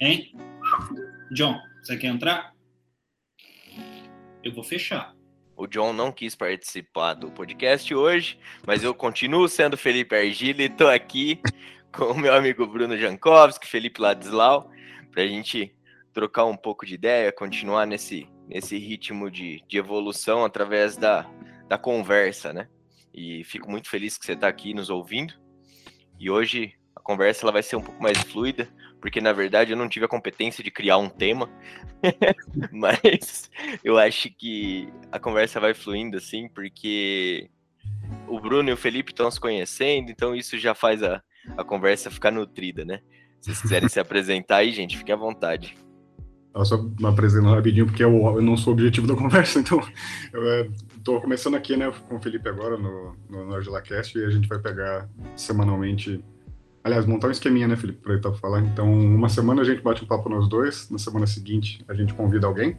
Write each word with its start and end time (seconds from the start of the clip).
Hein? 0.00 0.32
John, 1.32 1.60
você 1.82 1.96
quer 1.96 2.06
entrar? 2.06 2.54
Eu 4.44 4.54
vou 4.54 4.62
fechar. 4.62 5.12
O 5.56 5.66
John 5.66 5.92
não 5.92 6.12
quis 6.12 6.36
participar 6.36 7.14
do 7.14 7.32
podcast 7.32 7.92
hoje, 7.92 8.38
mas 8.64 8.84
eu 8.84 8.94
continuo 8.94 9.48
sendo 9.48 9.76
Felipe 9.76 10.14
Argila 10.14 10.62
e 10.62 10.68
tô 10.68 10.86
aqui 10.86 11.40
com 11.92 12.04
o 12.12 12.16
meu 12.18 12.32
amigo 12.32 12.64
Bruno 12.64 12.96
Jankowski, 12.96 13.66
Felipe 13.66 14.00
Ladislau, 14.00 14.70
para 15.10 15.24
a 15.24 15.26
gente 15.26 15.74
trocar 16.12 16.44
um 16.44 16.56
pouco 16.56 16.86
de 16.86 16.94
ideia, 16.94 17.32
continuar 17.32 17.84
nesse, 17.84 18.28
nesse 18.46 18.78
ritmo 18.78 19.28
de, 19.28 19.64
de 19.66 19.78
evolução 19.78 20.44
através 20.44 20.96
da, 20.96 21.28
da 21.68 21.76
conversa, 21.76 22.52
né? 22.52 22.68
E 23.12 23.42
fico 23.42 23.68
muito 23.68 23.90
feliz 23.90 24.16
que 24.16 24.24
você 24.24 24.34
está 24.34 24.46
aqui 24.46 24.72
nos 24.72 24.90
ouvindo. 24.90 25.34
E 26.20 26.30
hoje 26.30 26.74
a 26.94 27.00
conversa 27.00 27.44
ela 27.44 27.52
vai 27.52 27.64
ser 27.64 27.74
um 27.74 27.82
pouco 27.82 28.00
mais 28.00 28.16
fluida, 28.18 28.72
porque 29.00 29.20
na 29.20 29.32
verdade 29.32 29.72
eu 29.72 29.76
não 29.76 29.88
tive 29.88 30.04
a 30.04 30.08
competência 30.08 30.62
de 30.62 30.70
criar 30.70 30.98
um 30.98 31.08
tema, 31.08 31.48
mas 32.72 33.50
eu 33.82 33.98
acho 33.98 34.30
que 34.30 34.88
a 35.10 35.18
conversa 35.18 35.60
vai 35.60 35.74
fluindo 35.74 36.16
assim, 36.16 36.48
porque 36.48 37.48
o 38.26 38.40
Bruno 38.40 38.68
e 38.68 38.72
o 38.72 38.76
Felipe 38.76 39.12
estão 39.12 39.30
se 39.30 39.40
conhecendo, 39.40 40.10
então 40.10 40.34
isso 40.34 40.58
já 40.58 40.74
faz 40.74 41.02
a, 41.02 41.22
a 41.56 41.64
conversa 41.64 42.10
ficar 42.10 42.30
nutrida, 42.30 42.84
né? 42.84 43.00
Se 43.40 43.46
vocês 43.46 43.62
quiserem 43.62 43.88
se 43.88 44.00
apresentar 44.00 44.58
aí, 44.58 44.72
gente, 44.72 44.98
fiquem 44.98 45.14
à 45.14 45.18
vontade. 45.18 45.76
Eu 46.54 46.64
só 46.64 46.82
me 46.82 47.06
apresento 47.06 47.46
rapidinho, 47.46 47.86
porque 47.86 48.02
eu, 48.02 48.10
eu, 48.10 48.42
não 48.42 48.56
sou 48.56 48.72
o 48.72 48.74
objetivo 48.74 49.06
da 49.06 49.14
conversa, 49.14 49.60
então 49.60 49.80
eu 50.32 50.72
estou 50.96 51.20
começando 51.20 51.54
aqui 51.54 51.76
né, 51.76 51.92
com 52.08 52.16
o 52.16 52.20
Felipe 52.20 52.48
agora 52.48 52.76
no, 52.76 53.16
no, 53.30 53.44
no 53.46 53.60
e 53.60 54.24
a 54.24 54.30
gente 54.30 54.48
vai 54.48 54.58
pegar 54.58 55.08
semanalmente 55.36 56.22
Aliás, 56.82 57.04
montar 57.06 57.28
um 57.28 57.30
esqueminha, 57.30 57.68
né, 57.68 57.76
Felipe, 57.76 58.00
para 58.00 58.14
ele 58.14 58.36
falar. 58.36 58.60
Então, 58.60 58.90
uma 58.90 59.28
semana 59.28 59.62
a 59.62 59.64
gente 59.64 59.82
bate 59.82 60.04
um 60.04 60.06
papo 60.06 60.28
nós 60.28 60.48
dois, 60.48 60.88
na 60.90 60.98
semana 60.98 61.26
seguinte 61.26 61.84
a 61.88 61.94
gente 61.94 62.14
convida 62.14 62.46
alguém. 62.46 62.76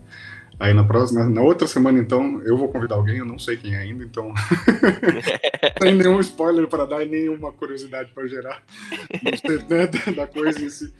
Aí 0.59 0.73
na 0.73 0.83
próxima, 0.83 1.29
na 1.29 1.41
outra 1.41 1.67
semana, 1.67 1.99
então, 1.99 2.41
eu 2.41 2.57
vou 2.57 2.67
convidar 2.67 2.95
alguém, 2.95 3.19
eu 3.19 3.25
não 3.25 3.39
sei 3.39 3.55
quem 3.55 3.75
é 3.75 3.77
ainda, 3.77 4.03
então. 4.03 4.33
Sem 5.81 5.95
nenhum 5.95 6.19
spoiler 6.19 6.67
para 6.67 6.85
dar 6.85 7.05
e 7.05 7.09
nenhuma 7.09 7.53
curiosidade 7.53 8.11
para 8.13 8.27
gerar 8.27 8.61
né, 9.69 9.87
da 10.13 10.27
coisa 10.27 10.61
em 10.61 10.69
si. 10.69 10.93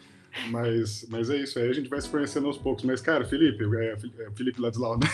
Mas, 0.50 1.06
mas 1.10 1.30
é 1.30 1.38
isso, 1.38 1.60
aí 1.60 1.70
a 1.70 1.74
gente 1.74 1.90
vai 1.90 2.00
se 2.00 2.08
conhecendo 2.08 2.48
aos 2.48 2.58
poucos. 2.58 2.86
Mas, 2.86 3.02
cara, 3.02 3.26
Felipe, 3.26 3.66
é, 3.76 3.94
é 3.94 4.32
Felipe 4.32 4.62
Ladislau, 4.62 4.98
né? 4.98 5.08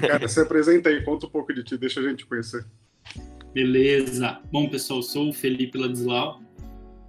Cara, 0.00 0.26
se 0.28 0.40
apresenta 0.40 0.88
aí, 0.88 1.04
conta 1.04 1.26
um 1.26 1.30
pouco 1.30 1.52
de 1.52 1.62
ti, 1.62 1.76
deixa 1.76 2.00
a 2.00 2.02
gente 2.02 2.24
conhecer. 2.24 2.64
Beleza. 3.52 4.40
Bom, 4.50 4.68
pessoal, 4.68 5.02
sou 5.02 5.28
o 5.28 5.32
Felipe 5.32 5.76
Ladislau, 5.76 6.40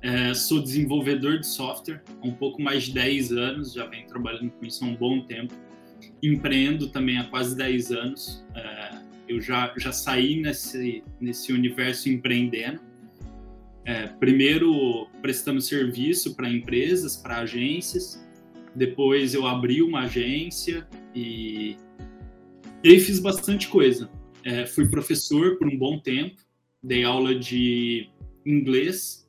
é, 0.03 0.33
sou 0.33 0.61
desenvolvedor 0.61 1.39
de 1.39 1.47
software 1.47 2.03
há 2.21 2.27
um 2.27 2.33
pouco 2.33 2.61
mais 2.61 2.83
de 2.83 2.93
10 2.93 3.31
anos, 3.31 3.73
já 3.73 3.85
venho 3.85 4.05
trabalhando 4.05 4.51
com 4.51 4.65
isso 4.65 4.83
há 4.83 4.87
um 4.89 4.95
bom 4.97 5.21
tempo. 5.21 5.53
Empreendo 6.21 6.89
também 6.89 7.17
há 7.17 7.23
quase 7.23 7.55
10 7.55 7.91
anos. 7.93 8.45
É, 8.53 8.97
eu 9.29 9.39
já, 9.39 9.73
já 9.77 9.93
saí 9.93 10.41
nesse, 10.41 11.01
nesse 11.21 11.53
universo 11.53 12.09
empreendendo. 12.09 12.81
É, 13.85 14.07
primeiro 14.07 15.07
prestando 15.21 15.61
serviço 15.61 16.35
para 16.35 16.49
empresas, 16.49 17.15
para 17.15 17.37
agências. 17.37 18.21
Depois 18.75 19.33
eu 19.33 19.47
abri 19.47 19.81
uma 19.81 20.01
agência 20.01 20.85
e, 21.15 21.77
e 22.83 22.99
fiz 22.99 23.19
bastante 23.19 23.69
coisa. 23.69 24.09
É, 24.43 24.65
fui 24.65 24.89
professor 24.89 25.57
por 25.57 25.65
um 25.65 25.77
bom 25.77 25.97
tempo, 25.97 26.41
dei 26.83 27.05
aula 27.05 27.33
de 27.33 28.09
inglês 28.45 29.22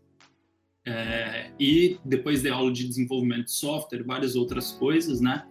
é, 0.86 1.50
e 1.58 1.98
depois 2.04 2.42
de 2.42 2.50
aula 2.50 2.70
de 2.70 2.86
desenvolvimento 2.86 3.46
de 3.46 3.52
software, 3.52 4.02
várias 4.04 4.36
outras 4.36 4.72
coisas, 4.72 5.20
né? 5.20 5.46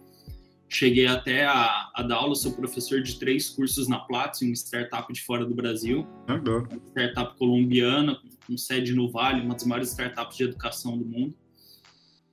Cheguei 0.68 1.06
até 1.06 1.44
a, 1.44 1.90
a 1.94 2.02
dar 2.02 2.16
aula, 2.16 2.34
sou 2.34 2.52
professor 2.52 3.02
de 3.02 3.18
três 3.18 3.50
cursos 3.50 3.86
na 3.88 3.98
Platzi, 4.00 4.44
uma 4.44 4.54
startup 4.54 5.12
de 5.12 5.22
fora 5.22 5.44
do 5.44 5.54
Brasil. 5.54 6.06
Uma 6.28 6.80
startup 6.88 7.36
colombiana, 7.36 8.18
com 8.46 8.56
sede 8.56 8.92
no 8.94 9.10
Vale, 9.10 9.40
uma 9.40 9.54
das 9.54 9.64
maiores 9.64 9.90
startups 9.90 10.36
de 10.36 10.44
educação 10.44 10.96
do 10.98 11.04
mundo. 11.04 11.36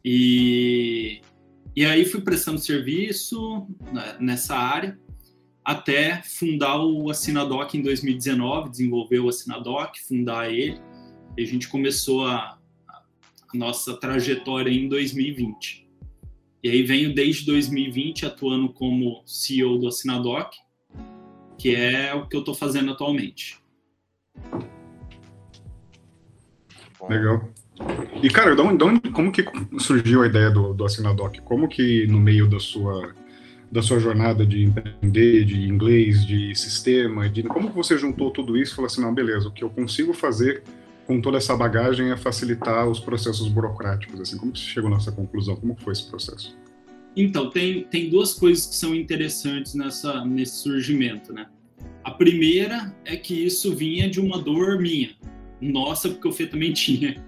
E, 0.03 1.21
e 1.75 1.85
aí 1.85 2.05
fui 2.05 2.21
prestando 2.21 2.59
serviço 2.59 3.67
né, 3.91 4.17
nessa 4.19 4.55
área, 4.55 4.99
até 5.63 6.21
fundar 6.23 6.83
o 6.83 7.09
Assinadoc 7.09 7.75
em 7.75 7.81
2019, 7.83 8.71
desenvolver 8.71 9.19
o 9.19 9.29
Assinadoc, 9.29 9.99
fundar 10.07 10.51
ele. 10.51 10.79
E 11.37 11.43
a 11.43 11.45
gente 11.45 11.67
começou 11.67 12.25
a, 12.25 12.57
nossa 13.53 13.95
trajetória 13.95 14.71
em 14.71 14.87
2020. 14.87 15.87
E 16.63 16.69
aí 16.69 16.83
venho 16.83 17.13
desde 17.13 17.45
2020 17.45 18.25
atuando 18.25 18.71
como 18.71 19.23
CEO 19.25 19.79
do 19.79 19.87
Assinadoc, 19.87 20.55
que 21.57 21.75
é 21.75 22.13
o 22.13 22.27
que 22.27 22.35
eu 22.35 22.41
estou 22.41 22.53
fazendo 22.53 22.91
atualmente. 22.91 23.59
Legal. 27.09 27.49
E, 28.21 28.29
cara, 28.29 28.55
de 28.55 28.61
onde, 28.61 29.09
como 29.09 29.31
que 29.31 29.43
surgiu 29.79 30.21
a 30.21 30.27
ideia 30.27 30.51
do, 30.51 30.73
do 30.73 30.85
Assinadoc? 30.85 31.39
Como 31.41 31.67
que 31.67 32.05
no 32.05 32.19
meio 32.19 32.47
da 32.47 32.59
sua, 32.59 33.13
da 33.71 33.81
sua 33.81 33.99
jornada 33.99 34.45
de 34.45 34.63
empreender, 34.63 35.45
de 35.45 35.67
inglês, 35.67 36.25
de 36.25 36.53
sistema, 36.53 37.27
de 37.27 37.41
como 37.43 37.69
que 37.69 37.75
você 37.75 37.97
juntou 37.97 38.29
tudo 38.29 38.55
isso 38.55 38.73
e 38.73 38.75
falou 38.75 38.87
assim, 38.87 39.01
não, 39.01 39.13
beleza, 39.13 39.47
o 39.47 39.51
que 39.51 39.63
eu 39.63 39.69
consigo 39.69 40.13
fazer 40.13 40.63
com 41.11 41.19
toda 41.19 41.37
essa 41.37 41.57
bagagem 41.57 42.09
é 42.09 42.15
facilitar 42.15 42.87
os 42.87 42.97
processos 42.97 43.49
burocráticos? 43.49 44.17
Assim, 44.21 44.37
como 44.37 44.55
você 44.55 44.63
chegou 44.63 44.89
nessa 44.89 45.11
conclusão? 45.11 45.57
Como 45.57 45.75
foi 45.75 45.91
esse 45.91 46.09
processo? 46.09 46.57
Então, 47.17 47.49
tem, 47.49 47.83
tem 47.83 48.09
duas 48.09 48.33
coisas 48.33 48.65
que 48.65 48.75
são 48.75 48.95
interessantes 48.95 49.75
nessa, 49.75 50.23
nesse 50.23 50.59
surgimento, 50.59 51.33
né? 51.33 51.47
A 52.01 52.11
primeira 52.11 52.95
é 53.03 53.17
que 53.17 53.33
isso 53.33 53.75
vinha 53.75 54.09
de 54.09 54.21
uma 54.21 54.41
dor 54.41 54.79
minha, 54.79 55.09
nossa, 55.59 56.07
porque 56.07 56.29
eu 56.29 56.49
também 56.49 56.71
tinha, 56.73 57.21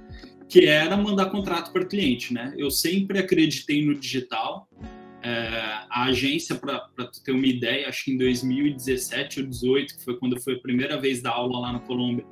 que 0.47 0.65
era 0.65 0.95
mandar 0.95 1.25
contrato 1.25 1.73
para 1.73 1.83
cliente, 1.83 2.33
né? 2.33 2.53
Eu 2.57 2.71
sempre 2.71 3.19
acreditei 3.19 3.85
no 3.85 3.93
digital. 3.99 4.69
É, 5.21 5.49
a 5.89 6.03
agência, 6.05 6.55
para 6.55 6.89
ter 7.23 7.33
uma 7.33 7.45
ideia, 7.45 7.89
acho 7.89 8.05
que 8.05 8.11
em 8.13 8.17
2017 8.17 9.41
ou 9.41 9.45
2018, 9.47 9.97
que 9.97 10.03
foi 10.05 10.17
quando 10.17 10.39
foi 10.39 10.53
a 10.53 10.59
primeira 10.59 10.99
vez 10.99 11.21
da 11.21 11.31
aula 11.31 11.59
lá 11.59 11.73
na 11.73 11.79
Colômbia, 11.79 12.25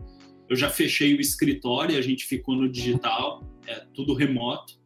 eu 0.52 0.58
já 0.58 0.70
fechei 0.70 1.16
o 1.16 1.22
escritório, 1.22 1.98
a 1.98 2.02
gente 2.02 2.26
ficou 2.26 2.58
no 2.58 2.68
digital, 2.68 3.42
é 3.66 3.86
tudo 3.94 4.14
remoto. 4.14 4.78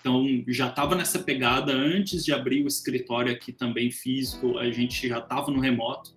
Então 0.00 0.26
já 0.48 0.66
estava 0.66 0.96
nessa 0.96 1.20
pegada 1.20 1.72
antes 1.72 2.24
de 2.24 2.32
abrir 2.32 2.64
o 2.64 2.66
escritório 2.66 3.32
aqui 3.32 3.52
também 3.52 3.92
físico, 3.92 4.58
a 4.58 4.68
gente 4.72 5.06
já 5.06 5.20
estava 5.20 5.52
no 5.52 5.60
remoto. 5.60 6.16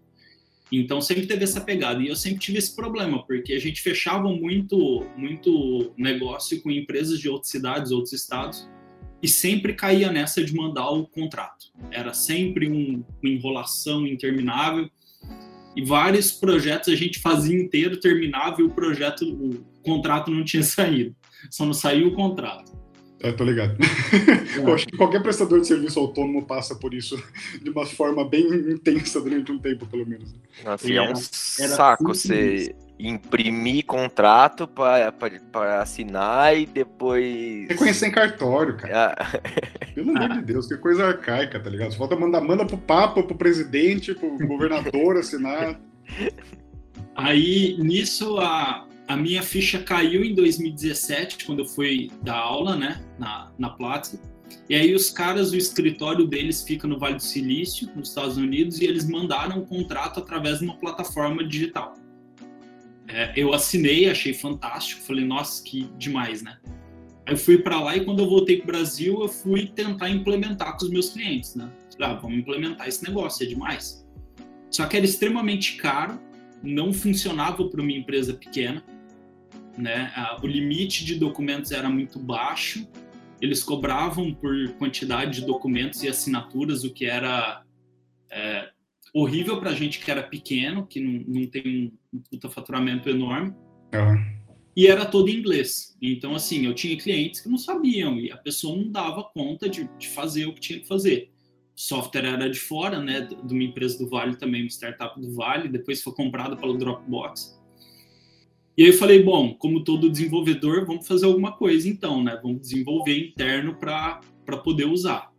Então 0.71 0.99
sempre 0.99 1.27
teve 1.27 1.43
essa 1.43 1.61
pegada 1.61 2.01
e 2.01 2.07
eu 2.07 2.15
sempre 2.15 2.39
tive 2.39 2.57
esse 2.57 2.75
problema 2.75 3.23
porque 3.23 3.53
a 3.53 3.59
gente 3.59 3.83
fechava 3.83 4.29
muito 4.29 5.05
muito 5.15 5.93
negócio 5.95 6.59
com 6.63 6.71
empresas 6.71 7.19
de 7.19 7.29
outras 7.29 7.51
cidades, 7.51 7.91
outros 7.91 8.13
estados 8.13 8.67
e 9.21 9.27
sempre 9.27 9.75
caía 9.75 10.11
nessa 10.11 10.43
de 10.43 10.55
mandar 10.55 10.89
o 10.89 11.05
contrato. 11.05 11.67
Era 11.91 12.15
sempre 12.15 12.67
um, 12.67 13.05
uma 13.21 13.31
enrolação 13.31 14.07
interminável 14.07 14.89
e 15.77 15.85
vários 15.85 16.31
projetos 16.31 16.91
a 16.91 16.95
gente 16.95 17.19
fazia 17.19 17.55
inteiro, 17.55 17.99
terminava 17.99 18.59
e 18.59 18.63
o 18.63 18.69
projeto, 18.71 19.23
o 19.23 19.63
contrato 19.83 20.31
não 20.31 20.43
tinha 20.43 20.63
saído. 20.65 21.15
Só 21.51 21.67
não 21.67 21.73
saiu 21.73 22.07
o 22.07 22.15
contrato. 22.15 22.71
É, 23.21 23.31
tô 23.31 23.43
ligado. 23.43 23.75
É. 23.81 24.59
Eu 24.59 24.73
acho 24.73 24.85
que 24.85 24.95
qualquer 24.95 25.21
prestador 25.21 25.59
de 25.59 25.67
serviço 25.67 25.99
autônomo 25.99 26.45
passa 26.45 26.75
por 26.75 26.93
isso 26.93 27.21
de 27.61 27.69
uma 27.69 27.85
forma 27.85 28.27
bem 28.27 28.45
intensa 28.45 29.19
durante 29.19 29.51
um 29.51 29.59
tempo, 29.59 29.85
pelo 29.87 30.05
menos. 30.05 30.35
Nossa, 30.63 30.91
é 30.91 31.01
um 31.01 31.15
saco 31.15 32.03
você 32.05 32.75
imprimir 32.99 33.85
contrato 33.85 34.67
para 34.67 35.81
assinar 35.81 36.57
e 36.57 36.65
depois. 36.65 37.67
Reconhecer 37.69 38.07
em 38.07 38.11
cartório, 38.11 38.75
cara. 38.77 39.15
Ah. 39.17 39.39
Pelo 39.93 40.15
amor 40.15 40.29
de 40.29 40.41
Deus, 40.41 40.67
que 40.67 40.77
coisa 40.77 41.07
arcaica, 41.07 41.59
tá 41.59 41.69
ligado? 41.69 41.91
Só 41.91 41.97
falta 41.97 42.15
mandar 42.15 42.41
manda 42.41 42.65
pro 42.65 42.77
Papa, 42.77 43.23
pro 43.23 43.35
presidente, 43.35 44.13
pro 44.13 44.37
governador 44.47 45.17
assinar. 45.17 45.79
Aí, 47.15 47.75
nisso, 47.79 48.37
a, 48.39 48.87
a 49.07 49.15
minha 49.15 49.41
ficha 49.41 49.79
caiu 49.79 50.23
em 50.23 50.35
2017, 50.35 51.45
quando 51.45 51.59
eu 51.59 51.65
fui 51.65 52.11
dar 52.21 52.35
aula, 52.35 52.75
né, 52.75 53.01
na, 53.17 53.51
na 53.57 53.69
Platzi. 53.69 54.19
E 54.69 54.75
aí 54.75 54.93
os 54.93 55.09
caras, 55.09 55.51
o 55.51 55.55
escritório 55.55 56.25
deles 56.27 56.61
fica 56.61 56.87
no 56.87 56.99
Vale 56.99 57.15
do 57.15 57.23
Silício, 57.23 57.89
nos 57.95 58.09
Estados 58.09 58.35
Unidos, 58.35 58.81
e 58.81 58.85
eles 58.85 59.07
mandaram 59.07 59.59
um 59.59 59.65
contrato 59.65 60.19
através 60.19 60.59
de 60.59 60.65
uma 60.65 60.75
plataforma 60.75 61.43
digital. 61.45 61.93
É, 63.07 63.31
eu 63.37 63.53
assinei, 63.53 64.09
achei 64.09 64.33
fantástico, 64.33 65.01
falei, 65.01 65.23
nossa, 65.23 65.63
que 65.63 65.89
demais, 65.97 66.41
né? 66.41 66.57
Aí 67.25 67.33
eu 67.33 67.37
fui 67.37 67.57
para 67.57 67.79
lá 67.79 67.95
e 67.95 68.03
quando 68.03 68.19
eu 68.19 68.27
voltei 68.27 68.57
para 68.57 68.63
o 68.63 68.67
Brasil, 68.67 69.21
eu 69.21 69.29
fui 69.29 69.67
tentar 69.67 70.09
implementar 70.09 70.77
com 70.77 70.83
os 70.83 70.91
meus 70.91 71.09
clientes, 71.09 71.55
né? 71.55 71.69
Falei, 71.93 72.15
ah, 72.15 72.19
vamos 72.19 72.37
implementar 72.39 72.87
esse 72.87 73.03
negócio, 73.05 73.45
é 73.45 73.47
demais. 73.47 74.05
Só 74.69 74.85
que 74.85 74.97
era 74.97 75.05
extremamente 75.05 75.77
caro, 75.77 76.19
não 76.61 76.91
funcionava 76.91 77.67
para 77.69 77.81
uma 77.81 77.91
empresa 77.91 78.33
pequena, 78.33 78.83
né? 79.77 80.13
O 80.41 80.47
limite 80.47 81.05
de 81.05 81.15
documentos 81.15 81.71
era 81.71 81.89
muito 81.89 82.19
baixo 82.19 82.87
eles 83.41 83.63
cobravam 83.63 84.33
por 84.33 84.73
quantidade 84.73 85.41
de 85.41 85.45
documentos 85.45 86.03
e 86.03 86.07
assinaturas, 86.07 86.83
o 86.83 86.91
que 86.91 87.05
era 87.05 87.63
é, 88.31 88.69
horrível 89.13 89.59
para 89.59 89.71
a 89.71 89.75
gente 89.75 89.99
que 89.99 90.09
era 90.09 90.23
pequeno, 90.23 90.85
que 90.87 90.99
não, 90.99 91.23
não 91.27 91.47
tem 91.47 91.93
um 92.11 92.19
puta 92.19 92.49
faturamento 92.49 93.09
enorme. 93.09 93.53
Uhum. 93.93 94.37
E 94.75 94.87
era 94.87 95.05
todo 95.05 95.29
em 95.29 95.35
inglês. 95.35 95.97
Então, 96.01 96.35
assim, 96.35 96.65
eu 96.65 96.73
tinha 96.73 96.97
clientes 96.97 97.39
que 97.39 97.49
não 97.49 97.57
sabiam 97.57 98.19
e 98.19 98.31
a 98.31 98.37
pessoa 98.37 98.75
não 98.75 98.91
dava 98.91 99.23
conta 99.23 99.67
de, 99.69 99.89
de 99.97 100.07
fazer 100.07 100.45
o 100.45 100.53
que 100.53 100.59
tinha 100.59 100.79
que 100.79 100.87
fazer. 100.87 101.31
O 101.75 101.79
software 101.79 102.25
era 102.25 102.49
de 102.49 102.59
fora, 102.59 102.99
né, 102.99 103.21
de 103.21 103.53
uma 103.53 103.63
empresa 103.63 103.97
do 103.99 104.09
Vale 104.09 104.35
também, 104.35 104.63
uma 104.63 104.69
startup 104.69 105.19
do 105.19 105.31
Vale, 105.33 105.69
depois 105.69 106.01
foi 106.01 106.13
comprada 106.13 106.55
pelo 106.55 106.77
Dropbox. 106.77 107.56
E 108.77 108.83
aí 108.83 108.89
eu 108.89 108.93
falei, 108.93 109.23
bom, 109.23 109.55
como 109.55 109.83
todo 109.83 110.09
desenvolvedor, 110.09 110.85
vamos 110.85 111.07
fazer 111.07 111.25
alguma 111.25 111.51
coisa 111.51 111.89
então, 111.89 112.23
né? 112.23 112.39
Vamos 112.43 112.61
desenvolver 112.61 113.17
interno 113.17 113.75
para 113.75 114.21
poder 114.63 114.85
usar. 114.85 115.33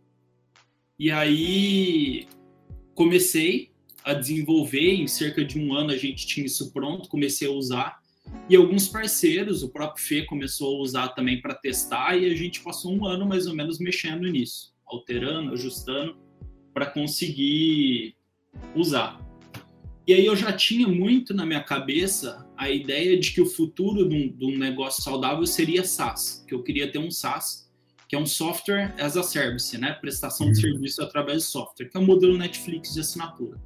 E 0.99 1.09
aí 1.09 2.27
comecei 2.93 3.71
a 4.03 4.13
desenvolver, 4.13 4.93
em 4.95 5.07
cerca 5.07 5.45
de 5.45 5.57
um 5.57 5.73
ano 5.73 5.91
a 5.91 5.97
gente 5.97 6.27
tinha 6.27 6.45
isso 6.45 6.73
pronto, 6.73 7.07
comecei 7.07 7.47
a 7.47 7.51
usar. 7.51 7.99
E 8.49 8.57
alguns 8.57 8.89
parceiros, 8.89 9.63
o 9.63 9.69
próprio 9.69 10.05
Fê 10.05 10.25
começou 10.25 10.75
a 10.75 10.81
usar 10.81 11.07
também 11.09 11.41
para 11.41 11.55
testar, 11.55 12.17
e 12.17 12.29
a 12.29 12.35
gente 12.35 12.61
passou 12.61 12.93
um 12.93 13.05
ano 13.05 13.25
mais 13.25 13.47
ou 13.47 13.55
menos 13.55 13.79
mexendo 13.79 14.27
nisso, 14.27 14.73
alterando, 14.85 15.53
ajustando, 15.53 16.17
para 16.73 16.87
conseguir 16.87 18.15
usar. 18.75 19.25
E 20.05 20.13
aí 20.13 20.25
eu 20.25 20.35
já 20.35 20.51
tinha 20.51 20.87
muito 20.87 21.33
na 21.33 21.45
minha 21.45 21.63
cabeça 21.63 22.45
a 22.59 22.69
ideia 22.69 23.17
de 23.17 23.31
que 23.31 23.39
o 23.39 23.45
futuro 23.45 24.07
de 24.07 24.13
um, 24.13 24.37
de 24.37 24.45
um 24.45 24.57
negócio 24.57 25.01
saudável 25.01 25.47
seria 25.47 25.85
SaaS, 25.85 26.43
que 26.45 26.53
eu 26.53 26.61
queria 26.61 26.91
ter 26.91 26.99
um 26.99 27.09
SaaS, 27.09 27.71
que 28.05 28.17
é 28.17 28.19
um 28.19 28.25
software 28.25 28.93
as 28.99 29.15
a 29.15 29.23
service, 29.23 29.77
né? 29.77 29.93
Prestação 29.93 30.51
de 30.51 30.57
uhum. 30.57 30.73
serviço 30.73 31.01
através 31.01 31.43
de 31.43 31.47
software, 31.47 31.87
que 31.87 31.95
é 31.95 31.99
o 32.01 32.05
modelo 32.05 32.37
Netflix 32.37 32.93
de 32.93 32.99
assinatura. 32.99 33.57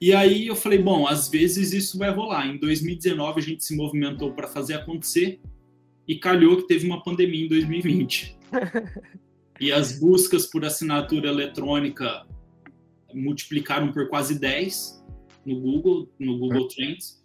E 0.00 0.12
aí 0.12 0.48
eu 0.48 0.56
falei, 0.56 0.80
bom, 0.80 1.06
às 1.06 1.28
vezes 1.28 1.72
isso 1.72 1.96
vai 1.96 2.10
rolar. 2.10 2.48
Em 2.48 2.58
2019 2.58 3.38
a 3.38 3.42
gente 3.44 3.64
se 3.64 3.76
movimentou 3.76 4.32
para 4.32 4.48
fazer 4.48 4.74
acontecer 4.74 5.40
e 6.08 6.16
calhou 6.16 6.56
que 6.56 6.66
teve 6.66 6.84
uma 6.84 7.00
pandemia 7.00 7.44
em 7.44 7.48
2020. 7.48 8.36
e 9.60 9.70
as 9.70 10.00
buscas 10.00 10.46
por 10.46 10.64
assinatura 10.64 11.28
eletrônica 11.28 12.26
multiplicaram 13.14 13.92
por 13.92 14.08
quase 14.08 14.36
10 14.40 15.00
no 15.46 15.60
Google, 15.60 16.12
no 16.18 16.36
Google 16.38 16.66
Trends. 16.66 17.21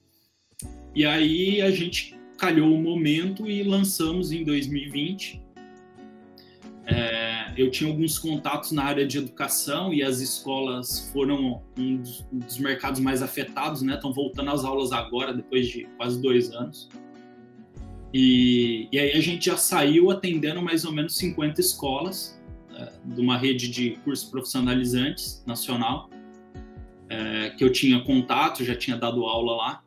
E 0.98 1.06
aí 1.06 1.62
a 1.62 1.70
gente 1.70 2.18
calhou 2.38 2.74
o 2.74 2.82
momento 2.82 3.48
e 3.48 3.62
lançamos 3.62 4.32
em 4.32 4.44
2020. 4.44 5.42
É, 6.86 7.54
eu 7.58 7.70
tinha 7.70 7.90
alguns 7.90 8.18
contatos 8.18 8.72
na 8.72 8.84
área 8.84 9.06
de 9.06 9.18
educação 9.18 9.94
e 9.94 10.02
as 10.02 10.22
escolas 10.22 11.10
foram 11.12 11.62
um 11.78 11.98
dos, 11.98 12.26
um 12.32 12.40
dos 12.40 12.58
mercados 12.58 13.00
mais 13.00 13.22
afetados, 13.22 13.82
né? 13.82 13.96
Estão 13.96 14.14
voltando 14.14 14.50
às 14.50 14.64
aulas 14.64 14.92
agora, 14.92 15.34
depois 15.34 15.68
de 15.68 15.84
quase 15.98 16.22
dois 16.22 16.52
anos. 16.52 16.90
E, 18.14 18.88
e 18.92 18.98
aí 18.98 19.12
a 19.12 19.22
gente 19.22 19.46
já 19.46 19.58
saiu 19.58 20.10
atendendo 20.10 20.62
mais 20.62 20.86
ou 20.86 20.92
menos 20.92 21.16
50 21.18 21.60
escolas 21.60 22.42
é, 22.74 22.92
de 23.06 23.22
uma 23.22 23.38
rede 23.38 23.68
de 23.68 23.92
cursos 24.04 24.30
profissionalizantes 24.30 25.44
nacional, 25.46 26.10
é, 27.10 27.50
que 27.52 27.64
eu 27.64 27.72
tinha 27.72 28.00
contato, 28.04 28.64
já 28.64 28.76
tinha 28.76 28.98
dado 28.98 29.26
aula 29.26 29.56
lá. 29.56 29.87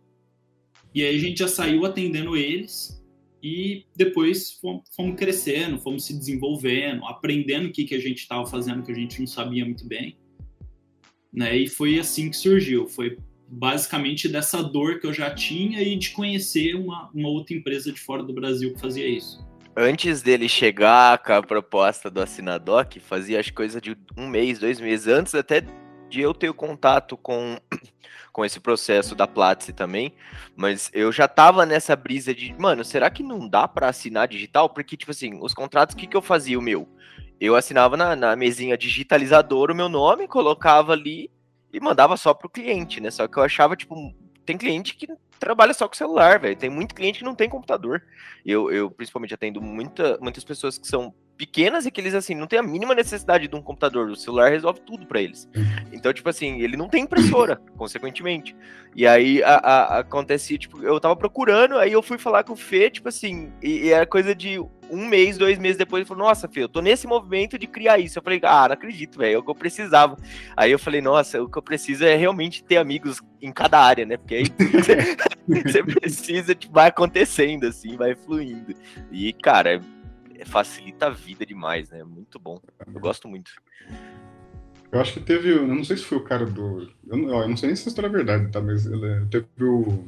E 0.95 1.05
aí 1.05 1.17
a 1.17 1.19
gente 1.19 1.39
já 1.39 1.49
saiu 1.49 1.85
atendendo 1.87 2.37
eles 2.37 3.01
e 3.43 3.85
depois 3.97 4.59
fomos, 4.61 5.17
crescendo, 5.17 5.79
fomos 5.79 6.05
se 6.05 6.17
desenvolvendo, 6.17 7.05
aprendendo 7.07 7.69
o 7.69 7.73
que, 7.73 7.85
que 7.85 7.95
a 7.95 8.01
gente 8.01 8.19
estava 8.19 8.45
fazendo 8.45 8.83
que 8.83 8.93
a 8.93 8.95
gente 8.95 9.19
não 9.19 9.27
sabia 9.27 9.65
muito 9.65 9.87
bem. 9.87 10.17
Né? 11.33 11.57
E 11.57 11.69
foi 11.69 11.99
assim 11.99 12.29
que 12.29 12.37
surgiu. 12.37 12.87
Foi 12.87 13.17
basicamente 13.49 14.29
dessa 14.29 14.63
dor 14.63 15.01
que 15.01 15.07
eu 15.07 15.13
já 15.13 15.35
tinha 15.35 15.83
e 15.83 15.97
de 15.97 16.11
conhecer 16.11 16.75
uma, 16.75 17.11
uma 17.15 17.29
outra 17.29 17.55
empresa 17.55 17.93
de 17.93 18.01
fora 18.01 18.23
do 18.23 18.33
Brasil 18.33 18.75
que 18.75 18.81
fazia 18.81 19.09
isso. 19.09 19.45
Antes 19.77 20.21
dele 20.21 20.49
chegar 20.49 21.19
com 21.19 21.33
a 21.33 21.43
proposta 21.43 22.11
do 22.11 22.21
Assinadoc, 22.21 22.99
fazia 23.01 23.41
as 23.41 23.51
coisas 23.51 23.81
de 23.81 23.97
um 24.17 24.29
mês, 24.29 24.59
dois 24.59 24.81
meses 24.81 25.07
antes 25.07 25.35
até 25.35 25.65
de 26.09 26.21
eu 26.21 26.35
ter 26.35 26.53
contato 26.53 27.17
com 27.17 27.57
com 28.41 28.45
esse 28.47 28.59
processo 28.59 29.15
da 29.15 29.27
Platzi 29.27 29.71
também, 29.71 30.15
mas 30.57 30.91
eu 30.95 31.13
já 31.13 31.29
tava 31.29 31.67
nessa 31.67 31.95
brisa 31.95 32.35
de, 32.35 32.55
mano, 32.59 32.83
será 32.83 33.11
que 33.11 33.23
não 33.23 33.47
dá 33.47 33.69
para 33.69 33.87
assinar 33.87 34.27
digital? 34.27 34.71
Porque, 34.71 34.97
tipo 34.97 35.11
assim, 35.11 35.39
os 35.43 35.53
contratos, 35.53 35.95
o 35.95 35.99
que, 35.99 36.07
que 36.07 36.17
eu 36.17 36.23
fazia 36.23 36.59
o 36.59 36.63
meu? 36.63 36.89
Eu 37.39 37.55
assinava 37.55 37.99
na, 37.99 38.17
na 38.17 38.35
mesinha 38.35 38.79
digitalizadora 38.79 39.75
o 39.75 39.77
meu 39.77 39.91
nome, 39.91 40.27
colocava 40.27 40.95
ali 40.95 41.31
e 41.71 41.79
mandava 41.81 42.17
só 42.17 42.33
pro 42.33 42.49
cliente, 42.49 42.99
né? 42.99 43.11
Só 43.11 43.29
que 43.29 43.37
eu 43.37 43.43
achava, 43.43 43.77
tipo, 43.77 43.95
tem 44.47 44.57
cliente 44.57 44.97
que 44.97 45.07
trabalha 45.39 45.75
só 45.75 45.87
com 45.87 45.95
celular, 45.95 46.41
velho. 46.41 46.57
Tem 46.57 46.71
muito 46.71 46.95
cliente 46.95 47.19
que 47.19 47.25
não 47.27 47.35
tem 47.35 47.47
computador. 47.47 48.03
Eu, 48.43 48.71
eu 48.73 48.91
principalmente 48.91 49.35
atendo 49.35 49.61
muita, 49.61 50.17
muitas 50.19 50.45
pessoas 50.45 50.79
que 50.79 50.87
são 50.89 51.15
pequenas 51.41 51.87
e 51.87 51.91
que 51.91 51.99
eles, 51.99 52.13
assim, 52.13 52.35
não 52.35 52.47
tem 52.47 52.59
a 52.59 52.63
mínima 52.63 52.95
necessidade 52.95 53.49
de 53.49 53.57
um 53.57 53.63
computador. 53.63 54.11
O 54.11 54.15
celular 54.15 54.51
resolve 54.51 54.79
tudo 54.81 55.07
para 55.07 55.23
eles. 55.23 55.49
Uhum. 55.57 55.65
Então, 55.91 56.13
tipo 56.13 56.29
assim, 56.29 56.61
ele 56.61 56.77
não 56.77 56.87
tem 56.87 57.05
impressora, 57.05 57.57
consequentemente. 57.79 58.55
E 58.95 59.07
aí 59.07 59.43
a, 59.43 59.55
a, 59.55 59.99
acontecia, 60.01 60.59
tipo, 60.59 60.83
eu 60.83 61.01
tava 61.01 61.17
procurando, 61.17 61.79
aí 61.79 61.93
eu 61.93 62.03
fui 62.03 62.19
falar 62.19 62.45
com 62.45 62.53
o 62.53 62.57
Fê, 62.57 62.91
tipo 62.91 63.09
assim, 63.09 63.51
e, 63.63 63.87
e 63.87 63.89
era 63.89 64.05
coisa 64.05 64.35
de 64.35 64.61
um 64.91 65.07
mês, 65.07 65.39
dois 65.39 65.59
meses 65.59 65.79
depois, 65.79 66.01
ele 66.01 66.09
falou, 66.09 66.27
nossa, 66.27 66.47
Fê, 66.47 66.63
eu 66.65 66.69
tô 66.69 66.83
nesse 66.83 67.07
movimento 67.07 67.59
de 67.59 67.67
criar 67.67 67.99
isso. 67.99 68.19
Eu 68.19 68.23
falei, 68.23 68.39
ah, 68.43 68.69
não 68.69 68.75
acredito, 68.75 69.17
velho, 69.17 69.37
é 69.37 69.39
o 69.39 69.43
que 69.43 69.51
eu 69.51 69.55
precisava. 69.55 70.19
Aí 70.55 70.71
eu 70.71 70.79
falei, 70.79 71.01
nossa, 71.01 71.43
o 71.43 71.49
que 71.49 71.57
eu 71.57 71.63
preciso 71.63 72.05
é 72.05 72.17
realmente 72.17 72.63
ter 72.63 72.77
amigos 72.77 73.23
em 73.41 73.51
cada 73.51 73.81
área, 73.81 74.05
né? 74.05 74.19
Porque 74.19 74.35
aí 74.35 74.45
você 75.65 75.83
precisa, 75.83 76.55
tipo, 76.55 76.75
vai 76.75 76.89
acontecendo, 76.89 77.65
assim, 77.65 77.97
vai 77.97 78.15
fluindo. 78.15 78.75
E, 79.11 79.33
cara, 79.33 79.81
facilita 80.45 81.07
a 81.07 81.11
vida 81.11 81.45
demais, 81.45 81.91
né? 81.91 82.03
Muito 82.05 82.39
bom. 82.39 82.61
Eu 82.93 83.01
gosto 83.01 83.29
muito. 83.29 83.51
Eu 84.93 85.01
acho 85.01 85.15
que 85.15 85.21
teve. 85.21 85.51
Eu 85.51 85.67
não 85.67 85.85
sei 85.85 85.97
se 85.97 86.05
foi 86.05 86.19
o 86.19 86.25
cara 86.25 86.45
do. 86.45 86.91
Eu 87.07 87.17
não, 87.17 87.43
eu 87.43 87.49
não 87.49 87.57
sei 87.57 87.69
nem 87.69 87.77
se 87.77 87.89
a 87.89 87.91
história 87.91 88.09
é 88.09 88.11
verdade, 88.11 88.51
tá? 88.51 88.61
Mas 88.61 88.87
ele, 88.87 89.27
teve 89.27 89.47
o. 89.61 90.05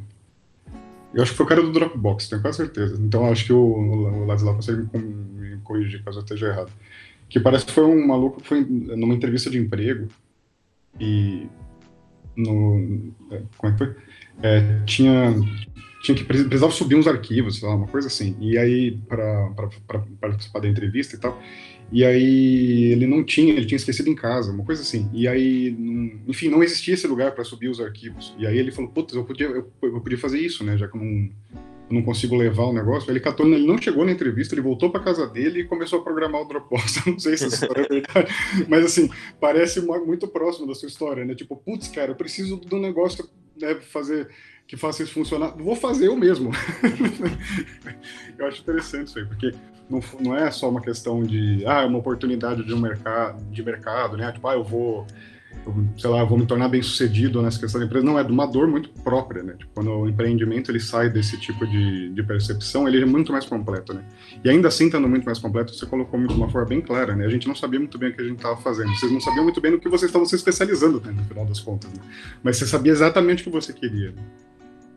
Eu 1.15 1.23
acho 1.23 1.33
que 1.33 1.37
foi 1.37 1.47
o 1.47 1.49
cara 1.49 1.63
do 1.63 1.73
Dropbox, 1.73 2.29
tenho 2.29 2.43
quase 2.43 2.57
certeza. 2.57 3.01
Então 3.01 3.31
acho 3.31 3.45
que 3.45 3.53
o, 3.53 3.59
o 3.59 4.25
Ladislau 4.25 4.57
consegue 4.57 4.89
me 4.97 5.59
corrigir 5.59 6.03
caso 6.03 6.19
eu 6.19 6.23
esteja 6.23 6.47
errado. 6.49 6.73
Que 7.29 7.39
parece 7.39 7.67
que 7.67 7.73
foi 7.73 7.85
um 7.85 8.07
maluco 8.07 8.41
que 8.41 8.49
foi 8.49 8.65
numa 8.65 9.15
entrevista 9.15 9.51
de 9.51 9.59
emprego 9.59 10.09
e. 10.99 11.47
No, 12.37 13.13
é, 13.31 13.43
como 13.57 13.73
é 13.73 13.77
que 13.77 13.79
foi? 13.79 13.97
É, 14.43 14.81
tinha 14.87 15.35
tinha 16.03 16.17
que 16.17 16.25
precisava 16.25 16.73
subir 16.73 16.97
uns 16.97 17.07
arquivos, 17.07 17.61
sei 17.61 17.69
lá, 17.69 17.77
uma 17.77 17.87
coisa 17.87 18.09
assim. 18.09 18.37
E 18.41 18.59
aí 18.59 18.99
para 19.09 19.51
participar 20.21 20.61
da 20.61 20.69
entrevista 20.69 21.15
e 21.15 21.19
tal. 21.19 21.41
E 21.93 22.05
aí 22.05 22.91
ele 22.91 23.07
não 23.07 23.23
tinha, 23.23 23.53
ele 23.55 23.67
tinha 23.67 23.77
esquecido 23.77 24.09
em 24.09 24.15
casa, 24.15 24.51
uma 24.51 24.65
coisa 24.65 24.81
assim. 24.81 25.09
E 25.13 25.29
aí, 25.29 25.77
enfim, 26.27 26.49
não 26.49 26.63
existia 26.63 26.95
esse 26.95 27.07
lugar 27.07 27.33
para 27.33 27.45
subir 27.45 27.69
os 27.69 27.81
arquivos. 27.81 28.35
E 28.39 28.47
aí 28.47 28.59
ele 28.59 28.73
falou, 28.73 28.91
putz, 28.91 29.15
eu 29.15 29.25
podia, 29.25 29.47
eu, 29.47 29.71
eu, 29.83 30.01
podia 30.01 30.17
fazer 30.17 30.41
isso, 30.41 30.65
né? 30.65 30.77
Já 30.79 30.89
que 30.89 30.97
eu 30.97 31.01
não, 31.01 31.31
eu 31.91 31.95
não 31.95 32.03
consigo 32.03 32.35
levar 32.35 32.65
o 32.65 32.73
negócio. 32.73 33.11
Ele 33.11 33.21
catou, 33.21 33.47
ele 33.47 33.67
não 33.67 33.77
chegou 33.77 34.07
na 34.07 34.13
entrevista, 34.13 34.55
ele 34.55 34.63
voltou 34.63 34.91
para 34.91 35.03
casa 35.03 35.27
dele 35.27 35.61
e 35.61 35.65
começou 35.65 36.01
a 36.01 36.03
programar 36.03 36.41
o 36.41 36.47
Dropbox. 36.47 37.05
não 37.07 37.19
sei 37.19 37.37
se 37.37 37.45
essa 37.45 37.57
história 37.57 37.83
é 37.83 37.89
verdade, 37.89 38.33
mas 38.69 38.87
assim, 38.87 39.11
parece 39.39 39.83
muito 39.83 40.27
próximo 40.27 40.67
da 40.67 40.75
sua 40.75 40.89
história, 40.89 41.27
né? 41.27 41.35
Tipo, 41.35 41.57
putz, 41.57 41.89
cara, 41.89 42.13
eu 42.13 42.17
preciso 42.17 42.57
do 42.57 42.79
negócio, 42.79 43.29
né, 43.63 43.75
fazer 43.81 44.29
que 44.67 44.77
faça 44.77 45.03
isso 45.03 45.13
funcionar, 45.13 45.51
vou 45.57 45.77
fazer 45.77 46.07
eu 46.07 46.17
mesmo. 46.17 46.51
eu 48.39 48.47
acho 48.47 48.63
interessante 48.63 49.09
isso 49.09 49.19
aí, 49.19 49.27
porque 49.27 49.53
não, 49.89 50.01
não 50.21 50.37
é 50.37 50.51
só 50.51 50.69
uma 50.69 50.81
questão 50.81 51.23
de, 51.23 51.63
ah, 51.67 51.83
é 51.83 51.85
uma 51.85 51.99
oportunidade 51.99 52.65
de 52.65 52.73
um 52.73 52.81
mercado, 52.81 53.45
de 53.51 53.63
mercado, 53.63 54.17
né? 54.17 54.33
Tipo, 54.33 54.49
ah, 54.49 54.55
eu 54.55 54.65
vou, 54.65 55.07
sei 55.97 56.11
lá, 56.11 56.25
vou 56.25 56.37
me 56.37 56.47
tornar 56.47 56.69
bem 56.69 56.83
sucedido 56.83 57.41
nessa 57.41 57.59
questão 57.59 57.81
da 57.81 57.87
empresa. 57.87 58.05
Não, 58.05 58.19
é 58.19 58.25
de 58.25 58.33
uma 58.33 58.47
dor 58.47 58.67
muito 58.67 58.89
própria, 58.89 59.43
né? 59.43 59.55
Tipo, 59.59 59.71
quando 59.75 59.91
o 59.91 60.09
empreendimento 60.09 60.71
ele 60.71 60.81
sai 60.81 61.09
desse 61.09 61.39
tipo 61.39 61.67
de, 61.67 62.11
de 62.11 62.23
percepção, 62.23 62.89
ele 62.89 63.03
é 63.03 63.07
muito 63.07 63.33
mais 63.33 63.45
completo, 63.45 63.95
né? 63.95 64.05
E 64.45 64.51
ainda 64.51 64.69
assim, 64.69 64.87
estando 64.87 65.09
muito 65.09 65.25
mais 65.25 65.39
completo, 65.39 65.75
você 65.75 65.87
colocou 65.87 66.21
de 66.27 66.35
uma 66.35 66.49
forma 66.49 66.69
bem 66.69 66.81
clara, 66.81 67.15
né? 67.15 67.27
A 67.27 67.31
gente 67.31 67.47
não 67.47 67.55
sabia 67.55 67.79
muito 67.79 67.97
bem 67.99 68.11
o 68.11 68.15
que 68.15 68.21
a 68.21 68.25
gente 68.25 68.37
estava 68.37 68.57
fazendo. 68.61 68.93
Vocês 68.95 69.13
não 69.13 69.21
sabiam 69.21 69.45
muito 69.45 69.61
bem 69.61 69.71
no 69.71 69.81
que 69.81 69.89
vocês 69.89 70.09
estavam 70.09 70.27
se 70.27 70.35
especializando, 70.35 71.01
né, 71.01 71.13
no 71.13 71.25
final 71.25 71.47
das 71.47 71.61
contas. 71.61 71.91
Né? 71.93 72.01
Mas 72.43 72.57
você 72.57 72.67
sabia 72.67 72.93
exatamente 72.93 73.43
o 73.43 73.45
que 73.45 73.51
você 73.51 73.73
queria. 73.73 74.11
Né? 74.13 74.23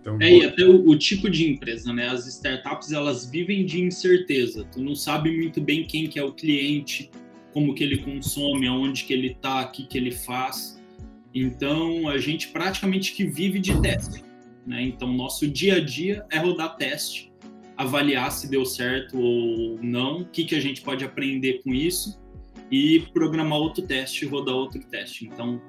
Então, 0.01 0.17
é, 0.21 0.37
e 0.37 0.45
até 0.45 0.63
o, 0.63 0.87
o, 0.87 0.95
tipo 0.95 1.27
de 1.29 1.49
empresa, 1.49 1.91
né? 1.91 2.07
As 2.09 2.27
startups, 2.27 2.91
elas 2.91 3.25
vivem 3.25 3.65
de 3.65 3.81
incerteza. 3.81 4.63
Tu 4.71 4.79
não 4.79 4.95
sabe 4.95 5.35
muito 5.35 5.59
bem 5.59 5.83
quem 5.83 6.07
que 6.07 6.19
é 6.19 6.23
o 6.23 6.31
cliente, 6.31 7.09
como 7.55 7.73
que 7.73 7.83
ele 7.83 7.99
consome, 7.99 8.67
aonde 8.67 9.05
que 9.05 9.13
ele 9.13 9.33
tá, 9.33 9.63
o 9.63 9.71
que 9.71 9.87
que 9.87 9.97
ele 9.97 10.11
faz. 10.11 10.77
Então, 11.33 12.07
a 12.07 12.19
gente 12.19 12.49
praticamente 12.49 13.13
que 13.13 13.25
vive 13.25 13.59
de 13.59 13.81
teste, 13.81 14.23
né? 14.67 14.83
Então, 14.83 15.11
nosso 15.11 15.47
dia 15.47 15.77
a 15.77 15.79
dia 15.79 16.23
é 16.29 16.37
rodar 16.37 16.75
teste 16.75 17.33
avaliar 17.77 18.31
se 18.31 18.49
deu 18.49 18.65
certo 18.65 19.19
ou 19.19 19.77
não, 19.81 20.21
o 20.21 20.25
que, 20.25 20.45
que 20.45 20.55
a 20.55 20.59
gente 20.59 20.81
pode 20.81 21.03
aprender 21.03 21.61
com 21.63 21.73
isso 21.73 22.19
e 22.71 22.99
programar 23.13 23.59
outro 23.59 23.85
teste, 23.85 24.25
rodar 24.25 24.55
outro 24.55 24.81
teste. 24.87 25.25
Então, 25.25 25.61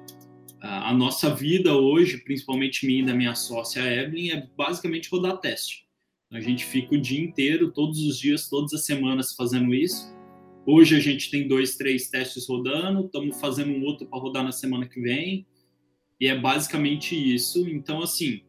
a 0.59 0.93
nossa 0.93 1.33
vida 1.33 1.75
hoje, 1.75 2.17
principalmente 2.23 2.85
minha 2.85 3.03
e 3.03 3.05
da 3.05 3.13
minha 3.13 3.35
sócia 3.35 3.81
Evelyn, 3.81 4.31
é 4.31 4.47
basicamente 4.57 5.09
rodar 5.09 5.37
teste. 5.39 5.85
A 6.31 6.39
gente 6.39 6.65
fica 6.65 6.95
o 6.95 7.01
dia 7.01 7.21
inteiro, 7.21 7.71
todos 7.71 7.99
os 7.99 8.19
dias, 8.19 8.49
todas 8.49 8.73
as 8.73 8.85
semanas 8.85 9.33
fazendo 9.33 9.73
isso. 9.73 10.13
Hoje 10.69 10.97
a 10.97 10.99
gente 10.99 11.31
tem 11.31 11.47
dois, 11.47 11.77
três 11.77 12.09
testes 12.09 12.45
rodando, 12.45 13.05
estamos 13.05 13.39
fazendo 13.39 13.71
um 13.71 13.85
outro 13.85 14.05
para 14.05 14.19
rodar 14.19 14.43
na 14.43 14.51
semana 14.51 14.85
que 14.85 14.99
vem. 14.99 15.47
E 16.19 16.27
é 16.27 16.37
basicamente 16.37 17.15
isso. 17.15 17.69
Então, 17.69 18.01
assim, 18.01 18.41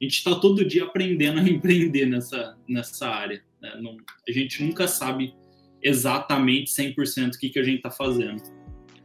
a 0.00 0.04
gente 0.04 0.16
está 0.16 0.34
todo 0.34 0.64
dia 0.64 0.82
aprendendo 0.82 1.38
a 1.38 1.42
empreender 1.48 2.06
nessa, 2.06 2.58
nessa 2.68 3.08
área. 3.08 3.44
Né? 3.62 3.78
Não, 3.80 3.96
a 4.28 4.32
gente 4.32 4.60
nunca 4.64 4.88
sabe 4.88 5.32
exatamente 5.80 6.72
100% 6.72 7.36
o 7.36 7.38
que, 7.38 7.50
que 7.50 7.60
a 7.60 7.62
gente 7.62 7.76
está 7.76 7.90
fazendo. 7.90 8.42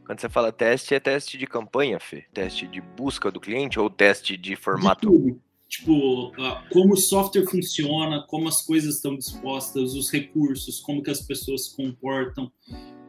Quando 0.04 0.20
você 0.20 0.28
fala 0.28 0.50
teste, 0.50 0.92
é 0.92 0.98
teste 0.98 1.38
de 1.38 1.46
campanha, 1.46 2.00
Fê? 2.00 2.24
Teste 2.34 2.66
de 2.66 2.80
busca 2.80 3.30
do 3.30 3.38
cliente 3.38 3.78
ou 3.78 3.88
teste 3.88 4.36
de 4.36 4.56
formato? 4.56 5.08
De 5.08 5.36
tipo, 5.68 6.32
como 6.70 6.94
o 6.94 6.96
software 6.96 7.46
funciona, 7.46 8.24
como 8.28 8.48
as 8.48 8.62
coisas 8.62 8.96
estão 8.96 9.16
dispostas, 9.16 9.94
os 9.94 10.10
recursos, 10.10 10.80
como 10.80 11.02
que 11.02 11.10
as 11.10 11.20
pessoas 11.20 11.66
se 11.66 11.76
comportam. 11.76 12.50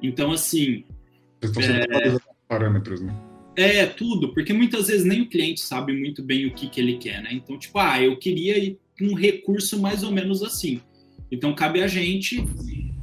Então, 0.02 0.32
assim... 0.32 0.84
Vocês 1.42 1.68
estão 1.68 2.16
é... 2.16 2.18
parâmetros, 2.48 3.02
né? 3.02 3.16
É, 3.56 3.88
tudo, 3.88 4.34
porque 4.34 4.54
muitas 4.54 4.88
vezes 4.88 5.04
nem 5.04 5.22
o 5.22 5.30
cliente 5.30 5.62
sabe 5.62 5.92
muito 5.92 6.22
bem 6.22 6.46
o 6.46 6.54
que, 6.54 6.70
que 6.70 6.80
ele 6.80 6.98
quer, 6.98 7.24
né? 7.24 7.30
Então, 7.32 7.58
tipo, 7.58 7.80
ah, 7.80 8.02
eu 8.02 8.16
queria 8.18 8.78
um 9.02 9.16
recurso 9.16 9.80
mais 9.80 10.04
ou 10.04 10.12
menos 10.12 10.44
assim. 10.44 10.80
Então, 11.32 11.56
cabe 11.56 11.82
a 11.82 11.88
gente 11.88 12.44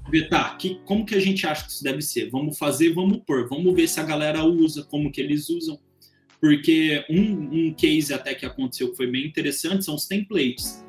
ver, 0.09 0.29
tá, 0.29 0.55
que, 0.55 0.77
como 0.85 1.05
que 1.05 1.17
a 1.17 1.21
gente 1.21 1.45
acha 1.45 1.65
que 1.65 1.73
isso 1.73 1.83
deve 1.83 2.01
ser? 2.03 2.31
Vamos 2.31 2.57
fazer, 2.57 2.93
vamos 2.93 3.19
pôr, 3.27 3.49
vamos 3.49 3.75
ver 3.75 3.89
se 3.89 3.99
a 3.99 4.05
galera 4.05 4.45
usa, 4.45 4.85
como 4.85 5.11
que 5.11 5.21
eles 5.21 5.49
usam. 5.49 5.79
Porque 6.45 7.03
um, 7.09 7.69
um 7.69 7.73
case 7.73 8.13
até 8.13 8.35
que 8.35 8.45
aconteceu 8.45 8.91
que 8.91 8.99
foi 8.99 9.07
bem 9.07 9.25
interessante 9.25 9.83
são 9.83 9.95
os 9.95 10.07
templates. 10.07 10.85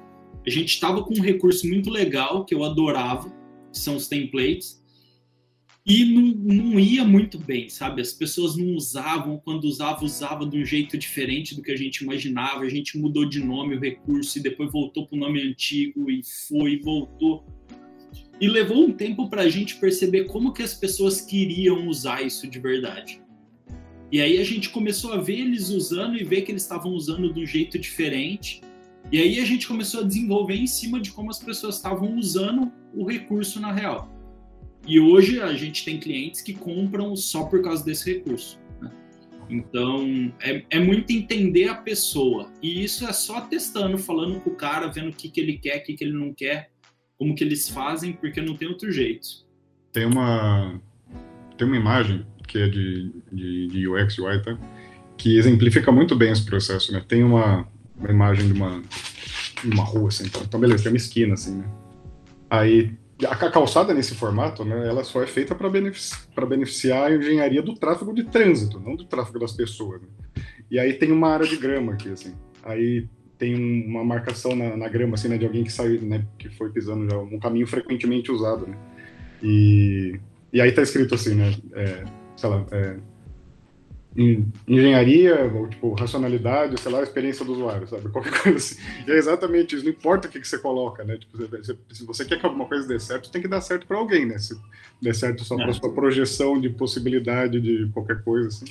A 0.45 0.50
gente 0.50 0.67
estava 0.67 1.01
com 1.01 1.13
um 1.17 1.21
recurso 1.21 1.65
muito 1.65 1.89
legal 1.89 2.43
que 2.43 2.53
eu 2.53 2.62
adorava, 2.62 3.29
que 3.71 3.79
são 3.79 3.95
os 3.95 4.09
templates, 4.09 4.83
e 5.85 6.03
não, 6.03 6.24
não 6.24 6.77
ia 6.77 7.05
muito 7.05 7.39
bem, 7.39 7.69
sabe? 7.69 8.01
As 8.01 8.12
pessoas 8.12 8.57
não 8.57 8.75
usavam, 8.75 9.38
quando 9.45 9.63
usava, 9.63 10.03
usava 10.03 10.45
de 10.45 10.57
um 10.57 10.65
jeito 10.65 10.97
diferente 10.97 11.55
do 11.55 11.62
que 11.62 11.71
a 11.71 11.77
gente 11.77 12.03
imaginava. 12.03 12.65
A 12.65 12.69
gente 12.69 12.97
mudou 12.97 13.24
de 13.24 13.39
nome 13.39 13.77
o 13.77 13.79
recurso 13.79 14.38
e 14.38 14.41
depois 14.41 14.69
voltou 14.69 15.07
para 15.07 15.15
o 15.15 15.19
nome 15.19 15.41
antigo 15.41 16.12
e 16.12 16.21
foi 16.50 16.74
e 16.74 16.79
voltou. 16.81 17.45
E 18.41 18.50
levou 18.50 18.85
um 18.85 18.91
tempo 18.91 19.29
para 19.29 19.43
a 19.43 19.50
gente 19.50 19.77
perceber 19.77 20.25
como 20.25 20.51
que 20.51 20.63
as 20.63 20.74
pessoas 20.74 21.21
queriam 21.21 21.88
usar 21.88 22.24
isso 22.24 22.45
de 22.45 22.59
verdade. 22.59 23.24
E 24.12 24.21
aí 24.21 24.39
a 24.39 24.43
gente 24.43 24.69
começou 24.69 25.13
a 25.13 25.17
ver 25.17 25.39
eles 25.39 25.69
usando 25.69 26.15
e 26.15 26.24
ver 26.24 26.41
que 26.41 26.51
eles 26.51 26.62
estavam 26.62 26.91
usando 26.91 27.33
de 27.33 27.41
um 27.41 27.45
jeito 27.45 27.77
diferente. 27.79 28.62
E 29.12 29.19
aí 29.19 29.39
a 29.39 29.45
gente 29.45 29.67
começou 29.67 30.01
a 30.01 30.03
desenvolver 30.03 30.55
em 30.55 30.67
cima 30.67 31.00
de 31.00 31.12
como 31.12 31.29
as 31.29 31.39
pessoas 31.39 31.75
estavam 31.75 32.15
usando 32.17 32.71
o 32.93 33.05
recurso 33.05 33.59
na 33.59 33.71
real. 33.71 34.12
E 34.88 35.00
hoje 35.00 35.41
a 35.41 35.53
gente 35.53 35.83
tem 35.83 36.00
clientes 36.00 36.41
que 36.41 36.53
compram 36.53 37.15
só 37.15 37.45
por 37.45 37.62
causa 37.62 37.83
desse 37.83 38.13
recurso. 38.13 38.59
Né? 38.79 38.91
Então, 39.50 40.31
é, 40.39 40.63
é, 40.69 40.79
muito 40.79 41.12
entender 41.12 41.67
a 41.67 41.75
pessoa. 41.75 42.51
E 42.62 42.83
isso 42.83 43.05
é 43.07 43.12
só 43.12 43.41
testando, 43.41 43.97
falando 43.97 44.39
com 44.41 44.51
o 44.51 44.55
cara, 44.55 44.88
vendo 44.88 45.09
o 45.09 45.13
que, 45.13 45.29
que 45.29 45.39
ele 45.39 45.57
quer, 45.57 45.77
o 45.77 45.83
que, 45.83 45.93
que 45.93 46.03
ele 46.03 46.13
não 46.13 46.31
quer, 46.33 46.69
como 47.17 47.33
que 47.33 47.43
eles 47.43 47.67
fazem, 47.67 48.13
porque 48.13 48.41
não 48.41 48.55
tem 48.55 48.67
outro 48.67 48.91
jeito. 48.91 49.27
Tem 49.91 50.05
uma, 50.05 50.79
tem 51.57 51.65
uma 51.67 51.77
imagem 51.77 52.25
que 52.47 52.57
é 52.57 52.67
de, 52.67 53.11
de, 53.31 53.67
de 53.67 53.87
UX 53.87 54.17
UI, 54.17 54.41
tá? 54.41 54.57
que 55.17 55.37
exemplifica 55.37 55.91
muito 55.91 56.15
bem 56.15 56.31
esse 56.31 56.45
processo. 56.45 56.91
Né? 56.91 57.01
Tem 57.07 57.23
uma, 57.23 57.67
uma 57.97 58.09
imagem 58.09 58.47
de 58.47 58.53
uma, 58.53 58.81
uma 59.63 59.83
rua, 59.83 60.09
assim, 60.09 60.25
então, 60.25 60.59
beleza, 60.59 60.83
tem 60.83 60.91
uma 60.91 60.97
esquina, 60.97 61.33
assim, 61.33 61.57
né? 61.57 61.65
Aí 62.49 62.91
a 63.23 63.35
calçada 63.35 63.93
nesse 63.93 64.13
formato, 64.13 64.65
né, 64.65 64.87
ela 64.87 65.03
só 65.03 65.23
é 65.23 65.27
feita 65.27 65.55
para 65.55 65.69
beneficiar, 65.69 66.45
beneficiar 66.47 67.07
a 67.07 67.15
engenharia 67.15 67.61
do 67.61 67.73
tráfego 67.73 68.13
de 68.13 68.25
trânsito, 68.25 68.79
não 68.79 68.95
do 68.95 69.05
tráfego 69.05 69.39
das 69.39 69.53
pessoas. 69.53 70.01
Né? 70.01 70.07
E 70.69 70.77
aí 70.77 70.93
tem 70.93 71.11
uma 71.11 71.29
área 71.29 71.47
de 71.47 71.55
grama 71.55 71.93
aqui, 71.93 72.09
assim. 72.09 72.33
Aí 72.61 73.07
tem 73.37 73.55
uma 73.87 74.03
marcação 74.03 74.55
na, 74.55 74.75
na 74.75 74.89
grama, 74.89 75.15
assim, 75.15 75.29
né, 75.29 75.37
de 75.37 75.45
alguém 75.45 75.63
que 75.63 75.71
saiu, 75.71 76.01
né, 76.01 76.25
que 76.37 76.49
foi 76.49 76.69
pisando 76.71 77.09
já 77.09 77.17
um 77.17 77.39
caminho 77.39 77.67
frequentemente 77.67 78.31
usado, 78.31 78.67
né? 78.67 78.77
E, 79.41 80.19
e 80.51 80.59
aí 80.59 80.71
tá 80.71 80.81
escrito 80.81 81.15
assim, 81.15 81.35
né, 81.35 81.53
é, 81.73 82.03
sei 82.35 82.49
lá, 82.49 82.65
é, 82.71 82.97
engenharia, 84.67 85.51
ou 85.53 85.67
tipo, 85.67 85.93
racionalidade, 85.93 86.79
sei 86.79 86.91
lá, 86.91 87.03
experiência 87.03 87.43
do 87.43 87.51
usuário, 87.51 87.85
sabe? 87.87 88.07
Qualquer 88.09 88.41
coisa 88.41 88.57
assim. 88.57 88.81
E 89.05 89.11
é 89.11 89.15
exatamente 89.15 89.75
isso, 89.75 89.83
não 89.83 89.91
importa 89.91 90.27
o 90.27 90.31
que, 90.31 90.39
que 90.39 90.47
você 90.47 90.57
coloca, 90.57 91.03
né? 91.03 91.17
Tipo, 91.17 91.37
você, 91.37 91.77
se 91.91 92.05
você 92.05 92.23
quer 92.23 92.39
que 92.39 92.45
alguma 92.45 92.65
coisa 92.65 92.87
dê 92.87 92.97
certo, 92.97 93.29
tem 93.29 93.41
que 93.41 93.47
dar 93.47 93.59
certo 93.59 93.85
para 93.85 93.97
alguém, 93.97 94.25
né? 94.25 94.37
Se 94.37 94.57
der 95.01 95.13
certo 95.13 95.43
só 95.43 95.55
para 95.57 95.69
é. 95.69 95.73
sua 95.73 95.93
projeção 95.93 96.59
de 96.59 96.69
possibilidade 96.69 97.59
de 97.59 97.89
qualquer 97.93 98.23
coisa, 98.23 98.47
assim. 98.47 98.65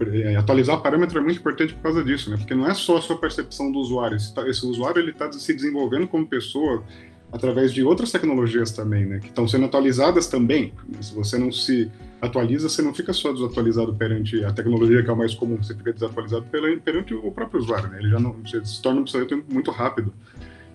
É, 0.00 0.34
atualizar 0.34 0.82
parâmetro 0.82 1.18
é 1.18 1.22
muito 1.22 1.38
importante 1.38 1.74
por 1.74 1.82
causa 1.82 2.02
disso, 2.02 2.28
né? 2.30 2.36
Porque 2.36 2.54
não 2.54 2.68
é 2.68 2.74
só 2.74 2.96
a 2.98 3.02
sua 3.02 3.16
percepção 3.16 3.70
do 3.70 3.78
usuário, 3.78 4.16
esse, 4.16 4.34
tá, 4.34 4.48
esse 4.48 4.66
usuário 4.66 5.00
ele 5.00 5.12
está 5.12 5.30
se 5.30 5.54
desenvolvendo 5.54 6.08
como 6.08 6.26
pessoa 6.26 6.84
através 7.32 7.72
de 7.72 7.82
outras 7.82 8.12
tecnologias 8.12 8.70
também, 8.70 9.06
né? 9.06 9.18
Que 9.18 9.28
estão 9.28 9.48
sendo 9.48 9.64
atualizadas 9.64 10.26
também. 10.26 10.72
Se 11.00 11.14
você 11.14 11.38
não 11.38 11.50
se 11.50 11.90
atualiza, 12.20 12.68
você 12.68 12.82
não 12.82 12.92
fica 12.92 13.12
só 13.12 13.32
desatualizado 13.32 13.94
perante 13.94 14.44
a 14.44 14.52
tecnologia 14.52 15.02
que 15.02 15.08
é 15.08 15.12
o 15.12 15.16
mais 15.16 15.34
comum, 15.34 15.56
você 15.56 15.74
fica 15.74 15.92
desatualizado 15.92 16.44
perante 16.84 17.14
o 17.14 17.32
próprio 17.32 17.60
usuário, 17.60 17.88
né? 17.88 17.98
Ele 18.00 18.10
já 18.10 18.20
não 18.20 18.36
se 18.44 18.82
torna 18.82 18.98
um 18.98 19.02
obsoleto 19.02 19.42
muito 19.48 19.70
rápido 19.70 20.12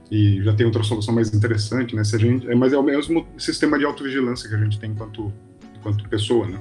e 0.10 0.42
já 0.42 0.54
tem 0.54 0.66
outra 0.66 0.84
solução 0.84 1.14
mais 1.14 1.34
interessante, 1.34 1.96
né? 1.96 2.04
Se 2.04 2.16
a 2.16 2.20
gente, 2.20 2.48
mas 2.56 2.74
é 2.74 2.78
o 2.78 2.84
mesmo 2.84 3.28
sistema 3.38 3.78
de 3.78 3.86
autovigilância 3.86 4.50
que 4.50 4.56
a 4.56 4.60
gente 4.60 4.80
tem 4.80 4.92
enquanto, 4.92 5.32
enquanto 5.78 6.10
pessoa, 6.10 6.48
né? 6.48 6.60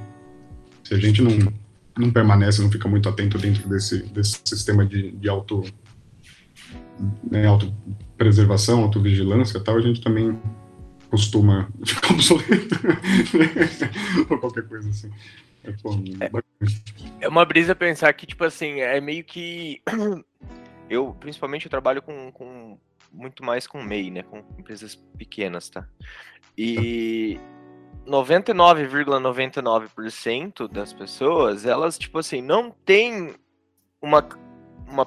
Se 0.84 0.94
a 0.94 0.98
gente 0.98 1.22
não, 1.22 1.32
não 1.96 2.10
permanece, 2.10 2.62
não 2.62 2.70
fica 2.70 2.86
muito 2.86 3.08
atento 3.08 3.38
dentro 3.38 3.66
desse, 3.68 4.02
desse 4.02 4.40
sistema 4.44 4.84
de, 4.84 5.10
de 5.12 5.28
auto, 5.28 5.64
né, 7.28 7.46
autopreservação, 8.16 8.82
autovigilância 8.82 9.58
e 9.58 9.60
tal, 9.60 9.76
a 9.76 9.80
gente 9.80 10.00
também 10.00 10.40
costuma 11.10 11.68
ficar 11.84 12.14
obsoleto. 12.14 12.74
Ou 14.30 14.38
qualquer 14.38 14.66
coisa 14.66 14.88
assim. 14.88 15.10
É, 15.62 15.70
é, 16.24 16.30
é, 17.20 17.28
uma 17.28 17.44
brisa 17.44 17.74
pensar 17.74 18.10
que, 18.14 18.24
tipo 18.26 18.42
assim, 18.44 18.80
é 18.80 18.98
meio 19.00 19.24
que. 19.24 19.82
Eu, 20.88 21.16
principalmente, 21.18 21.66
eu 21.66 21.70
trabalho 21.70 22.00
com, 22.00 22.30
com 22.30 22.78
muito 23.12 23.42
mais 23.42 23.66
com 23.66 23.82
MEI, 23.82 24.08
né? 24.08 24.22
Com 24.22 24.44
empresas 24.56 24.94
pequenas, 25.18 25.68
tá? 25.68 25.84
E 26.56 27.40
99,99% 28.06 30.68
das 30.68 30.92
pessoas, 30.92 31.66
elas, 31.66 31.98
tipo 31.98 32.20
assim, 32.20 32.40
não 32.40 32.70
tem 32.70 33.34
uma, 34.00 34.24
uma 34.86 35.04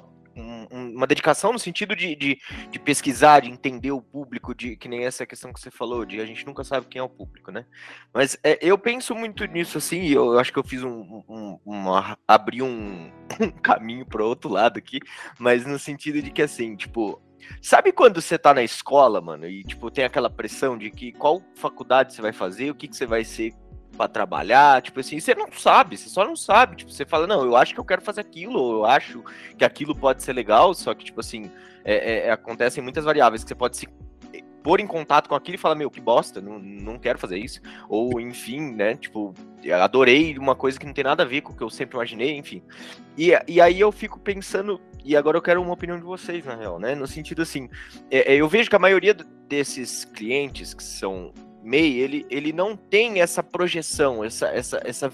uma 0.99 1.07
dedicação 1.07 1.53
no 1.53 1.59
sentido 1.59 1.95
de, 1.95 2.13
de, 2.13 2.37
de, 2.69 2.79
pesquisar, 2.79 3.39
de 3.39 3.49
entender 3.49 3.91
o 3.91 4.01
público, 4.01 4.53
de 4.53 4.75
que 4.75 4.89
nem 4.89 5.05
essa 5.05 5.25
questão 5.25 5.53
que 5.53 5.59
você 5.59 5.71
falou, 5.71 6.05
de 6.05 6.19
a 6.19 6.25
gente 6.25 6.45
nunca 6.45 6.63
sabe 6.63 6.87
quem 6.87 6.99
é 6.99 7.03
o 7.03 7.09
público, 7.09 7.51
né? 7.51 7.65
Mas 8.13 8.37
é, 8.43 8.59
eu 8.61 8.77
penso 8.77 9.15
muito 9.15 9.45
nisso 9.45 9.77
assim, 9.77 10.07
eu 10.07 10.37
acho 10.37 10.51
que 10.51 10.59
eu 10.59 10.63
fiz 10.63 10.83
um, 10.83 11.23
um 11.27 11.59
uma, 11.65 12.17
abri 12.27 12.61
um, 12.61 13.09
um 13.39 13.49
caminho 13.63 14.05
para 14.05 14.23
outro 14.23 14.49
lado 14.49 14.77
aqui, 14.77 14.99
mas 15.39 15.65
no 15.65 15.79
sentido 15.79 16.21
de 16.21 16.31
que 16.31 16.41
assim, 16.41 16.75
tipo, 16.75 17.21
Sabe 17.61 17.93
quando 17.93 18.21
você 18.21 18.37
tá 18.37 18.53
na 18.53 18.61
escola, 18.61 19.21
mano, 19.21 19.47
e 19.47 19.63
tipo 19.63 19.89
tem 19.89 20.03
aquela 20.03 20.29
pressão 20.29 20.77
de 20.77 20.91
que 20.91 21.13
qual 21.13 21.41
faculdade 21.55 22.13
você 22.13 22.21
vai 22.21 22.33
fazer, 22.33 22.69
o 22.69 22.75
que, 22.75 22.85
que 22.87 22.95
você 22.95 23.05
vai 23.05 23.23
ser 23.23 23.53
para 23.99 24.07
trabalhar, 24.07 24.81
tipo 24.81 25.01
assim, 25.01 25.19
você 25.19 25.35
não 25.35 25.51
sabe, 25.51 25.97
você 25.97 26.07
só 26.07 26.23
não 26.23 26.33
sabe, 26.33 26.77
tipo, 26.77 26.89
você 26.89 27.05
fala, 27.05 27.27
não, 27.27 27.43
eu 27.43 27.57
acho 27.57 27.73
que 27.73 27.79
eu 27.81 27.83
quero 27.83 28.01
fazer 28.01 28.21
aquilo, 28.21 28.57
ou 28.57 28.73
eu 28.77 28.85
acho 28.85 29.21
que 29.57 29.65
aquilo 29.65 29.93
pode 29.93 30.23
ser 30.23 30.31
legal, 30.31 30.73
só 30.73 30.93
que, 30.93 31.03
tipo 31.03 31.19
assim, 31.19 31.51
é, 31.83 31.95
é, 31.95 32.27
é 32.27 32.31
acontecem 32.31 32.81
muitas 32.81 33.03
variáveis 33.03 33.43
que 33.43 33.49
você 33.49 33.55
pode 33.55 33.75
se 33.75 33.89
pôr 34.63 34.79
em 34.79 34.87
contato 34.87 35.27
com 35.27 35.35
aquilo 35.35 35.55
e 35.55 35.57
falar, 35.57 35.75
meu, 35.75 35.91
que 35.91 35.99
bosta, 35.99 36.39
não, 36.39 36.57
não 36.59 36.97
quero 36.97 37.19
fazer 37.19 37.39
isso, 37.39 37.59
ou 37.89 38.21
enfim, 38.21 38.73
né, 38.73 38.95
tipo, 38.95 39.33
adorei 39.83 40.37
uma 40.37 40.55
coisa 40.55 40.79
que 40.79 40.85
não 40.85 40.93
tem 40.93 41.03
nada 41.03 41.23
a 41.23 41.25
ver 41.25 41.41
com 41.41 41.51
o 41.51 41.55
que 41.55 41.63
eu 41.63 41.69
sempre 41.69 41.97
imaginei, 41.97 42.37
enfim. 42.37 42.63
E, 43.17 43.31
e 43.49 43.59
aí 43.59 43.81
eu 43.81 43.91
fico 43.91 44.17
pensando, 44.17 44.79
e 45.03 45.13
agora 45.13 45.37
eu 45.37 45.41
quero 45.41 45.61
uma 45.61 45.73
opinião 45.73 45.97
de 45.97 46.05
vocês, 46.05 46.45
na 46.45 46.55
real, 46.55 46.79
né, 46.79 46.95
no 46.95 47.05
sentido 47.05 47.41
assim, 47.41 47.69
é, 48.09 48.33
é 48.33 48.35
eu 48.37 48.47
vejo 48.47 48.69
que 48.69 48.77
a 48.77 48.79
maioria 48.79 49.13
desses 49.13 50.05
clientes 50.05 50.73
que 50.73 50.83
são 50.83 51.33
MEI, 51.69 51.99
ele, 51.99 52.25
ele 52.29 52.51
não 52.51 52.75
tem 52.75 53.21
essa 53.21 53.43
projeção, 53.43 54.23
essa, 54.23 54.47
essa, 54.47 54.81
essa. 54.83 55.13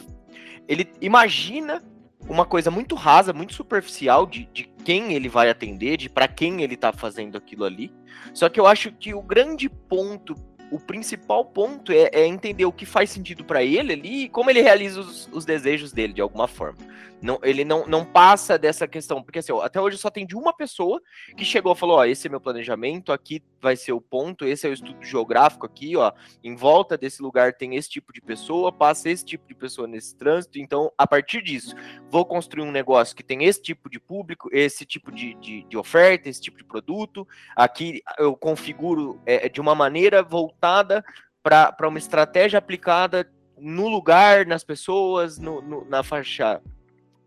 Ele 0.67 0.89
imagina 1.01 1.83
uma 2.27 2.45
coisa 2.45 2.71
muito 2.71 2.95
rasa, 2.95 3.33
muito 3.33 3.53
superficial 3.53 4.25
de, 4.25 4.49
de 4.51 4.63
quem 4.83 5.13
ele 5.13 5.27
vai 5.27 5.49
atender, 5.49 5.97
de 5.97 6.09
para 6.09 6.27
quem 6.27 6.63
ele 6.63 6.75
está 6.75 6.93
fazendo 6.93 7.37
aquilo 7.37 7.65
ali. 7.65 7.91
Só 8.33 8.49
que 8.49 8.59
eu 8.59 8.65
acho 8.65 8.91
que 8.91 9.13
o 9.13 9.21
grande 9.21 9.69
ponto 9.69 10.35
o 10.71 10.79
principal 10.79 11.45
ponto 11.45 11.91
é, 11.91 12.09
é, 12.11 12.25
entender 12.25 12.65
o 12.65 12.71
que 12.71 12.85
faz 12.85 13.11
sentido 13.11 13.43
para 13.43 13.63
ele 13.63 13.93
ali 13.93 14.23
e 14.23 14.29
como 14.29 14.49
ele 14.49 14.61
realiza 14.61 14.99
os, 14.99 15.29
os, 15.31 15.45
desejos 15.45 15.91
dele 15.91 16.13
de 16.13 16.21
alguma 16.21 16.47
forma. 16.47 16.79
Não, 17.25 17.39
ele 17.41 17.65
não, 17.65 17.87
não 17.87 18.05
passa 18.05 18.55
dessa 18.55 18.87
questão, 18.87 19.23
porque 19.23 19.39
assim, 19.39 19.51
ó, 19.51 19.61
até 19.61 19.81
hoje 19.81 19.97
só 19.97 20.11
tem 20.11 20.27
de 20.27 20.35
uma 20.35 20.55
pessoa 20.55 21.01
que 21.35 21.43
chegou 21.43 21.73
e 21.73 21.75
falou: 21.75 21.97
ó, 21.97 22.05
esse 22.05 22.27
é 22.27 22.29
meu 22.29 22.39
planejamento, 22.39 23.11
aqui 23.11 23.43
vai 23.59 23.75
ser 23.75 23.93
o 23.93 23.99
ponto, 23.99 24.45
esse 24.45 24.67
é 24.67 24.69
o 24.69 24.73
estudo 24.73 25.03
geográfico 25.03 25.65
aqui, 25.65 25.97
ó, 25.97 26.13
em 26.43 26.55
volta 26.55 26.95
desse 26.95 27.23
lugar 27.23 27.53
tem 27.53 27.75
esse 27.75 27.89
tipo 27.89 28.13
de 28.13 28.21
pessoa, 28.21 28.71
passa 28.71 29.09
esse 29.09 29.25
tipo 29.25 29.47
de 29.47 29.55
pessoa 29.55 29.87
nesse 29.87 30.15
trânsito, 30.15 30.59
então 30.59 30.91
a 30.95 31.07
partir 31.07 31.41
disso, 31.41 31.75
vou 32.11 32.23
construir 32.25 32.63
um 32.63 32.71
negócio 32.71 33.15
que 33.15 33.23
tem 33.23 33.43
esse 33.45 33.59
tipo 33.59 33.89
de 33.89 33.99
público, 33.99 34.47
esse 34.51 34.85
tipo 34.85 35.11
de, 35.11 35.33
de, 35.35 35.63
de 35.63 35.77
oferta, 35.77 36.29
esse 36.29 36.39
tipo 36.39 36.59
de 36.59 36.63
produto, 36.63 37.27
aqui 37.55 38.03
eu 38.19 38.35
configuro 38.37 39.19
é, 39.25 39.49
de 39.49 39.59
uma 39.59 39.73
maneira 39.73 40.21
voltada 40.21 41.03
para 41.41 41.87
uma 41.87 41.97
estratégia 41.97 42.59
aplicada 42.59 43.27
no 43.57 43.87
lugar, 43.87 44.45
nas 44.45 44.63
pessoas, 44.63 45.39
no, 45.39 45.59
no, 45.63 45.89
na 45.89 46.03
faixa 46.03 46.61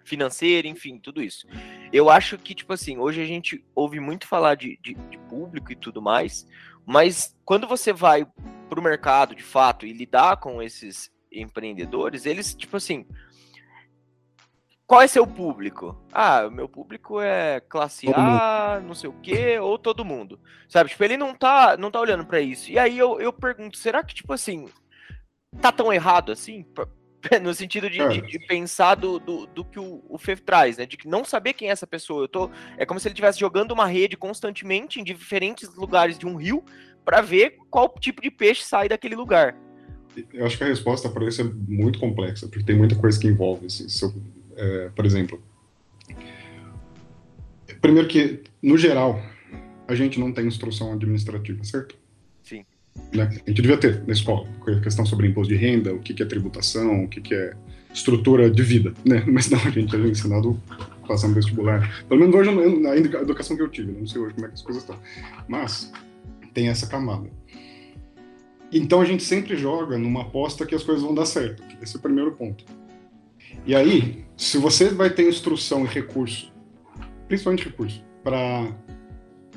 financeira, 0.09 0.67
enfim, 0.67 0.99
tudo 0.99 1.23
isso. 1.23 1.47
Eu 1.93 2.11
acho 2.11 2.39
que, 2.39 2.55
tipo 2.55 2.73
assim, 2.73 2.99
hoje 2.99 3.21
a 3.21 3.27
gente 3.27 3.65
ouve 3.75 4.01
muito 4.01 4.27
falar 4.27 4.55
de, 4.55 4.79
de, 4.83 4.95
de 4.95 5.19
público 5.29 5.71
e 5.71 5.77
tudo 5.77 6.01
mais, 6.03 6.47
mas 6.87 7.37
quando 7.45 7.67
você 7.67 7.93
vai 7.93 8.27
para 8.69 8.81
o 8.81 8.83
mercado, 8.83 9.35
de 9.35 9.43
fato, 9.43 9.87
e 9.87 9.93
lidar 9.93 10.39
com 10.39 10.63
esses 10.63 11.11
empreendedores, 11.31 12.27
eles, 12.27 12.55
tipo 12.55 12.77
assim, 12.77 13.07
qual 14.89 15.03
é 15.03 15.07
seu 15.07 15.27
público? 15.27 15.95
Ah, 16.11 16.47
o 16.47 16.51
meu 16.51 16.67
público 16.67 17.21
é 17.21 17.61
classe 17.61 18.07
A, 18.15 18.81
não 18.83 18.95
sei 18.95 19.11
o 19.11 19.21
quê, 19.21 19.59
ou 19.59 19.79
todo 19.79 20.03
mundo. 20.03 20.41
Sabe? 20.67 20.89
Tipo, 20.89 21.05
ele 21.05 21.19
não 21.19 21.35
tá, 21.35 21.77
não 21.77 21.91
tá 21.91 22.01
olhando 22.01 22.25
para 22.25 22.41
isso. 22.41 22.71
E 22.71 22.79
aí 22.79 22.97
eu, 22.97 23.21
eu 23.21 23.31
pergunto, 23.31 23.77
será 23.77 24.03
que, 24.03 24.15
tipo 24.15 24.33
assim, 24.33 24.67
tá 25.61 25.71
tão 25.71 25.93
errado 25.93 26.33
assim? 26.33 26.65
no 27.43 27.53
sentido 27.53 27.91
de, 27.91 27.99
de, 28.09 28.21
de, 28.21 28.39
pensar 28.47 28.95
do, 28.95 29.19
do, 29.19 29.47
do 29.47 29.65
que 29.65 29.79
o, 29.79 30.03
o 30.09 30.19
Fef 30.19 30.43
traz, 30.43 30.79
né? 30.79 30.87
De 30.87 30.97
não 31.07 31.25
saber 31.25 31.53
quem 31.53 31.69
é 31.69 31.73
essa 31.73 31.87
pessoa. 31.87 32.25
Eu 32.25 32.29
tô, 32.29 32.51
é 32.77 32.87
como 32.87 33.01
se 33.01 33.09
ele 33.09 33.13
estivesse 33.13 33.41
jogando 33.41 33.73
uma 33.73 33.87
rede 33.87 34.17
constantemente 34.17 35.01
em 35.01 35.05
diferentes 35.05 35.75
lugares 35.75 36.19
de 36.19 36.27
um 36.27 36.37
rio 36.37 36.65
para 37.05 37.21
ver 37.21 37.59
qual 37.71 37.89
tipo 37.99 38.21
de 38.21 38.31
peixe 38.31 38.63
sai 38.63 38.89
daquele 38.89 39.17
lugar. 39.17 39.57
Eu 40.33 40.47
acho 40.47 40.57
que 40.57 40.65
a 40.65 40.69
resposta 40.69 41.09
para 41.09 41.27
isso 41.27 41.41
é 41.41 41.45
muito 41.45 41.99
complexa, 41.99 42.47
porque 42.49 42.65
tem 42.65 42.77
muita 42.77 42.97
coisa 42.97 43.19
que 43.19 43.27
envolve. 43.27 43.67
Assim, 43.67 43.89
se 43.89 44.05
eu, 44.05 44.15
é, 44.57 44.91
por 44.95 45.07
exemplo, 45.07 45.43
primeiro 47.81 48.09
que, 48.09 48.43
no 48.63 48.77
geral, 48.77 49.21
a 49.87 49.95
gente 49.95 50.19
não 50.19 50.33
tem 50.33 50.47
instrução 50.47 50.93
administrativa, 50.93 51.63
certo? 51.65 51.97
Né, 53.13 53.25
a 53.25 53.51
gente 53.51 53.63
devia 53.63 53.77
ter 53.77 54.03
na 54.07 54.13
escola, 54.13 54.47
questão 54.83 55.05
sobre 55.07 55.27
imposto 55.27 55.53
de 55.53 55.59
renda, 55.59 55.93
o 55.93 55.99
que, 55.99 56.23
é 56.23 56.27
tributação, 56.27 57.05
o 57.05 57.09
que, 57.09 57.35
é 57.35 57.55
estrutura 57.93 58.51
de 58.51 58.63
vida, 58.63 58.93
né? 59.05 59.25
Mas 59.27 59.49
não, 59.49 59.59
a 59.59 59.71
gente 59.71 59.95
é 59.95 59.99
ensinado 59.99 60.61
passando 61.07 61.35
vestibular. 61.35 62.05
Pelo 62.07 62.21
menos 62.21 62.35
hoje, 62.35 62.81
na 62.81 62.97
educação 62.97 63.57
que 63.57 63.63
eu 63.63 63.69
tive, 63.69 63.93
né? 63.93 63.99
não 64.01 64.07
sei 64.07 64.21
hoje 64.21 64.35
como 64.35 64.47
é 64.47 64.49
que 64.49 64.55
as 64.55 64.63
coisas 64.63 64.83
estão. 64.83 64.97
Mas 65.49 65.91
tem 66.53 66.69
essa 66.69 66.87
camada. 66.87 67.31
Então 68.71 69.01
a 69.01 69.05
gente 69.05 69.23
sempre 69.23 69.57
joga 69.57 69.97
numa 69.97 70.23
aposta 70.23 70.67
que 70.67 70.75
as 70.75 70.85
coisas 70.85 71.03
vão 71.03 71.15
dar 71.15 71.25
certo. 71.25 71.63
Esse 71.81 71.97
é 71.97 71.99
o 71.99 72.03
primeiro 72.03 72.33
ponto. 72.33 72.65
E 73.67 73.75
aí, 73.75 74.25
se 74.37 74.59
você 74.59 74.91
vai 74.91 75.11
ter 75.11 75.27
instrução 75.27 75.85
e 75.85 75.89
recurso, 75.89 76.53
principalmente 77.27 77.65
recurso, 77.65 78.05
para 78.23 78.71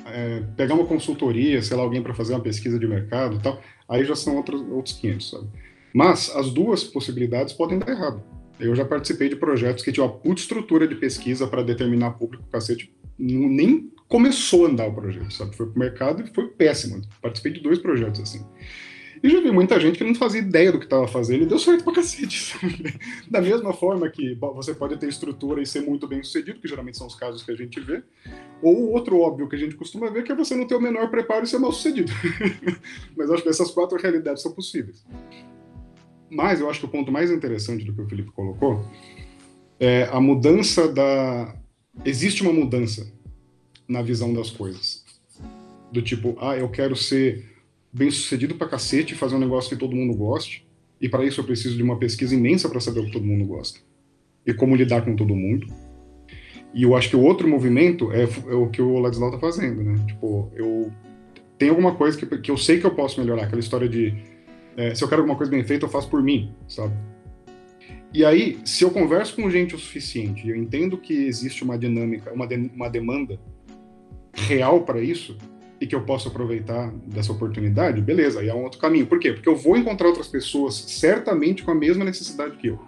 é, 0.06 0.42
pegar 0.56 0.74
uma 0.74 0.86
consultoria, 0.86 1.62
sei 1.62 1.76
lá, 1.76 1.82
alguém 1.82 2.02
para 2.02 2.14
fazer 2.14 2.34
uma 2.34 2.40
pesquisa 2.40 2.78
de 2.78 2.86
mercado 2.86 3.36
e 3.36 3.38
tal, 3.40 3.60
aí 3.88 4.04
já 4.04 4.16
são 4.16 4.36
outros, 4.36 4.60
outros 4.70 4.94
500, 4.96 5.30
sabe? 5.30 5.48
Mas 5.94 6.34
as 6.34 6.50
duas 6.50 6.84
possibilidades 6.84 7.52
podem 7.52 7.78
dar 7.78 7.88
errado. 7.88 8.22
Eu 8.58 8.74
já 8.74 8.84
participei 8.84 9.28
de 9.28 9.36
projetos 9.36 9.82
que 9.82 9.92
tinham 9.92 10.06
uma 10.06 10.14
puta 10.14 10.40
estrutura 10.40 10.86
de 10.86 10.94
pesquisa 10.94 11.46
para 11.46 11.62
determinar 11.62 12.12
público, 12.12 12.44
cacete, 12.50 12.94
nem 13.18 13.90
começou 14.08 14.66
a 14.66 14.68
andar 14.68 14.88
o 14.88 14.94
projeto, 14.94 15.32
sabe? 15.32 15.56
Foi 15.56 15.66
pro 15.66 15.78
mercado 15.78 16.22
e 16.22 16.34
foi 16.34 16.48
péssimo. 16.48 17.00
Participei 17.20 17.52
de 17.52 17.60
dois 17.60 17.78
projetos 17.78 18.20
assim. 18.20 18.44
E 19.22 19.28
já 19.28 19.40
vi 19.40 19.52
muita 19.52 19.78
gente 19.78 19.98
que 19.98 20.04
não 20.04 20.14
fazia 20.16 20.40
ideia 20.40 20.72
do 20.72 20.78
que 20.80 20.84
estava 20.84 21.06
fazendo 21.06 21.44
e 21.44 21.46
deu 21.46 21.58
certo 21.58 21.84
pra 21.84 21.92
cacete. 21.92 22.56
da 23.30 23.40
mesma 23.40 23.72
forma 23.72 24.10
que 24.10 24.34
você 24.34 24.74
pode 24.74 24.96
ter 24.96 25.08
estrutura 25.08 25.62
e 25.62 25.66
ser 25.66 25.82
muito 25.82 26.08
bem 26.08 26.22
sucedido, 26.24 26.58
que 26.58 26.66
geralmente 26.66 26.98
são 26.98 27.06
os 27.06 27.14
casos 27.14 27.42
que 27.42 27.52
a 27.52 27.54
gente 27.54 27.78
vê, 27.78 28.02
ou 28.60 28.90
outro 28.90 29.20
óbvio 29.20 29.48
que 29.48 29.54
a 29.54 29.58
gente 29.58 29.76
costuma 29.76 30.10
ver, 30.10 30.24
que 30.24 30.32
é 30.32 30.34
você 30.34 30.56
não 30.56 30.66
ter 30.66 30.74
o 30.74 30.80
menor 30.80 31.08
preparo 31.08 31.44
e 31.44 31.48
ser 31.48 31.58
mal 31.58 31.70
sucedido. 31.70 32.10
Mas 33.16 33.30
acho 33.30 33.44
que 33.44 33.48
essas 33.48 33.70
quatro 33.70 33.96
realidades 33.96 34.42
são 34.42 34.52
possíveis. 34.52 35.04
Mas 36.28 36.60
eu 36.60 36.68
acho 36.68 36.80
que 36.80 36.86
o 36.86 36.88
ponto 36.88 37.12
mais 37.12 37.30
interessante 37.30 37.84
do 37.84 37.94
que 37.94 38.00
o 38.00 38.08
Felipe 38.08 38.32
colocou 38.32 38.84
é 39.78 40.04
a 40.10 40.20
mudança 40.20 40.88
da. 40.88 41.54
Existe 42.04 42.42
uma 42.42 42.52
mudança 42.52 43.12
na 43.86 44.02
visão 44.02 44.32
das 44.32 44.50
coisas. 44.50 45.04
Do 45.92 46.00
tipo, 46.00 46.36
ah, 46.40 46.56
eu 46.56 46.70
quero 46.70 46.96
ser 46.96 47.51
bem 47.92 48.10
sucedido 48.10 48.54
pra 48.54 48.68
cacete, 48.68 49.14
fazer 49.14 49.36
um 49.36 49.40
negócio 49.40 49.70
que 49.70 49.76
todo 49.76 49.94
mundo 49.94 50.14
goste. 50.14 50.66
E 51.00 51.08
para 51.08 51.24
isso 51.24 51.40
eu 51.40 51.44
preciso 51.44 51.76
de 51.76 51.82
uma 51.82 51.98
pesquisa 51.98 52.34
imensa 52.34 52.68
para 52.68 52.80
saber 52.80 53.00
o 53.00 53.06
que 53.06 53.12
todo 53.12 53.26
mundo 53.26 53.44
gosta. 53.44 53.80
E 54.46 54.54
como 54.54 54.76
lidar 54.76 55.04
com 55.04 55.14
todo 55.14 55.34
mundo. 55.34 55.66
E 56.72 56.84
eu 56.84 56.96
acho 56.96 57.10
que 57.10 57.16
o 57.16 57.22
outro 57.22 57.46
movimento 57.46 58.10
é, 58.12 58.22
é 58.22 58.54
o 58.54 58.70
que 58.70 58.80
o 58.80 58.98
Ladislau 58.98 59.30
tá 59.30 59.38
fazendo, 59.38 59.82
né? 59.82 59.94
Tipo, 60.06 60.50
eu 60.54 60.90
tem 61.58 61.68
alguma 61.68 61.94
coisa 61.94 62.18
que, 62.18 62.26
que 62.38 62.50
eu 62.50 62.56
sei 62.56 62.80
que 62.80 62.86
eu 62.86 62.94
posso 62.94 63.20
melhorar, 63.20 63.44
aquela 63.44 63.60
história 63.60 63.88
de 63.88 64.14
é, 64.76 64.94
se 64.94 65.04
eu 65.04 65.08
quero 65.08 65.20
alguma 65.20 65.36
coisa 65.36 65.50
bem 65.50 65.62
feita, 65.62 65.84
eu 65.84 65.90
faço 65.90 66.08
por 66.08 66.22
mim, 66.22 66.52
sabe? 66.66 66.94
E 68.14 68.24
aí, 68.24 68.58
se 68.64 68.84
eu 68.84 68.90
converso 68.90 69.34
com 69.36 69.50
gente 69.50 69.74
o 69.74 69.78
suficiente, 69.78 70.48
eu 70.48 70.56
entendo 70.56 70.98
que 70.98 71.14
existe 71.14 71.62
uma 71.62 71.78
dinâmica, 71.78 72.32
uma, 72.32 72.46
de, 72.46 72.56
uma 72.74 72.88
demanda 72.88 73.38
real 74.34 74.82
para 74.82 75.00
isso, 75.00 75.36
e 75.82 75.86
que 75.86 75.96
eu 75.96 76.02
posso 76.02 76.28
aproveitar 76.28 76.92
dessa 77.06 77.32
oportunidade, 77.32 78.00
beleza, 78.00 78.38
aí 78.38 78.48
é 78.48 78.54
um 78.54 78.62
outro 78.62 78.78
caminho. 78.78 79.04
Por 79.04 79.18
quê? 79.18 79.32
Porque 79.32 79.48
eu 79.48 79.56
vou 79.56 79.76
encontrar 79.76 80.06
outras 80.06 80.28
pessoas 80.28 80.76
certamente 80.76 81.64
com 81.64 81.72
a 81.72 81.74
mesma 81.74 82.04
necessidade 82.04 82.56
que 82.56 82.68
eu. 82.68 82.78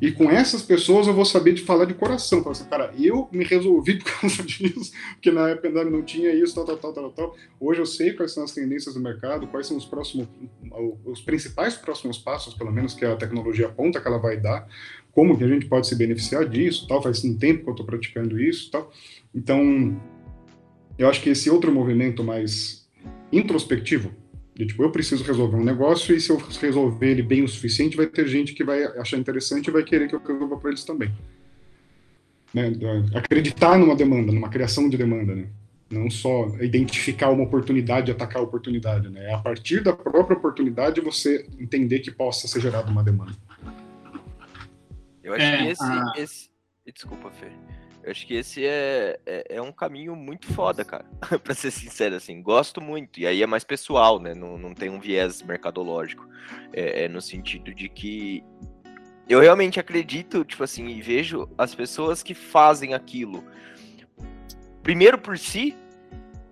E 0.00 0.10
com 0.10 0.30
essas 0.30 0.62
pessoas 0.62 1.06
eu 1.06 1.12
vou 1.12 1.26
saber 1.26 1.52
de 1.52 1.60
falar 1.60 1.84
de 1.84 1.92
coração. 1.92 2.42
Falar 2.42 2.52
assim, 2.52 2.64
cara, 2.64 2.94
eu 2.98 3.28
me 3.30 3.44
resolvi 3.44 3.98
por 3.98 4.04
causa 4.20 4.42
disso, 4.42 4.90
porque 5.12 5.30
na 5.30 5.50
época 5.50 5.84
não 5.84 6.02
tinha 6.02 6.32
isso, 6.32 6.54
tal, 6.54 6.64
tal, 6.64 6.78
tal, 6.78 6.92
tal, 6.94 7.10
tal. 7.10 7.36
Hoje 7.60 7.80
eu 7.80 7.86
sei 7.86 8.14
quais 8.14 8.32
são 8.32 8.42
as 8.42 8.52
tendências 8.52 8.94
do 8.94 9.00
mercado, 9.00 9.46
quais 9.46 9.66
são 9.66 9.76
os 9.76 9.84
próximos, 9.84 10.26
os 11.04 11.20
principais 11.20 11.76
próximos 11.76 12.16
passos, 12.16 12.54
pelo 12.54 12.72
menos, 12.72 12.94
que 12.94 13.04
a 13.04 13.16
tecnologia 13.16 13.66
aponta 13.66 14.00
que 14.00 14.08
ela 14.08 14.18
vai 14.18 14.38
dar, 14.38 14.66
como 15.12 15.36
que 15.36 15.44
a 15.44 15.48
gente 15.48 15.66
pode 15.66 15.86
se 15.86 15.94
beneficiar 15.94 16.48
disso, 16.48 16.88
tal. 16.88 17.02
Faz 17.02 17.22
um 17.22 17.36
tempo 17.36 17.64
que 17.64 17.68
eu 17.68 17.72
estou 17.72 17.84
praticando 17.84 18.40
isso, 18.40 18.70
tal. 18.70 18.90
Então, 19.34 19.94
eu 20.98 21.08
acho 21.08 21.20
que 21.20 21.30
esse 21.30 21.50
outro 21.50 21.72
movimento 21.72 22.24
mais 22.24 22.86
introspectivo, 23.32 24.12
de 24.54 24.66
tipo, 24.66 24.82
eu 24.82 24.90
preciso 24.90 25.22
resolver 25.24 25.56
um 25.56 25.64
negócio 25.64 26.14
e 26.14 26.20
se 26.20 26.30
eu 26.30 26.38
resolver 26.38 27.10
ele 27.10 27.22
bem 27.22 27.42
o 27.42 27.48
suficiente, 27.48 27.96
vai 27.96 28.06
ter 28.06 28.26
gente 28.26 28.54
que 28.54 28.64
vai 28.64 28.84
achar 28.84 29.18
interessante 29.18 29.66
e 29.66 29.70
vai 29.70 29.82
querer 29.82 30.08
que 30.08 30.14
eu 30.14 30.22
resolva 30.22 30.56
para 30.56 30.70
eles 30.70 30.84
também. 30.84 31.12
Né? 32.54 32.72
Acreditar 33.14 33.78
numa 33.78 33.94
demanda, 33.94 34.32
numa 34.32 34.48
criação 34.48 34.88
de 34.88 34.96
demanda, 34.96 35.34
né? 35.34 35.48
Não 35.90 36.10
só 36.10 36.48
identificar 36.60 37.30
uma 37.30 37.44
oportunidade 37.44 38.10
e 38.10 38.12
atacar 38.12 38.40
a 38.40 38.44
oportunidade, 38.44 39.08
né? 39.10 39.30
É 39.30 39.34
a 39.34 39.38
partir 39.38 39.82
da 39.82 39.92
própria 39.92 40.36
oportunidade 40.36 41.00
você 41.00 41.46
entender 41.60 42.00
que 42.00 42.10
possa 42.10 42.48
ser 42.48 42.60
gerada 42.60 42.90
uma 42.90 43.04
demanda. 43.04 43.36
Eu 45.22 45.34
acho 45.34 45.44
é, 45.44 45.58
que 45.58 45.68
esse, 45.68 45.84
a... 45.84 46.12
esse... 46.16 46.50
Desculpa, 46.86 47.30
Fê. 47.30 47.50
Eu 48.06 48.12
acho 48.12 48.24
que 48.24 48.34
esse 48.34 48.64
é, 48.64 49.18
é, 49.26 49.56
é 49.56 49.60
um 49.60 49.72
caminho 49.72 50.14
muito 50.14 50.46
foda, 50.52 50.84
cara. 50.84 51.04
pra 51.42 51.54
ser 51.54 51.72
sincero, 51.72 52.14
assim. 52.14 52.40
Gosto 52.40 52.80
muito. 52.80 53.18
E 53.18 53.26
aí 53.26 53.42
é 53.42 53.46
mais 53.48 53.64
pessoal, 53.64 54.20
né? 54.20 54.32
Não, 54.32 54.56
não 54.56 54.72
tem 54.72 54.88
um 54.88 55.00
viés 55.00 55.42
mercadológico. 55.42 56.24
É, 56.72 57.06
é 57.06 57.08
no 57.08 57.20
sentido 57.20 57.74
de 57.74 57.88
que 57.88 58.44
eu 59.28 59.40
realmente 59.40 59.80
acredito, 59.80 60.44
tipo 60.44 60.62
assim, 60.62 60.86
e 60.86 61.02
vejo 61.02 61.48
as 61.58 61.74
pessoas 61.74 62.22
que 62.22 62.32
fazem 62.32 62.94
aquilo. 62.94 63.42
Primeiro 64.84 65.18
por 65.18 65.36
si, 65.36 65.76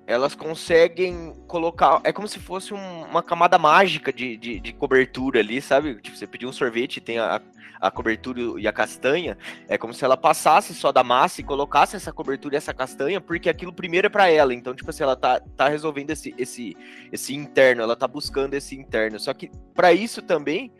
elas 0.08 0.34
conseguem 0.34 1.34
colocar. 1.46 2.00
É 2.02 2.12
como 2.12 2.26
se 2.26 2.40
fosse 2.40 2.74
um, 2.74 3.02
uma 3.04 3.22
camada 3.22 3.58
mágica 3.58 4.12
de, 4.12 4.36
de, 4.36 4.58
de, 4.58 4.72
cobertura 4.72 5.38
ali, 5.38 5.62
sabe? 5.62 5.94
Tipo, 6.00 6.16
você 6.16 6.26
pedir 6.26 6.46
um 6.46 6.52
sorvete 6.52 7.00
tem 7.00 7.20
a, 7.20 7.40
a 7.84 7.90
cobertura 7.90 8.40
e 8.58 8.66
a 8.66 8.72
castanha, 8.72 9.36
é 9.68 9.76
como 9.76 9.92
se 9.92 10.02
ela 10.02 10.16
passasse 10.16 10.74
só 10.74 10.90
da 10.90 11.04
massa 11.04 11.42
e 11.42 11.44
colocasse 11.44 11.94
essa 11.94 12.10
cobertura 12.10 12.54
e 12.54 12.56
essa 12.56 12.72
castanha, 12.72 13.20
porque 13.20 13.46
aquilo 13.46 13.74
primeiro 13.74 14.06
é 14.06 14.10
para 14.10 14.26
ela. 14.30 14.54
Então, 14.54 14.74
tipo 14.74 14.88
assim, 14.88 15.02
ela 15.02 15.14
tá, 15.14 15.38
tá 15.54 15.68
resolvendo 15.68 16.08
esse, 16.08 16.34
esse, 16.38 16.74
esse 17.12 17.34
interno, 17.34 17.82
ela 17.82 17.94
tá 17.94 18.08
buscando 18.08 18.54
esse 18.54 18.74
interno. 18.74 19.20
Só 19.20 19.34
que 19.34 19.50
para 19.74 19.92
isso 19.92 20.22
também 20.22 20.72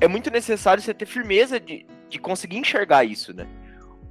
é 0.00 0.06
muito 0.06 0.30
necessário 0.30 0.82
você 0.82 0.92
ter 0.92 1.06
firmeza 1.06 1.58
de, 1.58 1.86
de 2.10 2.18
conseguir 2.18 2.58
enxergar 2.58 3.04
isso, 3.04 3.32
né? 3.32 3.46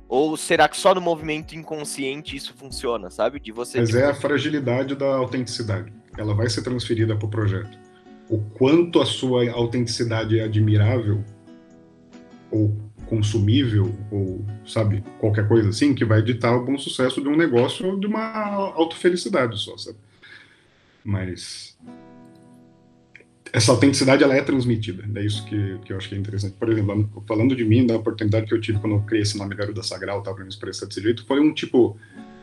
Ou 0.09 0.35
será 0.35 0.67
que 0.67 0.77
só 0.77 0.95
no 0.95 1.01
movimento 1.01 1.55
inconsciente 1.55 2.35
isso 2.35 2.55
funciona, 2.57 3.11
sabe? 3.11 3.39
De 3.39 3.51
você. 3.51 3.79
Mas 3.79 3.89
tipo... 3.89 4.01
é 4.01 4.05
a 4.07 4.15
fragilidade 4.15 4.95
da 4.95 5.05
autenticidade. 5.05 5.93
Ela 6.17 6.33
vai 6.33 6.49
ser 6.49 6.63
transferida 6.63 7.15
para 7.15 7.27
o 7.27 7.29
projeto. 7.29 7.77
O 8.27 8.39
quanto 8.39 8.99
a 8.99 9.05
sua 9.05 9.49
autenticidade 9.51 10.39
é 10.39 10.43
admirável 10.43 11.23
ou 12.51 12.75
consumível 13.05 13.93
ou 14.11 14.45
sabe 14.65 15.03
qualquer 15.19 15.47
coisa 15.47 15.69
assim 15.69 15.93
que 15.93 16.05
vai 16.05 16.21
ditar 16.21 16.55
o 16.55 16.65
bom 16.65 16.77
sucesso 16.77 17.21
de 17.21 17.27
um 17.27 17.35
negócio 17.35 17.85
ou 17.85 17.99
de 17.99 18.07
uma 18.07 18.73
autofelicidade 18.73 19.57
só, 19.57 19.77
sabe? 19.77 19.97
Mas 21.03 21.77
essa 23.53 23.71
autenticidade 23.71 24.23
ela 24.23 24.35
é 24.35 24.41
transmitida. 24.41 25.03
É 25.15 25.25
isso 25.25 25.45
que, 25.45 25.77
que 25.83 25.91
eu 25.91 25.97
acho 25.97 26.07
que 26.07 26.15
é 26.15 26.17
interessante. 26.17 26.53
Por 26.53 26.69
exemplo, 26.69 27.23
falando 27.27 27.55
de 27.55 27.65
mim, 27.65 27.85
da 27.85 27.97
oportunidade 27.97 28.45
que 28.45 28.53
eu 28.53 28.61
tive 28.61 28.79
quando 28.79 28.95
eu 28.95 29.01
criei 29.01 29.23
esse 29.23 29.37
nome 29.37 29.55
Garuda 29.55 29.83
Sagral, 29.83 30.23
para 30.23 30.43
me 30.43 30.49
expressar 30.49 30.85
desse 30.85 31.01
jeito, 31.01 31.25
foi 31.25 31.39
um 31.39 31.53
tipo. 31.53 31.97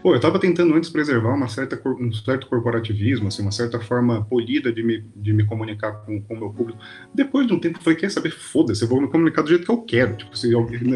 Pô, 0.09 0.15
eu 0.15 0.17
estava 0.17 0.39
tentando 0.39 0.73
antes 0.73 0.89
preservar 0.89 1.35
uma 1.35 1.49
certa, 1.49 1.79
um 1.87 2.11
certo 2.11 2.47
corporativismo, 2.47 3.29
assim, 3.29 3.43
uma 3.43 3.53
certa 3.53 3.79
forma 3.79 4.25
polida 4.25 4.73
de 4.73 4.83
me, 4.83 5.05
de 5.15 5.35
me 5.35 5.45
comunicar 5.45 5.93
com, 6.07 6.25
o 6.27 6.35
meu 6.35 6.49
público. 6.49 6.79
Depois 7.13 7.47
de 7.47 7.53
um 7.53 7.61
tempo, 7.61 7.79
eu 7.79 7.83
falei, 7.83 7.99
quer 7.99 8.11
saber, 8.11 8.31
foda-se, 8.31 8.83
eu 8.83 8.89
vou 8.89 9.03
me 9.03 9.09
comunicar 9.09 9.43
do 9.43 9.51
jeito 9.51 9.67
que 9.67 9.71
eu 9.71 9.83
quero. 9.83 10.17
Tipo, 10.17 10.35
se, 10.35 10.51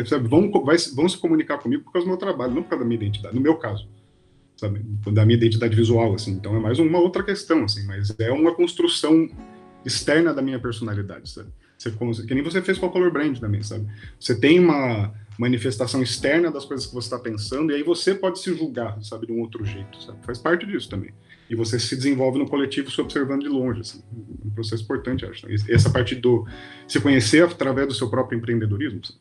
sabe, 0.07 0.27
vão, 0.27 0.51
vai, 0.64 0.79
vão 0.94 1.07
se 1.07 1.18
comunicar 1.18 1.59
comigo 1.59 1.85
por 1.85 1.92
causa 1.92 2.07
do 2.07 2.09
meu 2.09 2.16
trabalho, 2.16 2.55
não 2.55 2.62
por 2.62 2.70
causa 2.70 2.85
da 2.85 2.88
minha 2.88 3.03
identidade, 3.03 3.35
no 3.35 3.42
meu 3.42 3.57
caso. 3.57 3.87
Sabe, 4.57 4.81
da 5.12 5.27
minha 5.27 5.37
identidade 5.37 5.77
visual, 5.77 6.14
assim. 6.14 6.33
Então 6.33 6.57
é 6.57 6.59
mais 6.59 6.79
uma 6.79 6.98
outra 6.98 7.22
questão, 7.22 7.64
assim, 7.64 7.85
mas 7.87 8.18
é 8.18 8.33
uma 8.33 8.55
construção 8.55 9.29
externa 9.85 10.33
da 10.33 10.40
minha 10.40 10.59
personalidade, 10.59 11.29
sabe? 11.29 11.51
Você, 11.77 11.90
que 12.27 12.33
nem 12.33 12.42
você 12.42 12.62
fez 12.62 12.79
com 12.79 12.87
a 12.87 12.90
Color 12.90 13.12
Brand 13.12 13.38
também, 13.38 13.62
sabe? 13.62 13.87
Você 14.18 14.35
tem 14.35 14.59
uma 14.59 15.12
manifestação 15.43 16.01
externa 16.01 16.53
das 16.53 16.65
coisas 16.65 16.87
que 16.87 16.95
você 16.95 17.07
está 17.07 17.19
pensando 17.19 17.73
e 17.73 17.75
aí 17.75 17.83
você 17.83 18.15
pode 18.15 18.39
se 18.39 18.55
julgar, 18.55 19.03
sabe, 19.03 19.27
de 19.27 19.33
um 19.33 19.41
outro 19.41 19.65
jeito, 19.65 20.01
sabe? 20.01 20.25
Faz 20.25 20.39
parte 20.39 20.65
disso 20.65 20.89
também. 20.89 21.11
E 21.51 21.57
você 21.57 21.81
se 21.81 21.97
desenvolve 21.97 22.39
no 22.39 22.49
coletivo 22.49 22.91
se 22.93 23.01
observando 23.01 23.43
de 23.43 23.49
longe, 23.49 23.81
assim. 23.81 24.03
Um 24.45 24.51
processo 24.51 24.85
importante, 24.85 25.27
acho. 25.27 25.47
Essa 25.69 25.91
parte 25.91 26.15
do 26.15 26.47
se 26.87 27.01
conhecer 27.01 27.43
através 27.43 27.89
do 27.89 27.95
seu 27.95 28.09
próprio 28.09 28.39
empreendedorismo. 28.39 29.05
Sabe? 29.05 29.19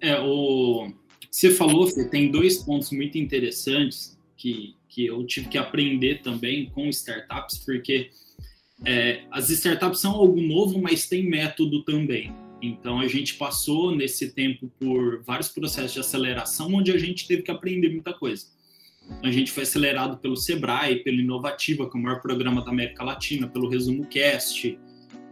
É, 0.00 0.20
o... 0.20 0.88
Você 1.28 1.50
falou, 1.50 1.88
Fê, 1.88 2.04
tem 2.04 2.30
dois 2.30 2.58
pontos 2.58 2.92
muito 2.92 3.18
interessantes 3.18 4.16
que, 4.36 4.76
que 4.88 5.04
eu 5.04 5.26
tive 5.26 5.48
que 5.48 5.58
aprender 5.58 6.22
também 6.22 6.70
com 6.70 6.88
startups, 6.88 7.58
porque 7.58 8.10
é, 8.84 9.22
as 9.32 9.50
startups 9.50 10.00
são 10.00 10.12
algo 10.12 10.40
novo, 10.40 10.80
mas 10.80 11.08
tem 11.08 11.28
método 11.28 11.82
também. 11.82 12.32
Então 12.60 13.00
a 13.00 13.08
gente 13.08 13.34
passou 13.34 13.94
nesse 13.94 14.32
tempo 14.32 14.70
por 14.80 15.22
vários 15.24 15.48
processos 15.48 15.92
de 15.92 16.00
aceleração, 16.00 16.72
onde 16.72 16.90
a 16.90 16.98
gente 16.98 17.26
teve 17.26 17.42
que 17.42 17.50
aprender 17.50 17.90
muita 17.90 18.12
coisa. 18.12 18.46
A 19.22 19.30
gente 19.30 19.52
foi 19.52 19.62
acelerado 19.62 20.18
pelo 20.18 20.36
Sebrae, 20.36 21.02
pelo 21.04 21.20
Inovativa, 21.20 21.88
que 21.88 21.96
é 21.96 22.00
o 22.00 22.02
maior 22.02 22.20
programa 22.20 22.64
da 22.64 22.70
América 22.70 23.04
Latina, 23.04 23.46
pelo 23.46 23.68
Resumo 23.68 24.04
Cast, 24.06 24.78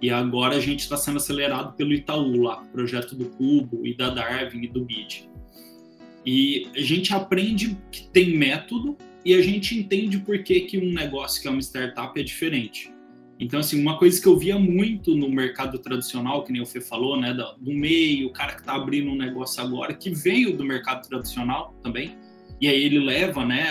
e 0.01 0.11
agora 0.11 0.57
a 0.57 0.61
gente 0.61 0.81
está 0.81 0.97
sendo 0.97 1.17
acelerado 1.17 1.75
pelo 1.77 1.93
Itaú, 1.93 2.43
lá, 2.43 2.57
projeto 2.73 3.17
do 3.17 3.27
Cubo 3.31 3.87
e 3.87 3.97
da 3.97 4.11
Darwin 4.11 4.65
e 4.65 4.69
do 4.69 4.85
BID. 4.85 5.29
E 6.27 6.69
a 6.75 6.81
gente 6.81 7.13
aprende 7.13 7.77
que 7.91 8.07
tem 8.09 8.37
método 8.37 8.97
e 9.25 9.35
a 9.35 9.41
gente 9.41 9.77
entende 9.79 10.19
por 10.19 10.43
que, 10.43 10.61
que 10.61 10.79
um 10.79 10.93
negócio 10.93 11.41
que 11.41 11.49
é 11.49 11.51
uma 11.51 11.61
startup 11.61 12.19
é 12.19 12.23
diferente. 12.23 12.94
Então, 13.39 13.59
assim, 13.59 13.81
uma 13.81 13.99
coisa 13.99 14.21
que 14.21 14.29
eu 14.29 14.39
via 14.39 14.59
muito 14.59 15.15
no 15.15 15.29
mercado 15.29 15.79
tradicional, 15.79 16.45
que 16.45 16.53
nem 16.53 16.63
o 16.63 16.67
Fê 16.67 16.81
falou, 16.81 17.21
né, 17.21 17.35
do, 17.35 17.73
meio, 17.73 18.29
o 18.29 18.33
cara 18.33 18.55
que 18.55 18.61
está 18.61 18.75
abrindo 18.75 19.11
um 19.11 19.17
negócio 19.17 19.63
agora, 19.63 19.93
que 19.93 20.11
veio 20.11 20.57
do 20.57 20.65
mercado 20.65 21.07
tradicional 21.09 21.75
também, 21.83 22.17
e 22.61 22.69
aí 22.69 22.85
ele 22.85 23.01
leva, 23.01 23.45
né, 23.45 23.65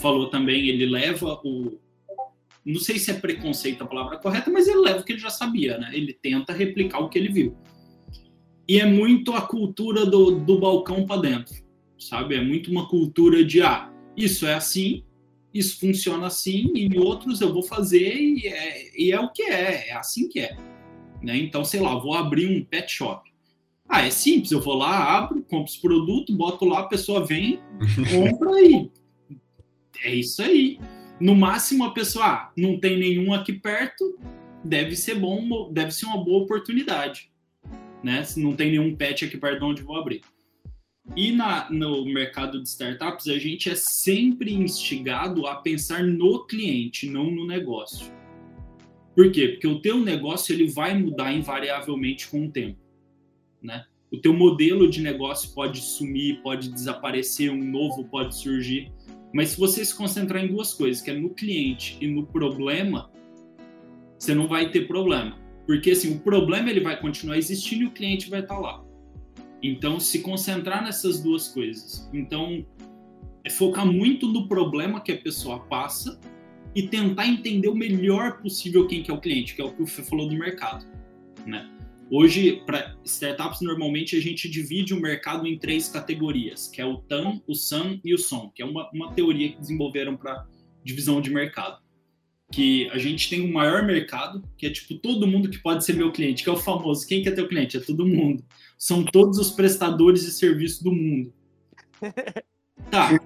falou 0.00 0.30
também, 0.30 0.68
ele 0.68 0.86
leva 0.86 1.40
o, 1.44 1.78
não 2.64 2.80
sei 2.80 2.98
se 2.98 3.10
é 3.10 3.14
preconceito 3.14 3.84
a 3.84 3.86
palavra 3.86 4.18
correta, 4.18 4.50
mas 4.50 4.66
ele 4.66 4.80
leva 4.80 5.00
o 5.00 5.04
que 5.04 5.12
ele 5.12 5.20
já 5.20 5.30
sabia, 5.30 5.76
né, 5.76 5.90
ele 5.92 6.14
tenta 6.14 6.52
replicar 6.52 7.00
o 7.00 7.10
que 7.10 7.18
ele 7.18 7.28
viu. 7.28 7.54
E 8.66 8.80
é 8.80 8.86
muito 8.86 9.34
a 9.34 9.42
cultura 9.42 10.06
do, 10.06 10.40
do 10.40 10.58
balcão 10.58 11.04
para 11.04 11.20
dentro, 11.20 11.54
sabe? 11.98 12.34
É 12.34 12.42
muito 12.42 12.70
uma 12.70 12.88
cultura 12.88 13.44
de, 13.44 13.60
ah, 13.60 13.92
isso 14.16 14.46
é 14.46 14.54
assim, 14.54 15.04
isso 15.54 15.78
funciona 15.78 16.26
assim, 16.26 16.72
e 16.74 16.86
em 16.86 16.98
outros 16.98 17.40
eu 17.40 17.54
vou 17.54 17.62
fazer 17.62 18.12
e 18.16 18.48
é, 18.48 19.00
e 19.00 19.12
é 19.12 19.20
o 19.20 19.30
que 19.30 19.44
é, 19.44 19.90
é 19.90 19.92
assim 19.94 20.28
que 20.28 20.40
é. 20.40 20.56
Né? 21.22 21.36
Então, 21.38 21.64
sei 21.64 21.80
lá, 21.80 21.94
vou 21.94 22.14
abrir 22.14 22.48
um 22.48 22.64
pet 22.64 22.92
shop. 22.92 23.32
Ah, 23.88 24.04
é 24.04 24.10
simples, 24.10 24.50
eu 24.50 24.60
vou 24.60 24.74
lá, 24.74 25.16
abro, 25.16 25.42
compro 25.42 25.70
os 25.70 25.76
produtos, 25.76 26.34
boto 26.34 26.64
lá, 26.64 26.80
a 26.80 26.88
pessoa 26.88 27.24
vem, 27.24 27.60
compra 28.10 28.60
e 28.60 28.90
é 30.02 30.14
isso 30.14 30.42
aí. 30.42 30.80
No 31.20 31.34
máximo, 31.34 31.84
a 31.84 31.92
pessoa, 31.92 32.26
ah, 32.26 32.52
não 32.56 32.78
tem 32.78 32.98
nenhum 32.98 33.32
aqui 33.32 33.52
perto, 33.52 34.18
deve 34.64 34.96
ser 34.96 35.14
bom, 35.14 35.72
deve 35.72 35.92
ser 35.92 36.06
uma 36.06 36.22
boa 36.22 36.42
oportunidade. 36.42 37.30
Né? 38.02 38.24
Se 38.24 38.40
não 38.40 38.54
tem 38.54 38.70
nenhum 38.70 38.94
pet 38.96 39.24
aqui 39.24 39.36
perto 39.36 39.60
de 39.60 39.64
onde 39.64 39.82
vou 39.82 39.96
abrir. 39.96 40.22
E 41.16 41.32
na, 41.32 41.70
no 41.70 42.04
mercado 42.06 42.62
de 42.62 42.68
startups, 42.68 43.28
a 43.28 43.38
gente 43.38 43.68
é 43.68 43.74
sempre 43.74 44.52
instigado 44.52 45.46
a 45.46 45.56
pensar 45.56 46.02
no 46.02 46.46
cliente, 46.46 47.08
não 47.08 47.30
no 47.30 47.46
negócio. 47.46 48.10
Por 49.14 49.30
quê? 49.30 49.48
Porque 49.48 49.66
o 49.66 49.80
teu 49.80 50.00
negócio 50.00 50.52
ele 50.52 50.66
vai 50.66 50.98
mudar 50.98 51.32
invariavelmente 51.32 52.28
com 52.28 52.46
o 52.46 52.50
tempo, 52.50 52.80
né? 53.62 53.84
O 54.10 54.18
teu 54.18 54.32
modelo 54.32 54.88
de 54.88 55.00
negócio 55.00 55.52
pode 55.54 55.80
sumir, 55.80 56.40
pode 56.42 56.70
desaparecer, 56.70 57.50
um 57.50 57.64
novo 57.64 58.04
pode 58.04 58.36
surgir. 58.36 58.92
Mas 59.32 59.50
se 59.50 59.58
você 59.58 59.84
se 59.84 59.94
concentrar 59.94 60.44
em 60.44 60.48
duas 60.48 60.72
coisas, 60.72 61.02
que 61.02 61.10
é 61.10 61.14
no 61.14 61.30
cliente 61.30 61.98
e 62.00 62.06
no 62.06 62.24
problema, 62.26 63.10
você 64.18 64.34
não 64.34 64.48
vai 64.48 64.70
ter 64.70 64.86
problema. 64.86 65.38
Porque 65.66 65.90
assim, 65.90 66.16
o 66.16 66.20
problema 66.20 66.70
ele 66.70 66.80
vai 66.80 66.98
continuar 67.00 67.36
existindo 67.36 67.82
e 67.82 67.86
o 67.86 67.90
cliente 67.90 68.30
vai 68.30 68.40
estar 68.40 68.58
lá. 68.58 68.84
Então, 69.66 69.98
se 69.98 70.18
concentrar 70.18 70.84
nessas 70.84 71.22
duas 71.22 71.48
coisas. 71.48 72.06
Então, 72.12 72.66
é 73.42 73.48
focar 73.48 73.86
muito 73.86 74.28
no 74.28 74.46
problema 74.46 75.00
que 75.00 75.10
a 75.10 75.16
pessoa 75.16 75.58
passa 75.60 76.20
e 76.74 76.82
tentar 76.82 77.26
entender 77.26 77.68
o 77.68 77.74
melhor 77.74 78.42
possível 78.42 78.86
quem 78.86 79.02
que 79.02 79.10
é 79.10 79.14
o 79.14 79.20
cliente, 79.20 79.54
que 79.54 79.62
é 79.62 79.64
o 79.64 79.72
que 79.72 79.82
o 79.82 79.86
Fê 79.86 80.02
falou 80.02 80.28
do 80.28 80.36
mercado, 80.36 80.84
né? 81.46 81.70
Hoje, 82.10 82.62
para 82.66 82.94
startups, 83.06 83.62
normalmente 83.62 84.14
a 84.14 84.20
gente 84.20 84.50
divide 84.50 84.92
o 84.92 85.00
mercado 85.00 85.46
em 85.46 85.58
três 85.58 85.88
categorias, 85.88 86.68
que 86.68 86.82
é 86.82 86.84
o 86.84 86.98
TAM, 86.98 87.40
o 87.46 87.54
SAM 87.54 87.98
e 88.04 88.12
o 88.12 88.18
SOM, 88.18 88.50
que 88.54 88.62
é 88.62 88.66
uma, 88.66 88.90
uma 88.92 89.14
teoria 89.14 89.50
que 89.50 89.58
desenvolveram 89.58 90.14
para 90.14 90.46
divisão 90.84 91.22
de 91.22 91.30
mercado. 91.30 91.82
Que 92.52 92.90
a 92.90 92.98
gente 92.98 93.30
tem 93.30 93.40
o 93.40 93.46
um 93.46 93.52
maior 93.52 93.82
mercado, 93.82 94.46
que 94.58 94.66
é 94.66 94.70
tipo 94.70 94.94
todo 94.96 95.26
mundo 95.26 95.48
que 95.48 95.58
pode 95.58 95.86
ser 95.86 95.94
meu 95.94 96.12
cliente, 96.12 96.44
que 96.44 96.50
é 96.50 96.52
o 96.52 96.56
famoso, 96.58 97.08
quem 97.08 97.22
quer 97.22 97.34
ter 97.34 97.40
o 97.40 97.48
cliente? 97.48 97.78
É 97.78 97.80
todo 97.80 98.06
mundo 98.06 98.44
são 98.84 99.02
todos 99.02 99.38
os 99.38 99.50
prestadores 99.50 100.26
de 100.26 100.30
serviço 100.30 100.84
do 100.84 100.92
mundo. 100.92 101.32
Tá. 102.90 103.18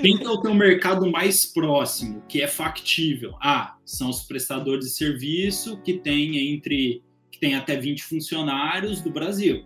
Quem 0.00 0.22
é 0.22 0.28
o 0.28 0.40
teu 0.40 0.54
mercado 0.54 1.10
mais 1.10 1.44
próximo, 1.44 2.22
que 2.28 2.40
é 2.40 2.46
factível? 2.46 3.34
Ah, 3.42 3.76
são 3.84 4.08
os 4.08 4.22
prestadores 4.22 4.84
de 4.84 4.92
serviço 4.92 5.82
que 5.82 5.94
tem 5.94 6.54
entre 6.54 7.02
que 7.30 7.40
tem 7.40 7.54
até 7.54 7.76
20 7.76 8.04
funcionários 8.04 9.00
do 9.00 9.10
Brasil. 9.10 9.64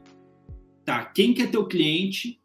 Tá, 0.84 1.04
quem 1.04 1.34
que 1.34 1.42
é 1.42 1.46
teu 1.46 1.66
cliente 1.66 2.40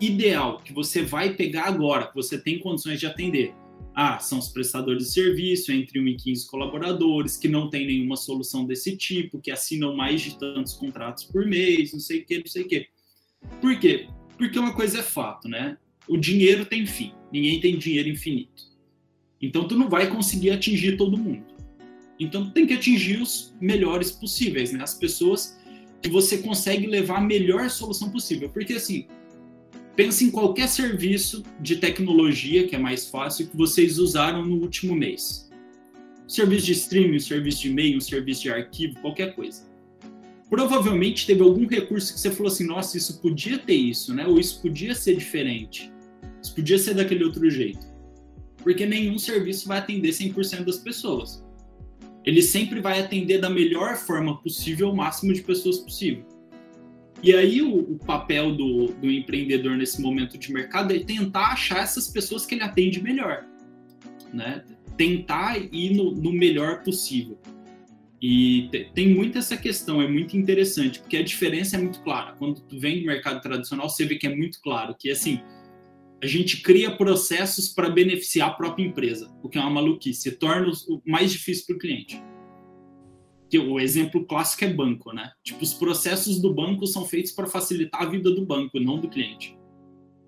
ideal 0.00 0.58
que 0.58 0.72
você 0.72 1.02
vai 1.02 1.34
pegar 1.34 1.64
agora, 1.64 2.06
que 2.06 2.14
você 2.14 2.38
tem 2.38 2.60
condições 2.60 3.00
de 3.00 3.06
atender? 3.06 3.52
Ah, 3.98 4.18
são 4.18 4.38
os 4.38 4.48
prestadores 4.48 5.04
de 5.04 5.10
serviço, 5.14 5.72
entre 5.72 5.98
1 5.98 6.08
e 6.08 6.16
15 6.16 6.46
colaboradores, 6.48 7.38
que 7.38 7.48
não 7.48 7.70
tem 7.70 7.86
nenhuma 7.86 8.14
solução 8.14 8.66
desse 8.66 8.94
tipo, 8.94 9.40
que 9.40 9.50
assinam 9.50 9.96
mais 9.96 10.20
de 10.20 10.38
tantos 10.38 10.74
contratos 10.74 11.24
por 11.24 11.46
mês, 11.46 11.94
não 11.94 12.00
sei 12.00 12.20
o 12.20 12.26
que, 12.26 12.38
não 12.38 12.46
sei 12.46 12.64
o 12.64 12.68
que. 12.68 12.86
Por 13.58 13.80
quê? 13.80 14.06
Porque 14.36 14.58
uma 14.58 14.74
coisa 14.74 14.98
é 14.98 15.02
fato, 15.02 15.48
né? 15.48 15.78
O 16.06 16.18
dinheiro 16.18 16.66
tem 16.66 16.84
fim, 16.84 17.14
ninguém 17.32 17.58
tem 17.58 17.78
dinheiro 17.78 18.10
infinito. 18.10 18.64
Então 19.40 19.66
tu 19.66 19.74
não 19.78 19.88
vai 19.88 20.10
conseguir 20.10 20.50
atingir 20.50 20.98
todo 20.98 21.16
mundo. 21.16 21.46
Então 22.20 22.50
tem 22.50 22.66
que 22.66 22.74
atingir 22.74 23.22
os 23.22 23.54
melhores 23.58 24.10
possíveis, 24.10 24.72
né? 24.72 24.82
As 24.82 24.92
pessoas 24.92 25.58
que 26.02 26.10
você 26.10 26.36
consegue 26.36 26.86
levar 26.86 27.16
a 27.16 27.22
melhor 27.22 27.70
solução 27.70 28.10
possível. 28.10 28.50
Porque 28.50 28.74
assim, 28.74 29.06
Pense 29.96 30.22
em 30.22 30.30
qualquer 30.30 30.68
serviço 30.68 31.42
de 31.58 31.76
tecnologia, 31.76 32.68
que 32.68 32.76
é 32.76 32.78
mais 32.78 33.08
fácil, 33.08 33.48
que 33.48 33.56
vocês 33.56 33.98
usaram 33.98 34.44
no 34.44 34.56
último 34.56 34.94
mês. 34.94 35.50
Serviço 36.28 36.66
de 36.66 36.72
streaming, 36.72 37.18
serviço 37.18 37.62
de 37.62 37.70
e-mail, 37.70 37.98
serviço 38.02 38.42
de 38.42 38.50
arquivo, 38.50 39.00
qualquer 39.00 39.34
coisa. 39.34 39.66
Provavelmente 40.50 41.26
teve 41.26 41.42
algum 41.42 41.66
recurso 41.66 42.12
que 42.12 42.20
você 42.20 42.30
falou 42.30 42.52
assim: 42.52 42.66
nossa, 42.66 42.98
isso 42.98 43.22
podia 43.22 43.58
ter 43.58 43.74
isso, 43.74 44.12
né? 44.12 44.26
Ou 44.26 44.38
isso 44.38 44.60
podia 44.60 44.94
ser 44.94 45.16
diferente. 45.16 45.90
Isso 46.42 46.54
podia 46.54 46.78
ser 46.78 46.92
daquele 46.92 47.24
outro 47.24 47.48
jeito. 47.48 47.86
Porque 48.62 48.84
nenhum 48.84 49.18
serviço 49.18 49.66
vai 49.66 49.78
atender 49.78 50.10
100% 50.10 50.64
das 50.64 50.76
pessoas. 50.76 51.42
Ele 52.22 52.42
sempre 52.42 52.80
vai 52.80 53.00
atender 53.00 53.38
da 53.38 53.48
melhor 53.48 53.96
forma 53.96 54.36
possível 54.42 54.90
o 54.90 54.96
máximo 54.96 55.32
de 55.32 55.42
pessoas 55.42 55.78
possível. 55.78 56.24
E 57.26 57.34
aí 57.34 57.60
o, 57.60 57.78
o 57.78 57.98
papel 57.98 58.54
do, 58.54 58.86
do, 58.86 59.10
empreendedor 59.10 59.76
nesse 59.76 60.00
momento 60.00 60.38
de 60.38 60.52
mercado 60.52 60.94
é 60.94 61.00
tentar 61.00 61.48
achar 61.48 61.82
essas 61.82 62.06
pessoas 62.06 62.46
que 62.46 62.54
ele 62.54 62.62
atende 62.62 63.02
melhor, 63.02 63.44
né? 64.32 64.64
Tentar 64.96 65.58
ir 65.58 65.96
no, 65.96 66.12
no 66.12 66.32
melhor 66.32 66.84
possível. 66.84 67.36
E 68.22 68.68
te, 68.70 68.92
tem 68.94 69.12
muito 69.12 69.38
essa 69.38 69.56
questão, 69.56 70.00
é 70.00 70.06
muito 70.06 70.36
interessante, 70.36 71.00
porque 71.00 71.16
a 71.16 71.24
diferença 71.24 71.74
é 71.74 71.80
muito 71.80 72.00
clara. 72.02 72.36
Quando 72.38 72.60
tu 72.60 72.78
vem 72.78 73.00
do 73.00 73.06
mercado 73.06 73.40
tradicional, 73.40 73.88
você 73.88 74.04
vê 74.04 74.14
que 74.14 74.28
é 74.28 74.34
muito 74.34 74.60
claro 74.62 74.94
que 74.96 75.10
assim 75.10 75.40
a 76.22 76.26
gente 76.28 76.62
cria 76.62 76.96
processos 76.96 77.68
para 77.68 77.90
beneficiar 77.90 78.50
a 78.50 78.54
própria 78.54 78.84
empresa, 78.84 79.36
o 79.42 79.48
que 79.48 79.58
é 79.58 79.60
uma 79.60 79.70
maluquice, 79.70 80.30
torna 80.30 80.68
o 80.68 81.02
mais 81.04 81.32
difícil 81.32 81.66
para 81.66 81.74
o 81.74 81.78
cliente. 81.80 82.22
Que 83.48 83.58
o 83.58 83.78
exemplo 83.78 84.24
clássico 84.24 84.64
é 84.64 84.72
banco, 84.72 85.12
né? 85.12 85.30
Tipo, 85.44 85.62
os 85.62 85.72
processos 85.74 86.40
do 86.40 86.52
banco 86.52 86.86
são 86.86 87.04
feitos 87.04 87.32
para 87.32 87.46
facilitar 87.46 88.02
a 88.02 88.06
vida 88.06 88.30
do 88.30 88.44
banco, 88.44 88.80
não 88.80 88.98
do 88.98 89.08
cliente. 89.08 89.56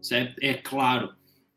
Isso 0.01 0.15
é, 0.15 0.35
é 0.41 0.55
claro. 0.55 1.11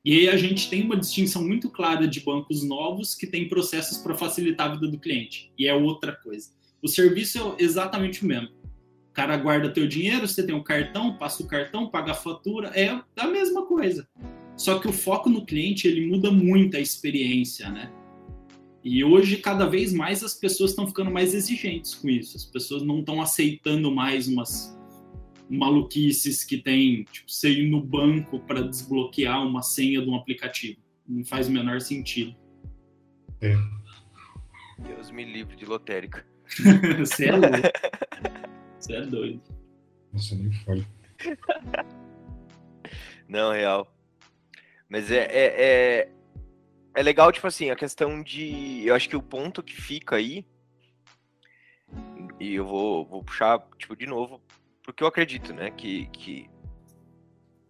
E 0.04 0.19
aí 0.19 0.30
a 0.30 0.38
gente 0.38 0.69
tem 0.69 0.84
uma 0.84 0.97
distinção 0.97 1.43
muito 1.43 1.69
clara 1.69 2.08
de 2.08 2.21
bancos 2.21 2.63
novos 2.63 3.13
que 3.13 3.28
têm 3.28 3.47
processos 3.47 4.00
para 4.00 4.15
facilitar 4.15 4.71
a 4.71 4.74
vida 4.74 4.88
do 4.88 5.00
cliente. 5.00 5.52
E 5.58 5.67
é 5.67 5.76
outra 5.76 6.15
coisa. 6.15 6.50
O 6.82 6.88
serviço 6.88 7.56
é 7.60 7.63
exatamente 7.63 8.24
o 8.24 8.28
mesmo. 8.28 8.50
O 9.12 9.13
cara 9.13 9.38
guarda 9.38 9.69
teu 9.69 9.88
dinheiro, 9.88 10.28
você 10.28 10.43
tem 10.43 10.56
um 10.56 10.63
cartão, 10.63 11.17
passa 11.17 11.43
o 11.43 11.47
cartão, 11.47 11.89
paga 11.89 12.13
a 12.13 12.15
fatura, 12.15 12.69
é 12.69 13.00
a 13.17 13.28
mesma 13.28 13.65
coisa. 13.67 14.08
Só 14.56 14.80
que 14.80 14.88
o 14.88 14.93
foco 14.93 15.30
no 15.30 15.45
cliente, 15.45 15.88
ele 15.88 16.08
muda 16.08 16.32
muito 16.32 16.78
a 16.78 16.80
experiência, 16.80 17.69
né? 17.69 17.91
E 18.84 19.04
hoje, 19.04 19.38
cada 19.38 19.67
vez 19.67 19.94
mais, 19.94 20.24
as 20.24 20.34
pessoas 20.34 20.72
estão 20.72 20.88
ficando 20.88 21.12
mais 21.12 21.34
exigentes 21.34 21.94
com 21.94 22.10
isso. 22.10 22.36
As 22.36 22.46
pessoas 22.46 22.82
não 22.82 23.00
estão 23.00 23.22
aceitando 23.22 23.91
mais 23.91 24.28
umas 24.28 24.76
maluquices 25.50 26.44
que 26.44 26.58
tem, 26.58 27.04
tipo, 27.04 27.30
você 27.30 27.52
ir 27.52 27.70
no 27.70 27.82
banco 27.82 28.39
para 28.39 28.62
desbloquear 28.62 29.46
uma 29.46 29.62
senha 29.62 30.02
de 30.02 30.10
um 30.10 30.15
aplicativo. 30.15 30.80
Não 31.08 31.24
faz 31.24 31.48
o 31.48 31.52
menor 31.52 31.80
sentido. 31.82 32.36
É. 33.41 33.54
Deus 34.80 35.12
me 35.12 35.26
livre 35.26 35.56
de 35.56 35.65
lotérica. 35.65 36.26
você 37.00 37.28
é 37.28 37.32
louco. 37.34 37.58
Você 38.80 38.94
é 38.94 39.06
doido. 39.06 39.41
Nossa, 40.12 40.36
nem 40.36 40.52
fala. 40.52 40.86
Não, 43.28 43.52
real. 43.52 43.94
Mas 44.89 45.12
é, 45.12 45.24
é, 45.26 45.56
é, 45.58 46.12
é, 46.94 47.02
legal, 47.02 47.32
tipo 47.32 47.48
assim, 47.48 47.70
a 47.70 47.76
questão 47.76 48.22
de. 48.22 48.86
Eu 48.86 48.96
acho 48.96 49.08
que 49.08 49.16
o 49.16 49.22
ponto 49.22 49.64
que 49.64 49.76
fica 49.76 50.18
aí. 50.18 50.46
E 52.40 52.56
eu 52.56 52.66
vou, 52.66 53.06
vou 53.06 53.24
puxar, 53.24 53.60
tipo, 53.78 53.96
de 53.96 54.06
novo, 54.06 54.42
porque 54.84 55.04
eu 55.04 55.08
acredito, 55.08 55.54
né? 55.54 55.72
Que, 55.72 56.08
que 56.08 56.50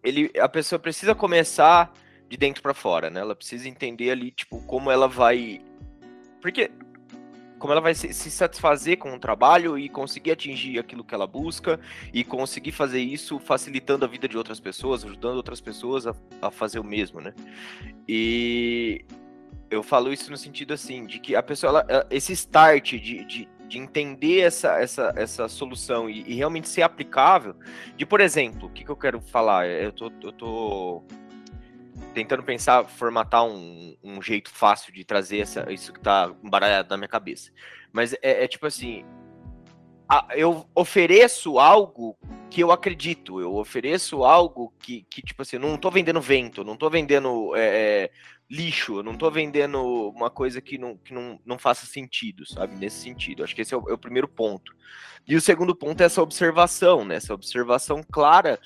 ele, 0.02 0.30
a 0.38 0.48
pessoa 0.48 0.78
precisa 0.78 1.14
começar 1.14 1.92
de 2.28 2.36
dentro 2.36 2.62
para 2.62 2.74
fora, 2.74 3.10
né? 3.10 3.20
Ela 3.20 3.36
precisa 3.36 3.68
entender 3.68 4.10
ali, 4.10 4.30
tipo, 4.30 4.60
como 4.66 4.90
ela 4.90 5.06
vai. 5.06 5.60
Porque 6.40 6.70
como 7.62 7.72
ela 7.72 7.80
vai 7.80 7.94
se, 7.94 8.12
satisfazer 8.12 8.98
com 8.98 9.14
o 9.14 9.20
trabalho 9.20 9.78
e 9.78 9.88
conseguir 9.88 10.32
atingir 10.32 10.80
aquilo 10.80 11.04
que 11.04 11.14
ela 11.14 11.28
busca 11.28 11.78
e 12.12 12.24
conseguir 12.24 12.72
fazer 12.72 13.00
isso 13.00 13.38
facilitando 13.38 14.04
a 14.04 14.08
vida 14.08 14.26
de 14.26 14.36
outras 14.36 14.58
pessoas, 14.58 15.04
ajudando 15.04 15.36
outras 15.36 15.60
pessoas 15.60 16.04
a, 16.04 16.12
a 16.42 16.50
fazer 16.50 16.80
o 16.80 16.84
mesmo, 16.84 17.20
né? 17.20 17.32
E 18.08 19.04
eu 19.70 19.80
falo 19.80 20.12
isso 20.12 20.28
no 20.28 20.36
sentido 20.36 20.74
assim, 20.74 21.06
de 21.06 21.20
que 21.20 21.36
a 21.36 21.42
pessoa, 21.42 21.86
ela, 21.88 22.06
esse 22.10 22.32
start 22.32 22.94
de, 22.94 23.24
de, 23.24 23.48
de, 23.68 23.78
entender 23.78 24.40
essa, 24.40 24.80
essa, 24.80 25.12
essa 25.14 25.46
solução 25.46 26.10
e, 26.10 26.24
e, 26.26 26.34
realmente 26.34 26.68
ser 26.68 26.82
aplicável, 26.82 27.54
de, 27.96 28.04
por 28.04 28.20
exemplo, 28.20 28.66
o 28.66 28.70
que, 28.70 28.82
que 28.84 28.90
eu 28.90 28.96
quero 28.96 29.20
falar? 29.20 29.68
Eu 29.68 29.92
tô, 29.92 30.10
eu 30.20 30.32
tô 30.32 31.04
tentando 32.14 32.42
pensar, 32.42 32.84
formatar 32.84 33.44
um, 33.44 33.96
um 34.02 34.20
jeito 34.22 34.50
fácil 34.50 34.92
de 34.92 35.04
trazer 35.04 35.38
essa, 35.38 35.70
isso 35.72 35.92
que 35.92 36.00
tá 36.00 36.34
embaralhado 36.42 36.88
na 36.90 36.96
minha 36.96 37.08
cabeça. 37.08 37.50
Mas 37.92 38.12
é, 38.14 38.44
é 38.44 38.48
tipo 38.48 38.66
assim, 38.66 39.04
a, 40.08 40.26
eu 40.34 40.66
ofereço 40.74 41.58
algo 41.58 42.16
que 42.50 42.62
eu 42.62 42.70
acredito, 42.70 43.40
eu 43.40 43.54
ofereço 43.56 44.24
algo 44.24 44.72
que, 44.78 45.06
que 45.08 45.22
tipo 45.22 45.40
assim, 45.40 45.58
não 45.58 45.78
tô 45.78 45.90
vendendo 45.90 46.20
vento, 46.20 46.62
não 46.62 46.76
tô 46.76 46.90
vendendo 46.90 47.56
é, 47.56 47.60
é, 48.04 48.10
lixo, 48.50 49.02
não 49.02 49.14
tô 49.14 49.30
vendendo 49.30 50.10
uma 50.10 50.28
coisa 50.28 50.60
que, 50.60 50.76
não, 50.76 50.96
que 50.98 51.14
não, 51.14 51.40
não 51.46 51.58
faça 51.58 51.86
sentido, 51.86 52.44
sabe? 52.46 52.76
Nesse 52.76 53.00
sentido. 53.00 53.42
Acho 53.42 53.54
que 53.54 53.62
esse 53.62 53.72
é 53.72 53.76
o, 53.76 53.88
é 53.88 53.92
o 53.94 53.98
primeiro 53.98 54.28
ponto. 54.28 54.74
E 55.26 55.34
o 55.34 55.40
segundo 55.40 55.74
ponto 55.74 56.02
é 56.02 56.04
essa 56.04 56.22
observação, 56.22 57.04
né? 57.04 57.14
Essa 57.14 57.32
observação 57.32 58.02
clara 58.02 58.60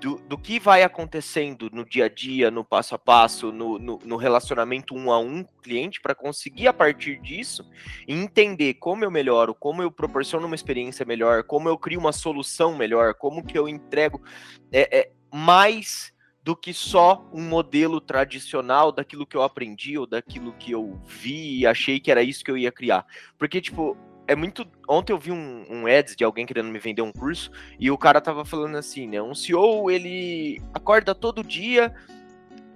do, 0.00 0.16
do 0.28 0.38
que 0.38 0.60
vai 0.60 0.82
acontecendo 0.82 1.68
no 1.72 1.84
dia 1.84 2.04
a 2.04 2.08
dia, 2.08 2.50
no 2.50 2.64
passo 2.64 2.94
a 2.94 2.98
passo, 2.98 3.50
no, 3.50 3.78
no, 3.78 3.98
no 4.04 4.16
relacionamento 4.16 4.94
um 4.94 5.10
a 5.10 5.18
um 5.18 5.44
cliente, 5.62 6.00
para 6.00 6.14
conseguir, 6.14 6.68
a 6.68 6.72
partir 6.72 7.20
disso, 7.20 7.68
entender 8.06 8.74
como 8.74 9.04
eu 9.04 9.10
melhoro, 9.10 9.54
como 9.54 9.82
eu 9.82 9.90
proporciono 9.90 10.46
uma 10.46 10.54
experiência 10.54 11.04
melhor, 11.04 11.42
como 11.42 11.68
eu 11.68 11.76
crio 11.76 11.98
uma 11.98 12.12
solução 12.12 12.76
melhor, 12.76 13.14
como 13.14 13.44
que 13.44 13.58
eu 13.58 13.68
entrego 13.68 14.22
é, 14.72 14.98
é 15.00 15.12
mais 15.32 16.14
do 16.42 16.54
que 16.54 16.72
só 16.72 17.28
um 17.32 17.42
modelo 17.42 18.00
tradicional 18.00 18.92
daquilo 18.92 19.26
que 19.26 19.36
eu 19.36 19.42
aprendi 19.42 19.98
ou 19.98 20.06
daquilo 20.06 20.52
que 20.52 20.70
eu 20.70 21.00
vi 21.04 21.58
e 21.58 21.66
achei 21.66 21.98
que 21.98 22.08
era 22.08 22.22
isso 22.22 22.44
que 22.44 22.50
eu 22.50 22.56
ia 22.56 22.70
criar. 22.70 23.04
Porque, 23.36 23.60
tipo, 23.60 23.96
é 24.26 24.34
muito. 24.34 24.66
Ontem 24.88 25.12
eu 25.12 25.18
vi 25.18 25.32
um, 25.32 25.64
um 25.68 25.86
ads 25.86 26.16
de 26.16 26.24
alguém 26.24 26.46
querendo 26.46 26.68
me 26.68 26.78
vender 26.78 27.02
um 27.02 27.12
curso 27.12 27.50
e 27.78 27.90
o 27.90 27.98
cara 27.98 28.20
tava 28.20 28.44
falando 28.44 28.76
assim, 28.76 29.06
né? 29.06 29.20
Um 29.22 29.34
CEO 29.34 29.90
ele 29.90 30.60
acorda 30.74 31.14
todo 31.14 31.44
dia 31.44 31.94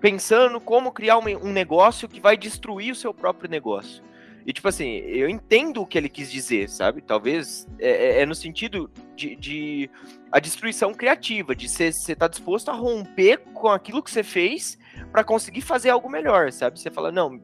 pensando 0.00 0.60
como 0.60 0.92
criar 0.92 1.18
um, 1.18 1.24
um 1.24 1.52
negócio 1.52 2.08
que 2.08 2.20
vai 2.20 2.36
destruir 2.36 2.92
o 2.92 2.96
seu 2.96 3.12
próprio 3.12 3.50
negócio. 3.50 4.02
E, 4.46 4.52
tipo 4.52 4.66
assim, 4.68 4.96
eu 5.04 5.28
entendo 5.28 5.82
o 5.82 5.86
que 5.86 5.98
ele 5.98 6.08
quis 6.08 6.32
dizer, 6.32 6.68
sabe? 6.68 7.02
Talvez 7.02 7.68
é, 7.78 7.90
é, 7.90 8.22
é 8.22 8.26
no 8.26 8.34
sentido 8.34 8.90
de, 9.14 9.36
de, 9.36 9.90
a 10.32 10.40
destruição 10.40 10.94
criativa, 10.94 11.54
de 11.54 11.68
você 11.68 11.84
estar 11.88 12.16
tá 12.16 12.28
disposto 12.28 12.70
a 12.70 12.74
romper 12.74 13.38
com 13.52 13.68
aquilo 13.68 14.02
que 14.02 14.10
você 14.10 14.22
fez 14.22 14.78
para 15.12 15.22
conseguir 15.22 15.60
fazer 15.60 15.90
algo 15.90 16.08
melhor, 16.08 16.50
sabe? 16.52 16.80
Você 16.80 16.90
fala, 16.90 17.12
não, 17.12 17.40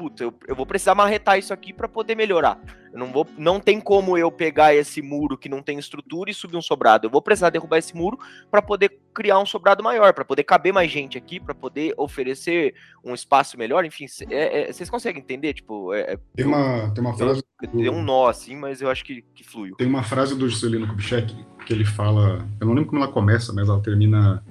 puta, 0.00 0.24
eu, 0.24 0.32
eu 0.48 0.56
vou 0.56 0.64
precisar 0.64 0.94
marretar 0.94 1.38
isso 1.38 1.52
aqui 1.52 1.74
para 1.74 1.86
poder 1.86 2.14
melhorar. 2.14 2.58
Eu 2.90 2.98
não 2.98 3.12
vou, 3.12 3.26
não 3.36 3.60
tem 3.60 3.78
como 3.78 4.16
eu 4.16 4.32
pegar 4.32 4.74
esse 4.74 5.02
muro 5.02 5.36
que 5.36 5.46
não 5.46 5.62
tem 5.62 5.78
estrutura 5.78 6.30
e 6.30 6.34
subir 6.34 6.56
um 6.56 6.62
sobrado. 6.62 7.06
Eu 7.06 7.10
vou 7.10 7.20
precisar 7.20 7.50
derrubar 7.50 7.76
esse 7.76 7.94
muro 7.94 8.18
para 8.50 8.62
poder 8.62 8.98
criar 9.14 9.38
um 9.38 9.44
sobrado 9.44 9.84
maior, 9.84 10.14
para 10.14 10.24
poder 10.24 10.44
caber 10.44 10.72
mais 10.72 10.90
gente 10.90 11.18
aqui, 11.18 11.38
para 11.38 11.54
poder 11.54 11.92
oferecer 11.98 12.74
um 13.04 13.12
espaço 13.12 13.58
melhor. 13.58 13.84
Enfim, 13.84 14.06
é, 14.30 14.70
é, 14.70 14.72
vocês 14.72 14.88
conseguem 14.88 15.20
entender? 15.20 15.52
Tipo, 15.52 15.92
é, 15.92 16.14
é 16.14 16.18
tem 16.34 16.46
uma 16.46 16.90
tem 16.94 17.04
uma 17.04 17.14
frase 17.14 17.42
tem 17.60 17.90
um 17.90 18.02
nó 18.02 18.26
assim, 18.26 18.56
mas 18.56 18.80
eu 18.80 18.88
acho 18.88 19.04
que, 19.04 19.22
que 19.34 19.44
fluiu. 19.44 19.76
Tem 19.76 19.86
uma 19.86 20.02
frase 20.02 20.34
do 20.34 20.48
Juscelino 20.48 20.88
Kubitschek 20.88 21.36
que 21.66 21.74
ele 21.74 21.84
fala, 21.84 22.48
eu 22.58 22.66
não 22.66 22.72
lembro 22.72 22.88
como 22.88 23.02
ela 23.04 23.12
começa, 23.12 23.52
mas 23.52 23.68
ela 23.68 23.82
termina 23.82 24.42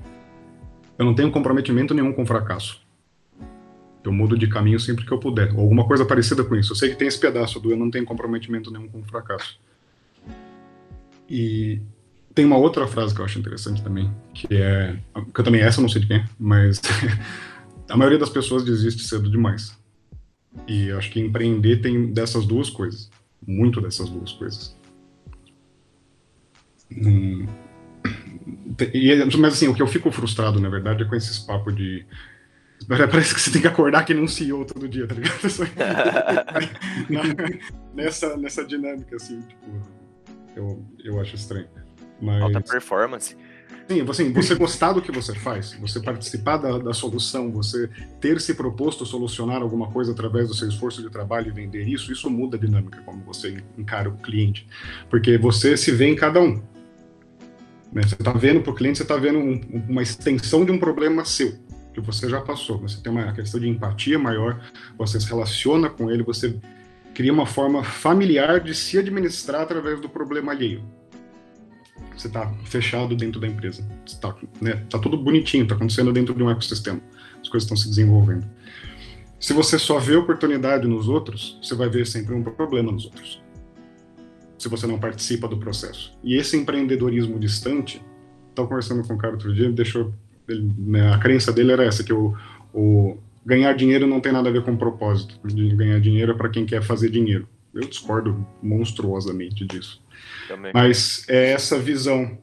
eu 0.99 1.05
não 1.05 1.15
tenho 1.15 1.31
comprometimento 1.31 1.95
nenhum 1.95 2.13
com 2.13 2.21
o 2.21 2.25
fracasso. 2.25 2.87
Eu 4.09 4.13
mudo 4.13 4.35
de 4.35 4.47
caminho 4.47 4.79
sempre 4.79 5.05
que 5.05 5.11
eu 5.11 5.19
puder. 5.19 5.53
Ou 5.53 5.61
alguma 5.61 5.85
coisa 5.85 6.03
parecida 6.03 6.43
com 6.43 6.55
isso. 6.55 6.71
Eu 6.71 6.75
sei 6.75 6.89
que 6.89 6.95
tem 6.95 7.07
esse 7.07 7.19
pedaço 7.19 7.59
do 7.59 7.71
eu 7.71 7.77
não 7.77 7.91
tenho 7.91 8.05
comprometimento 8.05 8.71
nenhum 8.71 8.87
com 8.87 9.01
o 9.01 9.05
fracasso. 9.05 9.59
E 11.29 11.79
tem 12.33 12.43
uma 12.43 12.57
outra 12.57 12.87
frase 12.87 13.13
que 13.13 13.21
eu 13.21 13.25
acho 13.25 13.37
interessante 13.37 13.83
também, 13.83 14.11
que 14.33 14.47
é. 14.51 14.97
Que 15.31 15.39
eu 15.39 15.43
também 15.43 15.61
essa 15.61 15.79
não 15.79 15.87
sei 15.87 16.01
de 16.01 16.07
quem, 16.07 16.25
mas. 16.39 16.81
a 17.87 17.95
maioria 17.95 18.17
das 18.17 18.31
pessoas 18.31 18.65
desiste 18.65 19.03
cedo 19.03 19.29
demais. 19.29 19.77
E 20.67 20.91
acho 20.91 21.11
que 21.11 21.19
empreender 21.19 21.77
tem 21.77 22.11
dessas 22.11 22.47
duas 22.47 22.69
coisas. 22.71 23.11
Muito 23.45 23.79
dessas 23.79 24.09
duas 24.09 24.31
coisas. 24.31 24.75
Hum, 26.91 27.45
mas 29.37 29.53
assim, 29.53 29.67
o 29.67 29.75
que 29.75 29.83
eu 29.83 29.87
fico 29.87 30.11
frustrado, 30.11 30.59
na 30.59 30.69
verdade, 30.69 31.03
é 31.03 31.05
com 31.05 31.15
esses 31.15 31.37
papos 31.37 31.75
de 31.75 32.03
Parece 32.87 33.35
que 33.35 33.41
você 33.41 33.51
tem 33.51 33.61
que 33.61 33.67
acordar 33.67 34.05
que 34.05 34.13
não 34.13 34.27
CEO 34.27 34.65
todo 34.65 34.87
dia, 34.87 35.07
tá 35.07 35.15
ligado? 35.15 35.39
nessa, 37.93 38.37
nessa 38.37 38.65
dinâmica, 38.65 39.15
assim, 39.15 39.41
tipo, 39.41 39.65
eu, 40.55 40.85
eu 41.03 41.19
acho 41.19 41.35
estranho. 41.35 41.67
Mas... 42.21 42.41
Alta 42.41 42.61
performance. 42.61 43.35
Sim, 43.87 44.01
assim, 44.07 44.31
você 44.31 44.53
gostar 44.53 44.93
do 44.93 45.01
que 45.01 45.11
você 45.11 45.33
faz, 45.33 45.73
você 45.73 45.99
participar 45.99 46.57
da, 46.57 46.77
da 46.77 46.93
solução, 46.93 47.51
você 47.51 47.89
ter 48.21 48.39
se 48.39 48.53
proposto 48.53 49.03
solucionar 49.03 49.63
alguma 49.63 49.91
coisa 49.91 50.11
através 50.11 50.47
do 50.47 50.53
seu 50.53 50.69
esforço 50.69 51.01
de 51.01 51.09
trabalho 51.09 51.47
e 51.47 51.51
vender 51.51 51.87
isso, 51.87 52.11
isso 52.11 52.29
muda 52.29 52.55
a 52.55 52.59
dinâmica 52.59 53.01
como 53.03 53.23
você 53.23 53.63
encara 53.77 54.07
o 54.07 54.15
cliente. 54.17 54.67
Porque 55.09 55.39
você 55.39 55.75
se 55.75 55.91
vê 55.91 56.07
em 56.07 56.15
cada 56.15 56.39
um. 56.39 56.61
Né? 57.91 58.03
Você 58.03 58.13
está 58.13 58.31
vendo 58.31 58.61
para 58.61 58.71
o 58.71 58.75
cliente, 58.75 58.99
você 58.99 59.03
está 59.03 59.17
vendo 59.17 59.39
um, 59.39 59.59
uma 59.89 60.03
extensão 60.03 60.63
de 60.63 60.71
um 60.71 60.77
problema 60.77 61.25
seu 61.25 61.57
que 61.93 62.01
você 62.01 62.29
já 62.29 62.41
passou. 62.41 62.77
Você 62.79 63.01
tem 63.01 63.11
uma 63.11 63.31
questão 63.33 63.59
de 63.59 63.67
empatia 63.67 64.17
maior, 64.17 64.61
você 64.97 65.19
se 65.19 65.27
relaciona 65.27 65.89
com 65.89 66.09
ele, 66.09 66.23
você 66.23 66.59
cria 67.13 67.33
uma 67.33 67.45
forma 67.45 67.83
familiar 67.83 68.59
de 68.59 68.73
se 68.73 68.97
administrar 68.97 69.61
através 69.61 69.99
do 69.99 70.07
problema 70.07 70.51
alheio. 70.51 70.83
Você 72.15 72.27
está 72.27 72.51
fechado 72.65 73.15
dentro 73.15 73.39
da 73.39 73.47
empresa. 73.47 73.87
Está 74.05 74.35
né, 74.61 74.85
tá 74.89 74.99
tudo 74.99 75.17
bonitinho, 75.17 75.63
está 75.63 75.75
acontecendo 75.75 76.11
dentro 76.11 76.33
de 76.33 76.43
um 76.43 76.49
ecossistema. 76.49 77.01
As 77.41 77.47
coisas 77.47 77.63
estão 77.63 77.77
se 77.77 77.87
desenvolvendo. 77.87 78.45
Se 79.39 79.53
você 79.53 79.79
só 79.79 79.99
vê 79.99 80.17
oportunidade 80.17 80.85
nos 80.85 81.07
outros, 81.07 81.57
você 81.63 81.73
vai 81.73 81.87
ver 81.87 82.05
sempre 82.05 82.35
um 82.35 82.43
problema 82.43 82.91
nos 82.91 83.05
outros. 83.05 83.41
Se 84.57 84.67
você 84.67 84.85
não 84.85 84.99
participa 84.99 85.47
do 85.47 85.57
processo. 85.57 86.13
E 86.21 86.35
esse 86.35 86.57
empreendedorismo 86.57 87.39
distante, 87.39 88.01
estava 88.49 88.67
conversando 88.67 89.07
com 89.07 89.13
o 89.13 89.17
cara 89.17 89.33
outro 89.33 89.53
dia, 89.53 89.65
ele 89.65 89.73
deixou. 89.73 90.13
Ele, 90.49 90.73
né, 90.77 91.13
a 91.13 91.17
crença 91.17 91.51
dele 91.51 91.71
era 91.71 91.83
essa, 91.83 92.03
que 92.03 92.13
o, 92.13 92.35
o 92.73 93.17
ganhar 93.45 93.73
dinheiro 93.73 94.07
não 94.07 94.19
tem 94.19 94.31
nada 94.31 94.49
a 94.49 94.51
ver 94.51 94.63
com 94.63 94.75
propósito. 94.77 95.39
De 95.47 95.75
ganhar 95.75 95.99
dinheiro 95.99 96.31
é 96.31 96.35
para 96.35 96.49
quem 96.49 96.65
quer 96.65 96.81
fazer 96.81 97.09
dinheiro. 97.09 97.47
Eu 97.73 97.81
discordo 97.81 98.45
monstruosamente 98.61 99.65
disso. 99.65 100.01
Também. 100.47 100.71
Mas 100.73 101.27
é 101.29 101.51
essa 101.51 101.77
visão, 101.77 102.37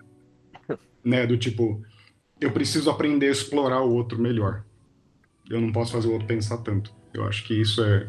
né, 1.04 1.26
do 1.26 1.36
tipo, 1.36 1.82
eu 2.40 2.50
preciso 2.52 2.90
aprender 2.90 3.28
a 3.28 3.32
explorar 3.32 3.82
o 3.82 3.92
outro 3.92 4.18
melhor. 4.20 4.64
Eu 5.48 5.60
não 5.60 5.72
posso 5.72 5.92
fazer 5.92 6.08
o 6.08 6.12
outro 6.12 6.26
pensar 6.26 6.58
tanto. 6.58 6.92
Eu 7.12 7.24
acho 7.24 7.44
que 7.44 7.54
isso 7.54 7.82
é 7.82 8.08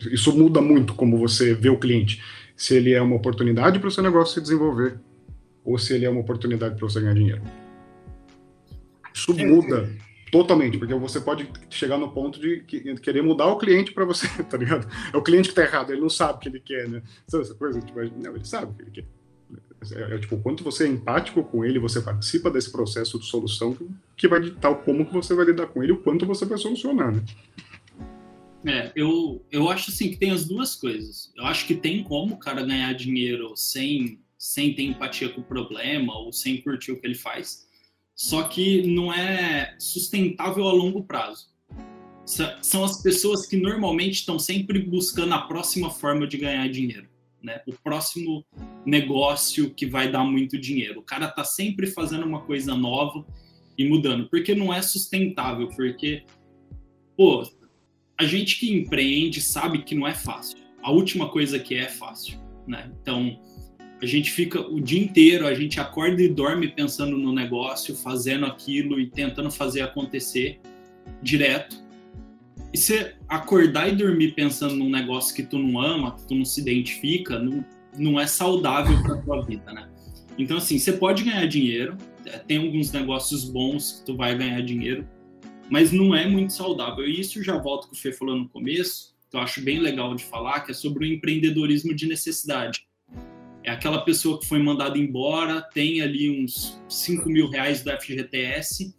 isso 0.00 0.36
muda 0.36 0.60
muito 0.60 0.94
como 0.94 1.16
você 1.18 1.54
vê 1.54 1.70
o 1.70 1.78
cliente. 1.78 2.22
Se 2.54 2.74
ele 2.74 2.92
é 2.92 3.00
uma 3.00 3.16
oportunidade 3.16 3.78
para 3.78 3.88
o 3.88 3.90
seu 3.90 4.02
negócio 4.02 4.34
se 4.34 4.40
desenvolver 4.40 4.98
ou 5.64 5.78
se 5.78 5.94
ele 5.94 6.04
é 6.04 6.10
uma 6.10 6.20
oportunidade 6.20 6.76
para 6.76 6.88
você 6.88 7.00
ganhar 7.00 7.14
dinheiro. 7.14 7.42
Isso 9.16 9.34
muda 9.34 9.90
totalmente, 10.30 10.76
porque 10.76 10.94
você 10.94 11.20
pode 11.20 11.48
chegar 11.70 11.96
no 11.96 12.10
ponto 12.10 12.38
de 12.38 12.60
querer 13.02 13.22
mudar 13.22 13.46
o 13.46 13.56
cliente 13.56 13.92
para 13.92 14.04
você, 14.04 14.26
tá 14.44 14.58
ligado? 14.58 14.86
É 15.12 15.16
o 15.16 15.22
cliente 15.22 15.48
que 15.48 15.54
tá 15.54 15.62
errado, 15.62 15.90
ele 15.90 16.02
não 16.02 16.10
sabe 16.10 16.34
o 16.34 16.40
que 16.40 16.48
ele 16.48 16.60
quer, 16.60 16.88
né? 16.88 17.02
Sabe 17.26 17.44
essa 17.44 17.54
coisa? 17.54 17.80
Tipo, 17.80 17.98
não, 18.22 18.34
ele 18.34 18.44
sabe 18.44 18.72
o 18.72 18.74
que 18.74 18.82
ele 18.82 18.90
quer. 18.90 19.04
É, 19.94 20.14
é, 20.14 20.18
tipo, 20.18 20.36
quanto 20.38 20.64
você 20.64 20.84
é 20.84 20.88
empático 20.88 21.42
com 21.44 21.64
ele, 21.64 21.78
você 21.78 22.00
participa 22.00 22.50
desse 22.50 22.70
processo 22.70 23.18
de 23.18 23.26
solução 23.26 23.76
que 24.16 24.26
vai 24.26 24.40
ditar 24.40 24.74
como 24.74 25.06
que 25.06 25.12
você 25.12 25.34
vai 25.34 25.46
lidar 25.46 25.68
com 25.68 25.82
ele, 25.82 25.92
o 25.92 25.98
quanto 25.98 26.26
você 26.26 26.44
vai 26.44 26.58
solucionar, 26.58 27.14
né? 27.14 27.22
É, 28.66 28.90
eu, 28.96 29.44
eu 29.52 29.70
acho 29.70 29.90
assim 29.90 30.10
que 30.10 30.16
tem 30.16 30.32
as 30.32 30.44
duas 30.44 30.74
coisas. 30.74 31.32
Eu 31.36 31.44
acho 31.44 31.66
que 31.66 31.74
tem 31.74 32.02
como 32.02 32.34
o 32.34 32.38
cara 32.38 32.64
ganhar 32.64 32.92
dinheiro 32.94 33.52
sem, 33.54 34.18
sem 34.36 34.74
ter 34.74 34.82
empatia 34.82 35.28
com 35.28 35.40
o 35.40 35.44
problema 35.44 36.18
ou 36.18 36.32
sem 36.32 36.60
curtir 36.60 36.90
o 36.90 37.00
que 37.00 37.06
ele 37.06 37.14
faz, 37.14 37.65
só 38.16 38.44
que 38.44 38.86
não 38.86 39.12
é 39.12 39.76
sustentável 39.78 40.66
a 40.66 40.72
longo 40.72 41.04
prazo. 41.04 41.54
São 42.60 42.82
as 42.82 43.00
pessoas 43.00 43.46
que 43.46 43.56
normalmente 43.56 44.14
estão 44.14 44.36
sempre 44.36 44.80
buscando 44.80 45.34
a 45.34 45.42
próxima 45.42 45.90
forma 45.90 46.26
de 46.26 46.36
ganhar 46.38 46.68
dinheiro 46.68 47.08
né? 47.46 47.60
O 47.64 47.72
próximo 47.72 48.44
negócio 48.84 49.70
que 49.70 49.86
vai 49.86 50.10
dar 50.10 50.24
muito 50.24 50.58
dinheiro. 50.58 50.98
O 50.98 51.02
cara 51.02 51.28
tá 51.28 51.44
sempre 51.44 51.86
fazendo 51.86 52.26
uma 52.26 52.40
coisa 52.40 52.74
nova 52.74 53.24
e 53.78 53.88
mudando, 53.88 54.28
porque 54.28 54.52
não 54.52 54.74
é 54.74 54.82
sustentável, 54.82 55.68
porque 55.68 56.24
pô, 57.16 57.48
a 58.18 58.24
gente 58.24 58.58
que 58.58 58.74
empreende 58.74 59.40
sabe 59.40 59.82
que 59.84 59.94
não 59.94 60.08
é 60.08 60.14
fácil. 60.14 60.58
A 60.82 60.90
última 60.90 61.28
coisa 61.28 61.58
que 61.58 61.74
é, 61.76 61.82
é 61.82 61.88
fácil, 61.88 62.40
né? 62.66 62.90
Então, 63.00 63.38
a 64.00 64.06
gente 64.06 64.30
fica 64.30 64.60
o 64.60 64.80
dia 64.80 65.02
inteiro, 65.02 65.46
a 65.46 65.54
gente 65.54 65.80
acorda 65.80 66.22
e 66.22 66.28
dorme 66.28 66.68
pensando 66.68 67.16
no 67.16 67.32
negócio, 67.32 67.94
fazendo 67.94 68.44
aquilo 68.44 69.00
e 69.00 69.06
tentando 69.06 69.50
fazer 69.50 69.80
acontecer 69.80 70.60
direto. 71.22 71.82
E 72.72 72.76
você 72.76 73.14
acordar 73.26 73.88
e 73.88 73.96
dormir 73.96 74.32
pensando 74.32 74.74
num 74.74 74.90
negócio 74.90 75.34
que 75.34 75.42
tu 75.42 75.58
não 75.58 75.80
ama, 75.80 76.14
que 76.14 76.28
tu 76.28 76.34
não 76.34 76.44
se 76.44 76.60
identifica, 76.60 77.38
não, 77.38 77.64
não 77.96 78.20
é 78.20 78.26
saudável 78.26 79.02
para 79.02 79.16
tua 79.22 79.42
vida, 79.42 79.72
né? 79.72 79.88
Então, 80.38 80.58
assim, 80.58 80.78
você 80.78 80.92
pode 80.92 81.24
ganhar 81.24 81.46
dinheiro, 81.46 81.96
é, 82.26 82.38
tem 82.38 82.58
alguns 82.58 82.92
negócios 82.92 83.44
bons 83.44 83.92
que 83.92 84.06
tu 84.06 84.16
vai 84.16 84.36
ganhar 84.36 84.60
dinheiro, 84.60 85.08
mas 85.70 85.90
não 85.90 86.14
é 86.14 86.26
muito 86.26 86.52
saudável. 86.52 87.08
E 87.08 87.18
isso 87.18 87.42
já 87.42 87.56
volto 87.56 87.88
com 87.88 87.94
o 87.94 87.98
Fê 87.98 88.12
falou 88.12 88.36
no 88.36 88.48
começo, 88.48 89.14
que 89.30 89.36
eu 89.36 89.40
acho 89.40 89.62
bem 89.62 89.78
legal 89.78 90.14
de 90.14 90.24
falar, 90.24 90.60
que 90.60 90.72
é 90.72 90.74
sobre 90.74 91.06
o 91.06 91.12
empreendedorismo 91.14 91.94
de 91.94 92.06
necessidade. 92.06 92.86
É 93.66 93.72
aquela 93.72 94.04
pessoa 94.04 94.38
que 94.38 94.46
foi 94.46 94.62
mandada 94.62 94.96
embora, 94.96 95.60
tem 95.60 96.00
ali 96.00 96.30
uns 96.30 96.80
5 96.88 97.28
mil 97.28 97.50
reais 97.50 97.82
do 97.82 97.90
FGTS, 97.90 98.94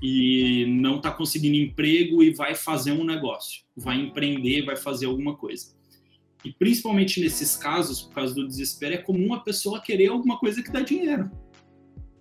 e 0.00 0.64
não 0.68 0.98
está 0.98 1.10
conseguindo 1.10 1.56
emprego 1.56 2.22
e 2.22 2.32
vai 2.32 2.54
fazer 2.54 2.92
um 2.92 3.04
negócio, 3.04 3.64
vai 3.76 3.96
empreender, 3.96 4.64
vai 4.64 4.76
fazer 4.76 5.06
alguma 5.06 5.36
coisa. 5.36 5.74
E 6.44 6.52
principalmente 6.52 7.20
nesses 7.20 7.56
casos, 7.56 8.02
por 8.02 8.14
causa 8.14 8.32
do 8.32 8.46
desespero, 8.46 8.94
é 8.94 8.98
comum 8.98 9.34
a 9.34 9.40
pessoa 9.40 9.82
querer 9.82 10.06
alguma 10.08 10.38
coisa 10.38 10.62
que 10.62 10.70
dá 10.70 10.80
dinheiro. 10.82 11.28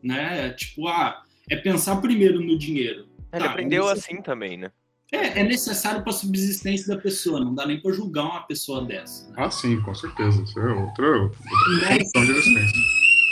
Né? 0.01 0.49
Tipo, 0.53 0.87
ah, 0.87 1.23
é 1.47 1.55
pensar 1.55 1.97
primeiro 1.97 2.41
no 2.41 2.57
dinheiro. 2.57 3.07
Ele 3.31 3.43
tá, 3.43 3.51
aprendeu 3.51 3.87
assim 3.87 4.21
também, 4.23 4.57
né? 4.57 4.71
É, 5.15 5.39
é 5.39 5.43
necessário 5.43 6.01
para 6.01 6.11
a 6.11 6.15
subsistência 6.15 6.93
da 6.93 7.01
pessoa, 7.01 7.39
não 7.39 7.53
dá 7.53 7.65
nem 7.65 7.79
para 7.81 7.91
julgar 7.91 8.25
uma 8.25 8.41
pessoa 8.41 8.83
dessa. 8.83 9.27
Né? 9.29 9.35
Ah, 9.37 9.49
sim, 9.49 9.81
com 9.81 9.93
certeza. 9.95 10.41
Isso 10.43 10.59
é 10.59 10.73
outra, 10.73 11.21
outra 11.21 11.39
Mas, 11.81 12.11
de 12.11 12.31
existência. 12.31 12.81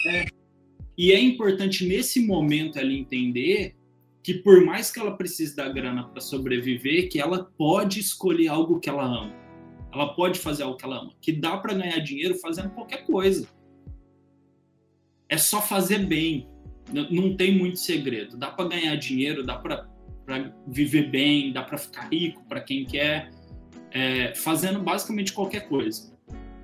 É, 0.08 0.26
e 0.98 1.12
é 1.12 1.20
importante 1.20 1.86
nesse 1.86 2.26
momento 2.26 2.78
ela 2.78 2.92
entender 2.92 3.76
que 4.22 4.36
por 4.36 4.64
mais 4.64 4.90
que 4.90 5.00
ela 5.00 5.18
precise 5.18 5.56
da 5.56 5.68
grana 5.68 6.08
para 6.08 6.22
sobreviver, 6.22 7.10
que 7.10 7.20
ela 7.20 7.44
pode 7.58 8.00
escolher 8.00 8.48
algo 8.48 8.80
que 8.80 8.90
ela 8.90 9.04
ama. 9.04 9.34
Ela 9.92 10.14
pode 10.16 10.40
fazer 10.40 10.64
algo 10.64 10.78
que 10.78 10.86
ela 10.86 11.02
ama. 11.02 11.14
Que 11.22 11.32
dá 11.32 11.58
para 11.58 11.74
ganhar 11.74 12.00
dinheiro 12.00 12.36
fazendo 12.40 12.70
qualquer 12.70 13.06
coisa. 13.06 13.48
É 15.28 15.38
só 15.38 15.62
fazer 15.62 16.00
bem. 16.00 16.48
Não 17.12 17.36
tem 17.36 17.58
muito 17.58 17.80
segredo. 17.80 18.38
Dá 18.38 18.50
para 18.50 18.70
ganhar 18.70 18.96
dinheiro, 18.96 19.46
dá 19.46 19.58
para 19.58 19.88
viver 20.68 21.10
bem, 21.10 21.52
dá 21.52 21.62
para 21.64 21.78
ficar 21.78 22.10
rico 22.10 22.44
para 22.48 22.62
quem 22.62 22.86
quer, 22.86 23.30
é, 23.92 24.34
fazendo 24.36 24.80
basicamente 24.80 25.34
qualquer 25.34 25.68
coisa, 25.68 26.14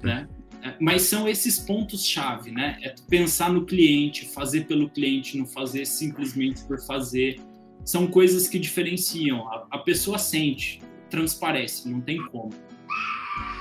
né? 0.02 0.28
É, 0.62 0.76
mas 0.80 1.04
são 1.04 1.28
esses 1.28 1.60
pontos 1.60 2.06
chave, 2.06 2.52
né? 2.52 2.78
É 2.82 2.94
pensar 3.10 3.52
no 3.52 3.66
cliente, 3.66 4.28
fazer 4.28 4.66
pelo 4.66 4.90
cliente, 4.90 5.38
não 5.38 5.46
fazer 5.46 5.86
simplesmente 5.86 6.64
por 6.66 6.80
fazer 6.82 7.40
são 7.86 8.08
coisas 8.08 8.48
que 8.48 8.60
diferenciam. 8.60 9.48
A, 9.48 9.68
a 9.72 9.78
pessoa 9.80 10.18
sente, 10.18 10.82
transparece, 11.10 11.90
não 11.90 12.02
tem 12.02 12.24
como. 12.28 12.54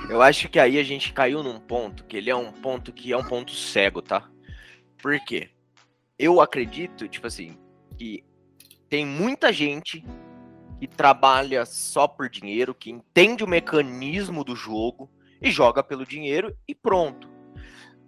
Eu 0.09 0.21
acho 0.21 0.49
que 0.49 0.59
aí 0.59 0.77
a 0.77 0.83
gente 0.83 1.13
caiu 1.13 1.41
num 1.41 1.59
ponto 1.59 2.03
que 2.03 2.17
ele 2.17 2.29
é 2.29 2.35
um 2.35 2.51
ponto 2.51 2.91
que 2.91 3.11
é 3.11 3.17
um 3.17 3.23
ponto 3.23 3.51
cego, 3.51 4.01
tá? 4.01 4.29
Por 5.01 5.19
quê? 5.21 5.49
Eu 6.17 6.41
acredito, 6.41 7.07
tipo 7.07 7.27
assim, 7.27 7.57
que 7.97 8.23
tem 8.89 9.05
muita 9.05 9.53
gente 9.53 10.03
que 10.79 10.87
trabalha 10.87 11.65
só 11.65 12.07
por 12.07 12.29
dinheiro, 12.29 12.73
que 12.73 12.89
entende 12.89 13.43
o 13.43 13.47
mecanismo 13.47 14.43
do 14.43 14.55
jogo 14.55 15.09
e 15.41 15.51
joga 15.51 15.83
pelo 15.83 16.05
dinheiro 16.05 16.55
e 16.67 16.73
pronto. 16.73 17.29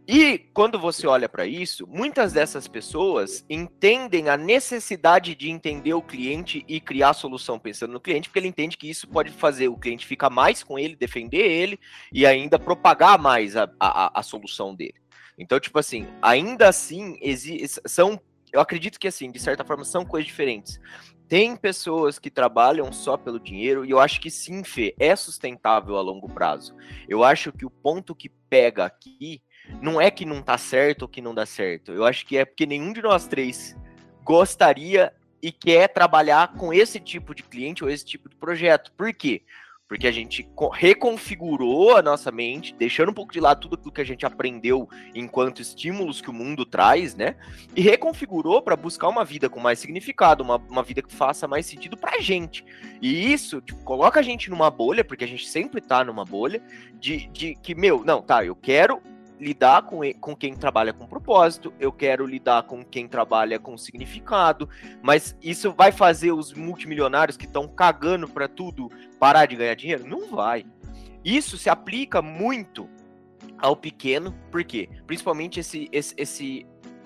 E 0.08 0.40
quando 0.54 0.80
você 0.80 1.06
olha 1.06 1.30
para 1.30 1.46
isso, 1.46 1.88
muitas 1.88 2.34
dessas 2.34 2.68
pessoas 2.68 3.46
entendem 3.50 4.30
a 4.30 4.36
necessidade 4.36 5.36
de 5.36 5.50
entender 5.50 5.94
o 5.94 6.02
cliente 6.02 6.66
e 6.68 6.82
criar 6.82 7.14
solução 7.14 7.60
pensando 7.60 7.94
no 7.94 8.00
cliente, 8.00 8.28
porque 8.28 8.40
ele 8.40 8.48
entende 8.48 8.78
que 8.78 8.90
isso 8.90 9.08
pode 9.08 9.32
fazer 9.32 9.68
o 9.68 9.78
cliente 9.78 10.06
ficar 10.06 10.30
mais 10.30 10.64
com 10.64 10.78
ele, 10.78 10.96
defender 10.96 11.46
ele 11.46 11.80
e 12.12 12.26
ainda 12.26 12.58
propagar 12.58 13.20
mais 13.20 13.56
a, 13.56 13.72
a, 13.80 14.20
a 14.20 14.24
solução 14.24 14.74
dele. 14.74 14.96
Então, 15.38 15.60
tipo 15.60 15.80
assim, 15.80 16.08
ainda 16.22 16.68
assim, 16.68 17.18
são. 17.86 18.20
Eu 18.52 18.60
acredito 18.60 19.00
que, 19.00 19.08
assim, 19.08 19.32
de 19.32 19.40
certa 19.40 19.64
forma, 19.64 19.84
são 19.84 20.06
coisas 20.06 20.28
diferentes. 20.28 20.80
Tem 21.28 21.56
pessoas 21.56 22.20
que 22.20 22.30
trabalham 22.30 22.92
só 22.92 23.16
pelo 23.16 23.40
dinheiro 23.40 23.86
e 23.86 23.92
eu 23.92 24.00
acho 24.00 24.20
que 24.20 24.30
sim, 24.30 24.64
Fê, 24.64 24.94
é 25.00 25.16
sustentável 25.16 25.96
a 25.96 26.02
longo 26.02 26.28
prazo. 26.28 26.76
Eu 27.08 27.24
acho 27.24 27.54
que 27.54 27.66
o 27.66 27.70
ponto 27.70 28.14
que 28.14 28.28
pega 28.28 28.84
aqui 28.86 29.42
não 29.82 30.02
é 30.02 30.12
que 30.12 30.26
não 30.26 30.42
tá 30.42 30.58
certo 30.58 31.04
ou 31.04 31.08
que 31.08 31.22
não 31.22 31.34
dá 31.34 31.46
certo. 31.46 31.94
Eu 31.94 32.06
acho 32.06 32.26
que 32.26 32.38
é 32.38 32.44
porque 32.44 32.66
nenhum 32.66 32.92
de 32.92 33.02
nós 33.02 33.28
três 33.28 33.78
gostaria 34.24 35.14
e 35.42 35.52
quer 35.52 35.88
trabalhar 35.88 36.54
com 36.54 36.74
esse 36.74 37.00
tipo 37.00 37.34
de 37.34 37.44
cliente 37.44 37.84
ou 37.84 37.90
esse 37.90 38.06
tipo 38.06 38.30
de 38.30 38.36
projeto. 38.36 38.92
Por 38.92 39.14
quê? 39.14 39.44
Porque 39.92 40.08
a 40.08 40.12
gente 40.12 40.48
reconfigurou 40.72 41.98
a 41.98 42.02
nossa 42.02 42.32
mente, 42.32 42.74
deixando 42.74 43.12
um 43.12 43.14
pouco 43.14 43.34
de 43.34 43.42
lado 43.42 43.60
tudo 43.60 43.76
aquilo 43.76 43.92
que 43.92 44.00
a 44.00 44.06
gente 44.06 44.26
aprendeu 44.26 44.88
enquanto 45.14 45.62
estímulos 45.62 46.22
que 46.22 46.30
o 46.30 46.34
mundo 46.34 46.66
traz, 46.66 47.14
né? 47.14 47.36
E 47.76 47.82
reconfigurou 47.82 48.62
para 48.62 48.78
buscar 48.78 49.10
uma 49.10 49.26
vida 49.26 49.50
com 49.50 49.60
mais 49.60 49.80
significado, 49.80 50.46
uma, 50.46 50.56
uma 50.56 50.82
vida 50.82 51.02
que 51.02 51.14
faça 51.14 51.46
mais 51.46 51.66
sentido 51.66 51.98
pra 51.98 52.22
gente. 52.22 52.64
E 53.02 53.34
isso 53.34 53.60
tipo, 53.60 53.84
coloca 53.84 54.22
a 54.22 54.24
gente 54.24 54.50
numa 54.50 54.72
bolha, 54.72 55.04
porque 55.04 55.26
a 55.26 55.28
gente 55.28 55.46
sempre 55.46 55.82
tá 55.82 56.06
numa 56.06 56.24
bolha, 56.24 56.64
de, 56.98 57.28
de 57.28 57.56
que, 57.56 57.76
meu, 57.76 58.02
não, 58.06 58.22
tá, 58.22 58.46
eu 58.46 58.56
quero 58.56 59.02
lidar 59.42 59.82
com, 59.82 60.02
com 60.20 60.36
quem 60.36 60.54
trabalha 60.54 60.94
com 60.94 61.08
propósito, 61.08 61.74
eu 61.80 61.92
quero 61.92 62.28
lidar 62.28 62.64
com 62.64 62.86
quem 62.86 63.08
trabalha 63.08 63.58
com 63.58 63.76
significado, 63.76 64.70
mas 65.02 65.36
isso 65.42 65.74
vai 65.74 65.92
fazer 65.92 66.32
os 66.32 66.54
multimilionários 66.54 67.36
que 67.36 67.46
estão 67.46 67.68
cagando 67.68 68.28
para 68.28 68.48
tudo 68.48 68.90
parar 69.20 69.48
de 69.48 69.56
ganhar 69.56 69.74
dinheiro? 69.74 70.08
Não 70.08 70.30
vai. 70.30 70.64
Isso 71.26 71.58
se 71.58 71.70
aplica 71.70 72.22
muito 72.22 72.88
ao 73.58 73.76
pequeno, 73.76 74.32
por 74.52 74.64
quê? 74.64 74.88
Principalmente 75.08 75.60
esse, 75.60 75.90
esse, 75.92 76.14
esse 76.18 76.66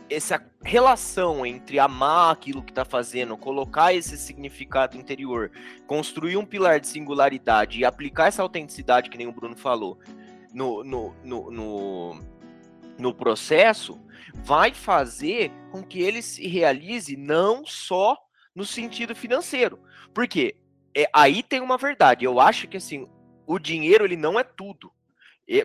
essa 0.10 0.44
relação 0.64 1.46
entre 1.46 1.80
amar 1.80 2.32
aquilo 2.32 2.62
que 2.62 2.72
está 2.72 2.86
fazendo, 2.86 3.36
colocar 3.36 3.94
esse 3.94 4.18
significado 4.18 4.98
interior, 4.98 5.52
construir 5.88 6.38
um 6.38 6.46
pilar 6.46 6.80
de 6.80 6.88
singularidade 6.88 7.80
e 7.80 7.86
aplicar 7.86 8.28
essa 8.28 8.44
autenticidade, 8.44 9.10
que 9.10 9.18
nem 9.18 9.28
o 9.28 9.32
Bruno 9.32 9.56
falou, 9.56 9.98
no, 10.56 10.86
no, 10.86 11.14
no, 11.22 11.52
no, 11.52 12.20
no 12.98 13.14
processo, 13.14 14.02
vai 14.34 14.74
fazer 14.74 15.52
com 15.70 15.84
que 15.84 16.02
ele 16.02 16.22
se 16.22 16.48
realize 16.48 17.16
não 17.18 17.66
só 17.66 18.18
no 18.56 18.66
sentido 18.66 19.14
financeiro. 19.14 19.78
Porque 20.14 20.56
é, 20.96 21.10
aí 21.14 21.44
tem 21.44 21.60
uma 21.60 21.78
verdade. 21.78 22.24
Eu 22.24 22.40
acho 22.40 22.70
que 22.70 22.78
assim, 22.78 23.06
o 23.46 23.60
dinheiro 23.60 24.06
ele 24.06 24.16
não 24.16 24.40
é 24.40 24.44
tudo. 24.46 24.94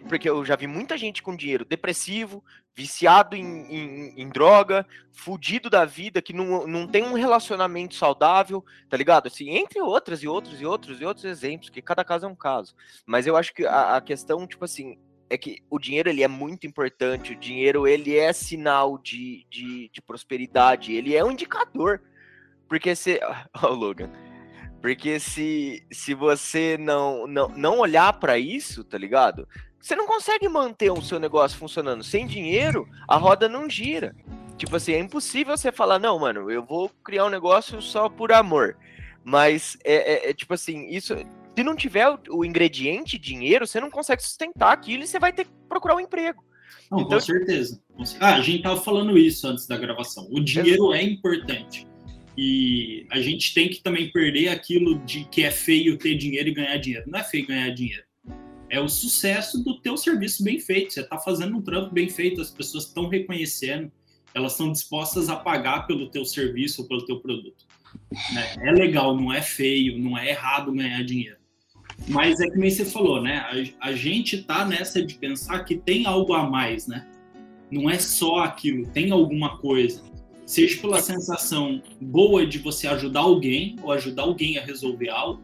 Porque 0.09 0.29
eu 0.29 0.45
já 0.45 0.57
vi 0.57 0.67
muita 0.67 0.99
gente 0.99 1.23
com 1.23 1.35
dinheiro 1.35 1.65
depressivo, 1.65 2.45
viciado 2.75 3.35
em, 3.35 3.43
em, 3.43 4.23
em, 4.23 4.29
droga, 4.29 4.87
fudido 5.13 5.71
da 5.71 5.85
vida, 5.85 6.21
que 6.21 6.33
não, 6.33 6.67
não 6.67 6.87
tem 6.87 7.03
um 7.03 7.15
relacionamento 7.15 7.95
saudável, 7.95 8.65
tá 8.89 8.97
ligado? 8.97 9.27
Assim, 9.27 9.51
entre 9.51 9.81
outras 9.81 10.23
e 10.23 10.29
outros 10.29 10.61
e 10.61 10.67
outros 10.67 11.01
e 11.01 11.05
outros 11.05 11.25
exemplos, 11.25 11.71
que 11.71 11.83
cada 11.83 12.05
caso 12.05 12.27
é 12.27 12.29
um 12.29 12.35
caso. 12.35 12.75
Mas 13.07 13.27
eu 13.27 13.37
acho 13.37 13.55
que 13.55 13.65
a, 13.67 13.97
a 13.97 14.01
questão, 14.01 14.47
tipo 14.47 14.65
assim, 14.65 14.99
é 15.31 15.39
que 15.39 15.63
o 15.71 15.79
dinheiro 15.79 16.11
ele 16.11 16.23
é 16.23 16.29
muito 16.29 16.67
importante, 16.67 17.33
o 17.33 17.39
dinheiro 17.39 17.87
ele 17.87 18.17
é 18.17 18.33
sinal 18.33 18.99
de, 18.99 19.47
de, 19.49 19.89
de 19.93 20.03
prosperidade, 20.03 20.93
ele 20.93 21.15
é 21.15 21.25
um 21.25 21.31
indicador. 21.31 22.03
Porque 22.69 22.95
se. 22.95 23.21
Ó, 23.63 23.69
oh, 23.69 23.75
Logan. 23.75 24.11
Porque 24.81 25.21
se, 25.21 25.87
se 25.93 26.15
você 26.15 26.79
não, 26.79 27.27
não, 27.27 27.49
não 27.49 27.79
olhar 27.79 28.15
para 28.15 28.39
isso, 28.39 28.83
tá 28.83 28.97
ligado? 28.97 29.47
Você 29.81 29.97
não 29.97 30.07
consegue 30.07 30.47
manter 30.49 30.91
o 30.91 31.01
seu 31.01 31.19
negócio 31.19 31.59
funcionando. 31.59 32.05
Sem 32.05 32.27
dinheiro, 32.27 32.87
a 33.09 33.17
roda 33.17 33.49
não 33.49 33.69
gira. 33.69 34.15
Tipo 34.57 34.77
assim, 34.77 34.93
é 34.93 34.99
impossível 34.99 35.57
você 35.57 35.73
falar, 35.73 35.99
não, 35.99 36.19
mano, 36.19 36.51
eu 36.51 36.63
vou 36.63 36.91
criar 37.03 37.25
um 37.25 37.31
negócio 37.31 37.81
só 37.81 38.09
por 38.11 38.31
amor. 38.31 38.77
Mas 39.25 39.79
é, 39.83 40.27
é, 40.27 40.31
é 40.31 40.35
tipo 40.35 40.53
assim, 40.53 40.89
isso. 40.89 41.17
Se 41.57 41.65
não 41.65 41.75
tiver 41.75 42.09
o, 42.09 42.19
o, 42.31 42.45
ingrediente 42.45 43.19
dinheiro, 43.19 43.67
você 43.67 43.81
não 43.81 43.91
consegue 43.91 44.23
sustentar 44.23 44.73
aquilo 44.73 45.03
e 45.03 45.07
você 45.07 45.19
vai 45.19 45.33
ter 45.33 45.47
que 45.47 45.51
procurar 45.69 45.97
um 45.97 46.01
emprego. 46.01 46.45
Não, 46.91 47.01
então, 47.01 47.19
com 47.19 47.21
certeza. 47.21 47.81
Ah, 48.21 48.37
a 48.37 48.41
gente 48.43 48.63
tava 48.63 48.81
falando 48.81 49.17
isso 49.17 49.47
antes 49.47 49.67
da 49.67 49.77
gravação. 49.79 50.29
O 50.31 50.41
dinheiro 50.41 50.93
é 50.93 51.03
importante. 51.03 51.87
E 52.37 53.07
a 53.11 53.21
gente 53.21 53.53
tem 53.55 53.69
que 53.69 53.83
também 53.83 54.11
perder 54.13 54.49
aquilo 54.49 54.99
de 55.01 55.25
que 55.25 55.43
é 55.43 55.51
feio 55.51 55.99
ter 55.99 56.17
dinheiro 56.17 56.49
e 56.49 56.55
ganhar 56.55 56.77
dinheiro. 56.77 57.11
Não 57.11 57.19
é 57.19 57.25
feio 57.25 57.47
ganhar 57.47 57.71
dinheiro 57.71 58.10
é 58.71 58.81
o 58.81 58.89
sucesso 58.89 59.63
do 59.63 59.81
teu 59.81 59.97
serviço 59.97 60.45
bem 60.45 60.59
feito. 60.61 60.95
Você 60.95 61.01
está 61.01 61.19
fazendo 61.19 61.57
um 61.57 61.61
trampo 61.63 61.93
bem 61.93 62.09
feito, 62.09 62.41
as 62.41 62.51
pessoas 62.51 62.87
estão 62.87 63.09
reconhecendo, 63.09 63.91
elas 64.33 64.53
estão 64.53 64.71
dispostas 64.71 65.29
a 65.29 65.37
pagar 65.37 65.89
pelo 65.89 66.09
teu 66.09 66.25
serviço 66.25 66.83
ou 66.83 66.89
pelo 66.89 67.05
teu 67.05 67.19
produto. 67.19 67.67
Né? 68.33 68.55
É 68.61 68.71
legal, 68.71 69.17
não 69.17 69.33
é 69.33 69.43
feio, 69.43 69.99
não 69.99 70.17
é 70.17 70.31
errado 70.31 70.73
ganhar 70.73 71.03
dinheiro. 71.03 71.37
Mas 72.09 72.41
é 72.41 72.49
que 72.49 72.57
nem 72.57 72.71
você 72.71 72.85
falou, 72.85 73.21
né? 73.21 73.39
A, 73.81 73.89
a 73.89 73.93
gente 73.93 74.37
está 74.37 74.65
nessa 74.65 75.05
de 75.05 75.17
pensar 75.17 75.65
que 75.65 75.77
tem 75.77 76.07
algo 76.07 76.33
a 76.33 76.49
mais, 76.49 76.87
né? 76.87 77.07
Não 77.71 77.91
é 77.91 77.99
só 77.99 78.39
aquilo, 78.39 78.87
tem 78.87 79.11
alguma 79.11 79.59
coisa. 79.59 80.03
Seja 80.47 80.81
pela 80.81 81.01
sensação 81.01 81.83
boa 82.01 82.47
de 82.47 82.59
você 82.59 82.89
ajudar 82.89 83.21
alguém 83.21 83.77
ou 83.83 83.93
ajudar 83.93 84.23
alguém 84.23 84.59
a 84.59 84.65
resolver 84.65 85.09
algo, 85.09 85.43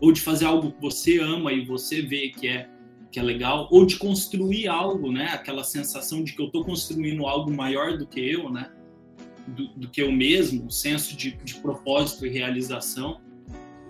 ou 0.00 0.12
de 0.12 0.20
fazer 0.20 0.44
algo 0.44 0.72
que 0.72 0.80
você 0.80 1.18
ama 1.18 1.52
e 1.52 1.64
você 1.64 2.02
vê 2.02 2.28
que 2.28 2.48
é 2.48 2.68
que 3.10 3.20
é 3.20 3.22
legal, 3.22 3.66
ou 3.70 3.86
de 3.86 3.96
construir 3.96 4.68
algo, 4.68 5.10
né? 5.10 5.28
Aquela 5.32 5.64
sensação 5.64 6.22
de 6.22 6.34
que 6.34 6.42
eu 6.42 6.46
estou 6.46 6.62
construindo 6.62 7.24
algo 7.26 7.50
maior 7.50 7.96
do 7.96 8.06
que 8.06 8.20
eu, 8.20 8.50
né? 8.50 8.70
Do, 9.48 9.68
do 9.68 9.88
que 9.88 10.02
eu 10.02 10.12
mesmo, 10.12 10.66
o 10.66 10.70
senso 10.70 11.16
de, 11.16 11.32
de, 11.32 11.54
propósito 11.54 12.26
e 12.26 12.28
realização, 12.28 13.20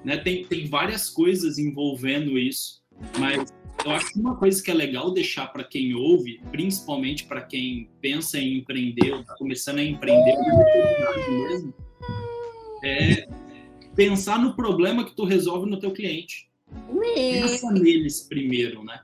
né? 0.05 0.17
Tem, 0.19 0.45
tem 0.45 0.69
várias 0.69 1.11
coisas 1.11 1.59
envolvendo 1.59 2.39
isso, 2.39 2.85
mas 3.19 3.53
eu 3.85 3.91
acho 3.91 4.13
que 4.13 4.21
uma 4.21 4.37
coisa 4.37 4.63
que 4.63 4.71
é 4.71 4.75
legal 4.75 5.11
deixar 5.13 5.49
para 5.49 5.65
quem 5.65 5.95
ouve, 5.95 6.41
principalmente 6.53 7.25
para 7.25 7.41
quem 7.41 7.91
pensa 8.01 8.39
em 8.39 8.59
empreender, 8.59 9.13
ou 9.13 9.21
está 9.23 9.35
começando 9.35 9.79
a 9.79 9.85
empreender, 9.85 10.37
mesmo, 11.29 11.75
é 12.85 13.29
pensar 13.97 14.39
no 14.39 14.55
problema 14.55 15.05
que 15.05 15.17
tu 15.17 15.25
resolve 15.25 15.69
no 15.69 15.81
teu 15.81 15.91
cliente. 15.91 16.49
Pensa 17.15 17.71
neles 17.73 18.21
primeiro, 18.29 18.85
né? 18.85 19.01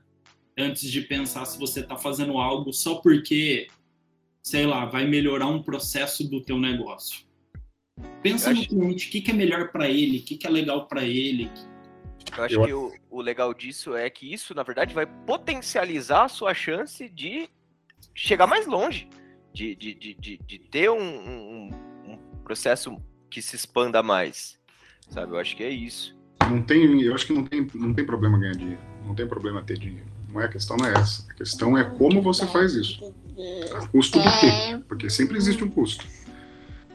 Antes 0.57 0.89
de 0.89 1.01
pensar 1.01 1.45
se 1.45 1.59
você 1.59 1.79
está 1.79 1.97
fazendo 1.97 2.37
algo 2.37 2.71
só 2.71 2.95
porque, 2.95 3.67
sei 4.43 4.67
lá, 4.67 4.85
vai 4.85 5.07
melhorar 5.07 5.47
um 5.47 5.63
processo 5.63 6.29
do 6.29 6.41
teu 6.41 6.59
negócio. 6.59 7.25
Pensa 8.21 8.51
Eu 8.51 8.55
no 8.55 8.61
acho... 8.61 8.69
cliente, 8.69 9.07
o 9.07 9.11
que, 9.11 9.21
que 9.21 9.31
é 9.31 9.33
melhor 9.33 9.71
para 9.71 9.89
ele, 9.89 10.19
o 10.19 10.23
que, 10.23 10.37
que 10.37 10.45
é 10.45 10.49
legal 10.49 10.87
para 10.87 11.03
ele. 11.03 11.49
Eu 12.37 12.43
acho 12.43 12.55
Eu... 12.55 12.65
que 12.65 12.73
o, 12.73 12.93
o 13.09 13.21
legal 13.21 13.53
disso 13.53 13.95
é 13.95 14.09
que 14.09 14.31
isso, 14.31 14.53
na 14.53 14.63
verdade, 14.63 14.93
vai 14.93 15.07
potencializar 15.07 16.25
a 16.25 16.29
sua 16.29 16.53
chance 16.53 17.09
de 17.09 17.49
chegar 18.13 18.45
mais 18.45 18.67
longe, 18.67 19.07
de, 19.51 19.75
de, 19.75 19.93
de, 19.95 20.13
de, 20.13 20.37
de 20.37 20.59
ter 20.59 20.89
um, 20.89 20.99
um, 20.99 21.69
um 22.07 22.17
processo 22.43 22.95
que 23.29 23.41
se 23.41 23.55
expanda 23.55 24.03
mais. 24.03 24.59
Sabe? 25.09 25.33
Eu 25.33 25.39
acho 25.39 25.55
que 25.55 25.63
é 25.63 25.69
isso. 25.69 26.15
Não 26.49 26.61
tem, 26.61 27.01
eu 27.01 27.13
acho 27.13 27.25
que 27.25 27.33
não 27.33 27.43
tem, 27.43 27.67
não 27.73 27.93
tem 27.93 28.05
problema 28.05 28.37
ganhar 28.37 28.55
dinheiro. 28.55 28.81
Não 29.05 29.15
tem 29.15 29.27
problema 29.27 29.61
ter 29.61 29.77
dinheiro. 29.77 30.07
Não 30.31 30.41
é 30.41 30.45
a 30.45 30.47
questão 30.47 30.75
não 30.77 30.87
é 30.87 30.93
essa. 30.93 31.25
A 31.29 31.33
questão 31.33 31.77
é 31.77 31.83
como 31.83 32.21
você 32.21 32.45
faz 32.47 32.73
isso. 32.73 33.13
A 33.75 33.87
custo 33.87 34.19
do 34.19 34.29
quê? 34.39 34.83
Porque 34.87 35.09
sempre 35.09 35.37
existe 35.37 35.63
um 35.63 35.69
custo. 35.69 36.05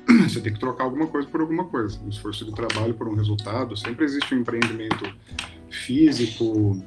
Você 0.28 0.40
tem 0.40 0.52
que 0.52 0.58
trocar 0.58 0.84
alguma 0.84 1.06
coisa 1.06 1.28
por 1.28 1.40
alguma 1.40 1.66
coisa. 1.66 2.00
Um 2.02 2.08
esforço 2.08 2.44
de 2.44 2.52
trabalho 2.52 2.94
por 2.94 3.06
um 3.08 3.14
resultado. 3.14 3.76
Sempre 3.76 4.06
existe 4.06 4.34
um 4.34 4.38
empreendimento 4.38 5.04
físico, 5.68 6.82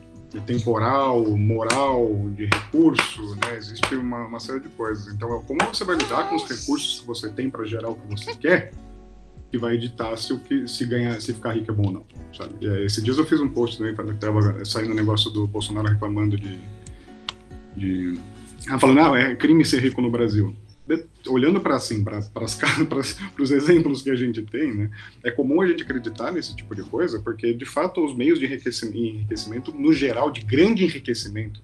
temporal, 0.46 1.24
moral, 1.38 2.10
de 2.36 2.46
recurso, 2.46 3.36
né? 3.36 3.58
Existe 3.58 3.96
uma, 3.96 4.26
uma 4.26 4.40
série 4.40 4.62
de 4.62 4.70
coisas. 4.70 5.14
Então, 5.14 5.30
como 5.44 5.60
você 5.66 5.84
vai 5.84 5.98
lidar 5.98 6.30
com 6.30 6.36
os 6.36 6.44
recursos 6.44 7.02
que 7.02 7.08
você 7.08 7.30
tem 7.30 7.50
para 7.50 7.64
gerar 7.66 7.90
o 7.90 7.96
que 7.96 8.08
você 8.08 8.34
quer? 8.36 8.74
Que 9.52 9.58
vai 9.58 9.76
editar 9.76 10.16
se 10.16 10.32
o 10.32 10.40
que 10.40 10.66
se 10.66 10.86
ganhar, 10.86 11.20
se 11.20 11.34
ficar 11.34 11.52
rico 11.52 11.72
é 11.72 11.74
bom 11.74 11.88
ou 11.88 11.92
não, 11.92 12.06
sabe? 12.36 12.56
E, 12.62 12.86
esse 12.86 13.02
dia 13.02 13.14
eu 13.14 13.26
fiz 13.26 13.42
um 13.42 13.50
post 13.50 13.78
também 13.78 13.94
para 13.94 14.14
tava 14.14 14.64
saindo 14.64 14.94
o 14.94 14.96
negócio 14.96 15.30
do 15.30 15.46
Bolsonaro 15.46 15.90
reclamando 15.90 16.38
de, 16.38 16.58
de 17.76 18.20
ah, 18.70 18.80
falando, 18.80 19.02
ah, 19.02 19.20
é 19.20 19.36
crime 19.36 19.66
ser 19.66 19.82
rico 19.82 20.02
no 20.02 20.10
Brasil. 20.10 20.56
De, 20.88 21.06
olhando 21.28 21.60
para 21.60 21.76
assim, 21.76 22.02
para 22.02 22.22
os 23.40 23.52
exemplos 23.52 24.02
que 24.02 24.10
a 24.10 24.16
gente 24.16 24.42
tem, 24.44 24.74
né? 24.74 24.90
É 25.22 25.30
comum 25.30 25.62
a 25.62 25.68
gente 25.68 25.84
acreditar 25.84 26.32
nesse 26.32 26.56
tipo 26.56 26.74
de 26.74 26.84
coisa, 26.84 27.20
porque 27.20 27.54
de 27.54 27.66
fato 27.66 28.04
os 28.04 28.16
meios 28.16 28.40
de 28.40 28.46
enriquecimento, 28.46 28.98
enriquecimento 28.98 29.72
no 29.74 29.92
geral, 29.92 30.32
de 30.32 30.42
grande 30.42 30.86
enriquecimento, 30.86 31.62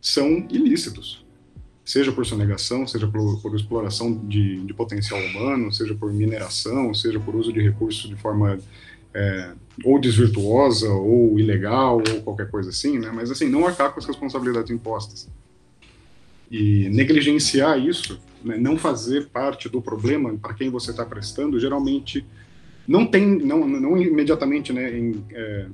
são 0.00 0.46
ilícitos 0.50 1.25
seja 1.86 2.10
por 2.10 2.26
sonegação, 2.26 2.84
seja 2.84 3.06
por, 3.06 3.40
por 3.40 3.54
exploração 3.54 4.12
de, 4.12 4.60
de, 4.62 4.74
potencial 4.74 5.20
humano, 5.20 5.72
seja 5.72 5.94
por 5.94 6.12
mineração, 6.12 6.92
seja 6.92 7.20
por 7.20 7.36
uso 7.36 7.52
de 7.52 7.62
recursos 7.62 8.10
de 8.10 8.16
forma 8.16 8.58
é, 9.14 9.52
ou 9.84 10.00
desvirtuosa, 10.00 10.90
ou 10.90 11.38
ilegal, 11.38 12.02
ou 12.12 12.22
qualquer 12.22 12.50
coisa 12.50 12.70
assim, 12.70 12.98
né? 12.98 13.12
Mas, 13.14 13.30
assim, 13.30 13.48
não 13.48 13.64
arcar 13.64 13.92
com 13.92 14.00
as 14.00 14.04
responsabilidades 14.04 14.70
impostas. 14.70 15.28
E 16.50 16.88
negligenciar 16.88 17.78
isso, 17.78 18.20
né, 18.44 18.56
não 18.56 18.76
fazer 18.76 19.28
parte 19.28 19.68
do 19.68 19.80
problema 19.80 20.36
para 20.36 20.54
quem 20.54 20.70
você 20.70 20.90
está 20.90 21.04
prestando, 21.04 21.58
geralmente 21.58 22.26
não 22.86 23.06
tem, 23.06 23.26
não, 23.26 23.66
não 23.66 23.96
imediatamente, 23.96 24.72
né, 24.72 24.96
em, 24.96 25.24
é, 25.30 25.66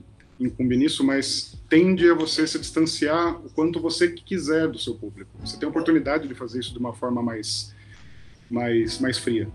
incumbe 0.47 0.77
nisso, 0.77 1.05
mas 1.05 1.57
tende 1.69 2.09
a 2.11 2.15
você 2.15 2.47
se 2.47 2.59
distanciar 2.59 3.37
o 3.45 3.51
quanto 3.51 3.81
você 3.81 4.09
quiser 4.09 4.69
do 4.69 4.79
seu 4.79 4.95
público. 4.95 5.31
Você 5.41 5.57
tem 5.57 5.67
a 5.67 5.71
oportunidade 5.71 6.29
de 6.29 6.35
fazer 6.35 6.61
isso 6.61 6.73
de 6.73 6.79
uma 6.79 6.93
forma 6.93 7.23
mais, 7.23 7.75
mais, 8.51 8.99
mais 8.99 9.19
fria, 9.19 9.49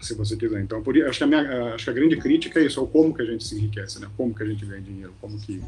se 0.00 0.14
você 0.14 0.36
quiser. 0.36 0.60
Então, 0.62 0.82
por, 0.82 0.96
acho, 0.96 1.18
que 1.18 1.24
a 1.24 1.26
minha, 1.26 1.74
acho 1.74 1.84
que 1.84 1.90
a 1.90 1.94
grande 1.94 2.16
crítica 2.16 2.60
é 2.60 2.66
isso, 2.66 2.80
é 2.80 2.82
o 2.82 2.86
como 2.86 3.14
que 3.14 3.22
a 3.22 3.24
gente 3.24 3.44
se 3.44 3.56
enriquece, 3.56 4.00
né? 4.00 4.08
Como 4.16 4.34
que 4.34 4.42
a 4.42 4.46
gente 4.46 4.64
ganha 4.64 4.82
dinheiro, 4.82 5.14
como 5.20 5.40
que 5.40 5.60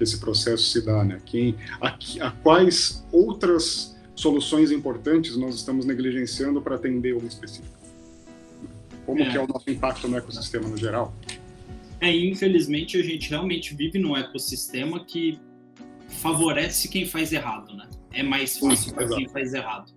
esse 0.00 0.18
processo 0.18 0.64
se 0.64 0.80
dá, 0.80 1.04
né? 1.04 1.20
Quem, 1.24 1.54
a, 1.80 1.96
a 2.20 2.30
quais 2.30 3.04
outras 3.12 3.96
soluções 4.14 4.70
importantes 4.70 5.36
nós 5.36 5.54
estamos 5.54 5.84
negligenciando 5.84 6.60
para 6.60 6.76
atender 6.76 7.14
uma 7.14 7.26
específica? 7.26 7.82
Como 9.04 9.20
é. 9.20 9.30
que 9.30 9.36
é 9.36 9.40
o 9.40 9.46
nosso 9.46 9.68
impacto 9.70 10.08
no 10.08 10.16
ecossistema 10.16 10.68
no 10.68 10.76
geral? 10.76 11.14
É, 12.02 12.12
infelizmente 12.12 12.98
a 12.98 13.02
gente 13.02 13.30
realmente 13.30 13.76
vive 13.76 13.96
num 13.96 14.16
ecossistema 14.16 15.04
que 15.04 15.38
favorece 16.08 16.88
quem 16.88 17.06
faz 17.06 17.32
errado, 17.32 17.76
né? 17.76 17.88
É 18.12 18.24
mais 18.24 18.58
fácil 18.58 18.92
para 18.92 19.08
quem 19.08 19.28
faz 19.28 19.54
errado. 19.54 19.94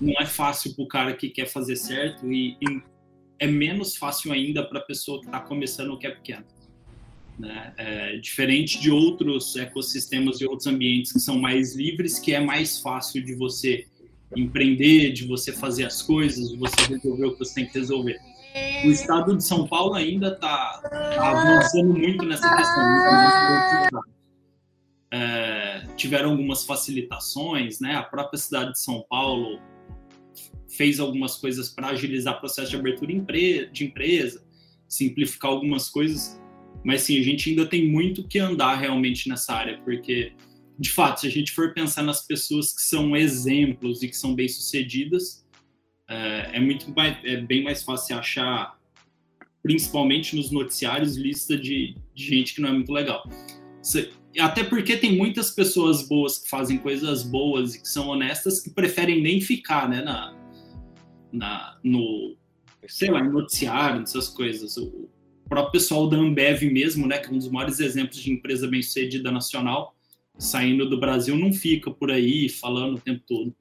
Não 0.00 0.12
é 0.20 0.26
fácil 0.26 0.74
para 0.74 0.84
o 0.84 0.88
cara 0.88 1.14
que 1.14 1.28
quer 1.30 1.46
fazer 1.46 1.76
certo 1.76 2.30
e, 2.30 2.56
e 2.60 2.82
é 3.38 3.46
menos 3.46 3.96
fácil 3.96 4.32
ainda 4.32 4.64
para 4.64 4.80
a 4.80 4.82
pessoa 4.82 5.20
que 5.20 5.26
está 5.26 5.38
começando 5.38 5.90
o 5.90 5.96
que 5.96 6.08
é 6.08 6.10
pequeno. 6.10 6.44
Né? 7.38 7.72
É, 7.76 8.16
diferente 8.16 8.80
de 8.80 8.90
outros 8.90 9.54
ecossistemas 9.54 10.40
e 10.40 10.46
outros 10.46 10.66
ambientes 10.66 11.12
que 11.12 11.20
são 11.20 11.38
mais 11.38 11.76
livres, 11.76 12.18
que 12.18 12.34
é 12.34 12.40
mais 12.40 12.80
fácil 12.80 13.24
de 13.24 13.32
você 13.36 13.86
empreender, 14.36 15.12
de 15.12 15.24
você 15.24 15.52
fazer 15.52 15.84
as 15.84 16.02
coisas, 16.02 16.50
de 16.50 16.56
você 16.56 16.74
resolver 16.88 17.26
o 17.26 17.32
que 17.32 17.38
você 17.38 17.54
tem 17.54 17.66
que 17.66 17.78
resolver. 17.78 18.20
O 18.84 18.90
estado 18.90 19.36
de 19.36 19.44
São 19.44 19.66
Paulo 19.66 19.94
ainda 19.94 20.28
está 20.28 20.80
tá 20.82 21.30
avançando 21.30 21.94
muito 21.94 22.24
nessa 22.24 22.56
questão. 22.56 24.00
É, 25.10 25.86
tiveram 25.96 26.32
algumas 26.32 26.64
facilitações, 26.64 27.80
né? 27.80 27.94
A 27.94 28.02
própria 28.02 28.38
cidade 28.38 28.72
de 28.72 28.80
São 28.80 29.04
Paulo 29.08 29.60
fez 30.68 30.98
algumas 30.98 31.36
coisas 31.36 31.68
para 31.68 31.88
agilizar 31.88 32.36
o 32.36 32.40
processo 32.40 32.70
de 32.70 32.76
abertura 32.76 33.12
de 33.72 33.84
empresa, 33.84 34.44
simplificar 34.88 35.52
algumas 35.52 35.88
coisas, 35.88 36.40
mas 36.84 37.02
sim, 37.02 37.18
a 37.18 37.22
gente 37.22 37.50
ainda 37.50 37.64
tem 37.64 37.88
muito 37.88 38.26
que 38.26 38.40
andar 38.40 38.74
realmente 38.74 39.28
nessa 39.28 39.54
área, 39.54 39.78
porque 39.84 40.32
de 40.78 40.90
fato, 40.90 41.20
se 41.20 41.26
a 41.28 41.30
gente 41.30 41.52
for 41.52 41.72
pensar 41.72 42.02
nas 42.02 42.26
pessoas 42.26 42.74
que 42.74 42.82
são 42.82 43.16
exemplos 43.16 44.02
e 44.02 44.08
que 44.08 44.16
são 44.16 44.34
bem-sucedidas, 44.34 45.43
é, 46.08 46.56
é, 46.56 46.60
muito 46.60 46.90
mais, 46.94 47.16
é 47.24 47.36
bem 47.38 47.62
mais 47.62 47.82
fácil 47.82 48.18
achar, 48.18 48.78
principalmente 49.62 50.36
nos 50.36 50.50
noticiários, 50.50 51.16
lista 51.16 51.56
de, 51.56 51.96
de 52.14 52.24
gente 52.24 52.54
que 52.54 52.60
não 52.60 52.68
é 52.68 52.72
muito 52.72 52.92
legal. 52.92 53.28
Até 54.38 54.64
porque 54.64 54.96
tem 54.96 55.16
muitas 55.16 55.50
pessoas 55.50 56.06
boas 56.06 56.38
que 56.38 56.48
fazem 56.48 56.78
coisas 56.78 57.22
boas 57.22 57.74
e 57.74 57.80
que 57.80 57.88
são 57.88 58.08
honestas 58.08 58.60
que 58.60 58.70
preferem 58.70 59.22
nem 59.22 59.40
ficar, 59.40 59.88
né, 59.88 60.02
na, 60.02 60.34
na 61.32 61.78
no, 61.82 62.36
sei 62.88 63.10
lá, 63.10 63.22
noticiário, 63.22 64.02
essas 64.02 64.28
coisas. 64.28 64.76
O 64.76 65.08
próprio 65.48 65.72
pessoal 65.72 66.08
da 66.08 66.16
Ambev 66.16 66.62
mesmo, 66.64 67.06
né, 67.06 67.18
que 67.18 67.28
é 67.28 67.32
um 67.32 67.38
dos 67.38 67.50
maiores 67.50 67.80
exemplos 67.80 68.18
de 68.18 68.32
empresa 68.32 68.66
bem-sucedida 68.66 69.30
nacional, 69.30 69.94
saindo 70.38 70.88
do 70.88 70.98
Brasil 70.98 71.36
não 71.38 71.52
fica 71.52 71.90
por 71.90 72.10
aí 72.10 72.48
falando 72.48 72.96
o 72.96 73.00
tempo 73.00 73.22
todo. 73.26 73.54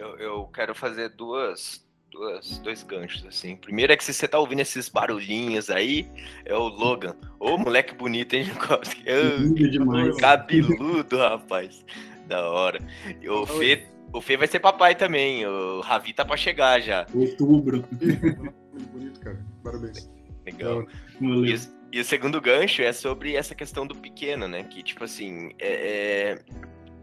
Eu, 0.00 0.16
eu 0.16 0.44
quero 0.46 0.74
fazer 0.74 1.10
duas, 1.10 1.86
duas, 2.10 2.58
dois 2.60 2.82
ganchos, 2.82 3.22
assim. 3.26 3.54
Primeiro 3.54 3.92
é 3.92 3.96
que 3.98 4.02
se 4.02 4.14
você 4.14 4.26
tá 4.26 4.38
ouvindo 4.38 4.60
esses 4.60 4.88
barulhinhos 4.88 5.68
aí, 5.68 6.08
é 6.46 6.54
o 6.54 6.68
Logan. 6.68 7.14
Ô, 7.38 7.58
moleque 7.58 7.94
bonito, 7.94 8.32
hein, 8.32 8.44
Jankowski? 8.48 9.04
Lindo 9.38 9.70
demais. 9.70 10.16
Cabeludo, 10.16 11.18
rapaz. 11.18 11.84
Da 12.26 12.48
hora. 12.48 12.80
E 13.20 13.28
o 13.28 13.44
Fê, 13.44 13.86
o 14.10 14.22
Fê 14.22 14.38
vai 14.38 14.48
ser 14.48 14.60
papai 14.60 14.94
também. 14.94 15.46
O 15.46 15.80
Ravi 15.80 16.14
tá 16.14 16.24
pra 16.24 16.36
chegar 16.36 16.80
já. 16.80 17.06
Outubro. 17.14 17.84
Muito 17.92 18.88
bonito, 18.92 19.20
cara. 19.20 19.38
Parabéns. 19.62 20.10
Legal. 20.46 20.86
E, 21.20 21.54
e, 21.92 22.00
o 22.00 22.04
segundo 22.06 22.40
gancho 22.40 22.80
é 22.80 22.94
sobre 22.94 23.34
essa 23.34 23.54
questão 23.54 23.86
do 23.86 23.94
pequeno, 23.94 24.48
né? 24.48 24.62
Que, 24.64 24.82
tipo 24.82 25.04
assim, 25.04 25.50
é, 25.58 26.38
é... 26.38 26.38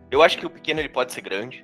eu 0.10 0.24
acho 0.24 0.40
que 0.40 0.48
o 0.48 0.50
pequeno 0.50 0.80
ele 0.80 0.90
pode 0.90 1.14
ser 1.14 1.22
grande. 1.22 1.64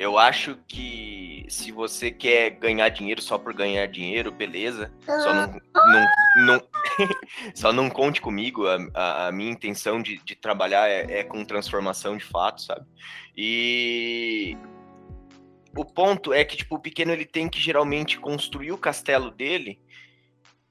Eu 0.00 0.16
acho 0.16 0.56
que 0.66 1.44
se 1.46 1.70
você 1.70 2.10
quer 2.10 2.52
ganhar 2.52 2.88
dinheiro 2.88 3.20
só 3.20 3.36
por 3.36 3.52
ganhar 3.52 3.84
dinheiro, 3.84 4.32
beleza. 4.32 4.90
Só 5.04 5.34
não, 5.34 5.60
não, 5.74 6.06
não 6.46 6.62
só 7.54 7.70
não 7.70 7.90
conte 7.90 8.18
comigo. 8.18 8.66
A, 8.66 8.78
a, 8.94 9.26
a 9.26 9.32
minha 9.32 9.50
intenção 9.50 10.00
de, 10.00 10.16
de 10.24 10.34
trabalhar 10.34 10.88
é, 10.88 11.18
é, 11.18 11.22
com 11.22 11.44
transformação 11.44 12.16
de 12.16 12.24
fato, 12.24 12.62
sabe? 12.62 12.86
E 13.36 14.56
o 15.76 15.84
ponto 15.84 16.32
é 16.32 16.46
que 16.46 16.56
tipo, 16.56 16.76
o 16.76 16.80
pequeno 16.80 17.12
ele 17.12 17.26
tem 17.26 17.46
que 17.46 17.60
geralmente 17.60 18.18
construir 18.18 18.72
o 18.72 18.78
castelo 18.78 19.30
dele 19.30 19.78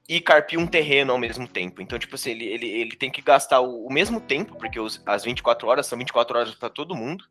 e 0.08 0.20
carpir 0.20 0.58
um 0.58 0.66
terreno 0.66 1.12
ao 1.12 1.18
mesmo 1.18 1.46
tempo. 1.46 1.80
Então, 1.80 2.00
tipo 2.00 2.16
assim, 2.16 2.32
ele, 2.32 2.46
ele, 2.46 2.68
ele 2.68 2.96
tem 2.96 3.12
que 3.12 3.22
gastar 3.22 3.60
o, 3.60 3.86
o 3.86 3.92
mesmo 3.92 4.20
tempo, 4.20 4.58
porque 4.58 4.80
os, 4.80 5.00
as 5.06 5.22
24 5.22 5.68
horas 5.68 5.86
são 5.86 5.96
24 5.96 6.36
horas 6.36 6.54
para 6.56 6.68
todo 6.68 6.96
mundo, 6.96 7.24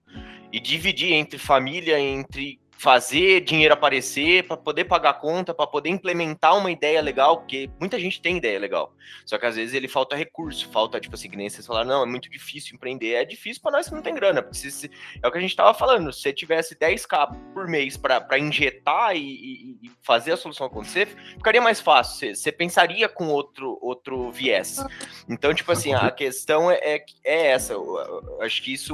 e 0.52 0.60
dividir 0.60 1.14
entre 1.14 1.38
família, 1.38 2.00
entre 2.00 2.60
fazer 2.80 3.42
dinheiro 3.42 3.74
aparecer 3.74 4.48
para 4.48 4.56
poder 4.56 4.86
pagar 4.86 5.10
a 5.10 5.14
conta, 5.14 5.54
para 5.54 5.68
poder 5.68 5.90
implementar 5.90 6.58
uma 6.58 6.72
ideia 6.72 7.02
legal, 7.02 7.40
porque 7.40 7.70
muita 7.78 8.00
gente 8.00 8.22
tem 8.22 8.38
ideia 8.38 8.58
legal. 8.58 8.94
Só 9.26 9.38
que 9.38 9.46
às 9.46 9.58
vezes 9.58 9.76
ele 9.76 9.90
falta 9.90 10.16
recurso, 10.16 10.70
falta, 10.72 10.98
tipo 10.98 11.14
assim, 11.14 11.30
que 11.30 11.36
nem 11.36 11.50
vocês 11.50 11.68
falaram, 11.68 11.90
não, 11.90 12.04
é 12.04 12.06
muito 12.06 12.30
difícil 12.30 12.76
empreender. 12.76 13.16
É 13.16 13.26
difícil 13.26 13.62
para 13.62 13.74
nós 13.74 13.90
que 13.90 13.94
não 13.94 14.02
tem 14.02 14.16
grana, 14.16 14.42
porque 14.42 14.58
se, 14.58 14.72
se, 14.72 14.92
é 15.22 15.28
o 15.28 15.32
que 15.32 15.38
a 15.38 15.42
gente 15.42 15.58
tava 15.58 15.74
falando, 15.74 16.14
se 16.14 16.22
você 16.22 16.32
tivesse 16.32 16.74
10k 16.74 17.36
por 17.54 17.68
mês 17.68 17.98
para 17.98 18.40
injetar 18.40 19.14
e, 19.14 19.20
e, 19.20 19.80
e, 19.84 19.92
fazer 20.02 20.32
a 20.32 20.38
solução 20.38 20.66
acontecer, 20.66 21.08
ficaria 21.36 21.62
mais 21.62 21.82
fácil. 21.82 22.34
Você, 22.34 22.36
você, 22.36 22.50
pensaria 22.50 23.10
com 23.10 23.28
outro, 23.28 23.78
outro 23.82 24.32
viés. 24.32 24.78
Então, 25.28 25.54
tipo 25.54 25.70
assim, 25.74 25.94
a 25.94 26.10
questão 26.12 26.72
é, 26.72 26.80
é, 26.82 27.06
é 27.26 27.48
essa. 27.48 27.74
Eu, 27.74 27.98
eu 27.98 28.42
acho 28.42 28.64
que 28.64 28.72
isso 28.72 28.94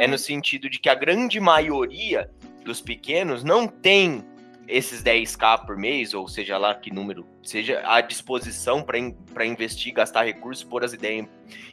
é 0.00 0.06
no 0.06 0.18
sentido 0.18 0.70
de 0.70 0.78
que 0.78 0.88
a 0.88 0.94
grande 0.94 1.40
maioria 1.40 2.30
dos 2.64 2.80
pequenos 2.80 3.44
não 3.44 3.66
tem 3.66 4.24
esses 4.66 5.02
10k 5.02 5.66
por 5.66 5.76
mês, 5.76 6.14
ou 6.14 6.26
seja 6.28 6.56
lá 6.56 6.74
que 6.74 6.90
número, 6.90 7.26
seja 7.42 7.82
à 7.84 8.00
disposição 8.00 8.82
para 8.82 8.98
in, 8.98 9.14
investir, 9.46 9.92
gastar 9.92 10.24
recursos, 10.24 10.64
pôr 10.64 10.84
as 10.84 10.92
ideias 10.92 11.26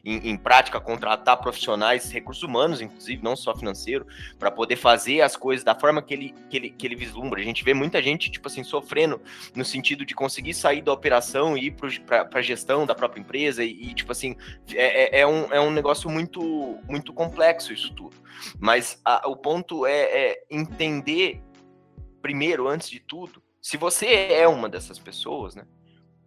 em, 0.03 0.13
em, 0.13 0.29
em, 0.31 0.37
prática, 0.37 0.79
contratar 0.79 1.37
profissionais, 1.37 2.11
recursos 2.11 2.43
humanos, 2.43 2.81
inclusive, 2.81 3.23
não 3.23 3.35
só 3.35 3.55
financeiro, 3.55 4.05
para 4.37 4.51
poder 4.51 4.75
fazer 4.75 5.21
as 5.21 5.35
coisas 5.35 5.63
da 5.63 5.73
forma 5.73 6.01
que 6.01 6.13
ele, 6.13 6.35
que, 6.49 6.57
ele, 6.57 6.69
que 6.69 6.85
ele 6.85 6.95
vislumbra. 6.95 7.39
A 7.39 7.43
gente 7.43 7.63
vê 7.63 7.73
muita 7.73 8.01
gente, 8.01 8.29
tipo 8.29 8.47
assim, 8.47 8.63
sofrendo 8.63 9.21
no 9.55 9.63
sentido 9.63 10.05
de 10.05 10.13
conseguir 10.13 10.53
sair 10.53 10.81
da 10.81 10.91
operação 10.91 11.57
e 11.57 11.67
ir 11.67 11.75
para 12.05 12.27
a 12.33 12.41
gestão 12.41 12.85
da 12.85 12.93
própria 12.93 13.21
empresa, 13.21 13.63
e, 13.63 13.71
e 13.71 13.93
tipo 13.93 14.11
assim, 14.11 14.35
é, 14.73 15.19
é, 15.19 15.21
é, 15.21 15.27
um, 15.27 15.53
é 15.53 15.59
um 15.61 15.71
negócio 15.71 16.09
muito, 16.09 16.79
muito 16.87 17.13
complexo 17.13 17.71
isso 17.71 17.93
tudo. 17.93 18.15
Mas 18.59 18.99
a, 19.05 19.27
o 19.29 19.35
ponto 19.35 19.85
é, 19.85 20.01
é 20.01 20.43
entender, 20.49 21.41
primeiro, 22.21 22.67
antes 22.67 22.89
de 22.89 22.99
tudo, 22.99 23.41
se 23.61 23.77
você 23.77 24.05
é 24.05 24.47
uma 24.47 24.69
dessas 24.69 24.99
pessoas, 24.99 25.55
né? 25.55 25.65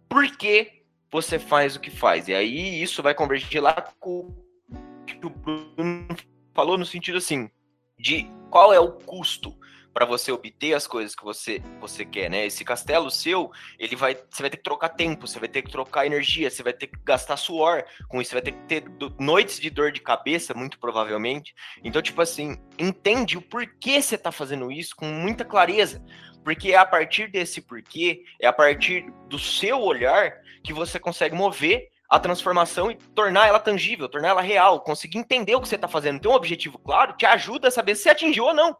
Por 0.07 0.29
que 0.37 0.83
você 1.11 1.39
faz 1.39 1.75
o 1.75 1.79
que 1.79 1.89
faz? 1.89 2.27
E 2.27 2.33
aí 2.33 2.81
isso 2.81 3.01
vai 3.01 3.13
convergir 3.13 3.61
lá 3.61 3.73
com 3.99 4.19
o 4.19 5.05
que 5.05 5.25
o 5.25 5.29
Bruno 5.29 6.07
falou 6.53 6.77
no 6.77 6.85
sentido 6.85 7.17
assim, 7.17 7.49
de 7.97 8.29
qual 8.49 8.73
é 8.73 8.79
o 8.79 8.91
custo 8.91 9.57
para 9.95 10.05
você 10.05 10.29
obter 10.29 10.73
as 10.73 10.85
coisas 10.85 11.15
que 11.15 11.23
você 11.23 11.63
você 11.79 12.03
quer, 12.03 12.29
né? 12.29 12.45
Esse 12.45 12.65
castelo 12.65 13.09
seu, 13.09 13.49
ele 13.79 13.95
vai, 13.95 14.13
você 14.13 14.43
vai 14.43 14.49
ter 14.49 14.57
que 14.57 14.63
trocar 14.63 14.89
tempo, 14.89 15.25
você 15.25 15.39
vai 15.39 15.47
ter 15.47 15.61
que 15.61 15.71
trocar 15.71 16.05
energia, 16.05 16.49
você 16.49 16.61
vai 16.61 16.73
ter 16.73 16.87
que 16.87 16.99
gastar 17.01 17.37
suor 17.37 17.85
com 18.09 18.21
isso, 18.21 18.31
você 18.31 18.35
vai 18.35 18.41
ter 18.41 18.51
que 18.51 18.63
ter 18.67 18.83
noites 19.17 19.57
de 19.57 19.69
dor 19.69 19.93
de 19.93 20.01
cabeça, 20.01 20.53
muito 20.53 20.77
provavelmente. 20.79 21.55
Então, 21.81 22.01
tipo 22.01 22.21
assim, 22.21 22.57
entende 22.77 23.37
o 23.37 23.41
porquê 23.41 24.01
você 24.01 24.17
tá 24.17 24.33
fazendo 24.33 24.69
isso 24.69 24.93
com 24.97 25.05
muita 25.05 25.45
clareza, 25.45 26.03
porque 26.43 26.73
é 26.73 26.75
a 26.75 26.85
partir 26.85 27.31
desse 27.31 27.61
porquê, 27.61 28.25
é 28.41 28.47
a 28.47 28.53
partir 28.53 29.09
do 29.29 29.39
seu 29.39 29.79
olhar 29.79 30.33
que 30.61 30.73
você 30.73 30.99
consegue 30.99 31.33
mover 31.33 31.87
a 32.09 32.19
transformação 32.19 32.91
e 32.91 32.95
tornar 32.95 33.47
ela 33.47 33.61
tangível, 33.61 34.09
tornar 34.09 34.27
ela 34.27 34.41
real, 34.41 34.81
conseguir 34.81 35.19
entender 35.19 35.55
o 35.55 35.61
que 35.61 35.69
você 35.69 35.75
está 35.75 35.87
fazendo, 35.87 36.19
ter 36.19 36.27
um 36.27 36.33
objetivo 36.33 36.77
claro, 36.77 37.13
te 37.13 37.25
ajuda 37.25 37.69
a 37.69 37.71
saber 37.71 37.95
se 37.95 38.09
atingiu 38.09 38.43
ou 38.43 38.53
não. 38.53 38.75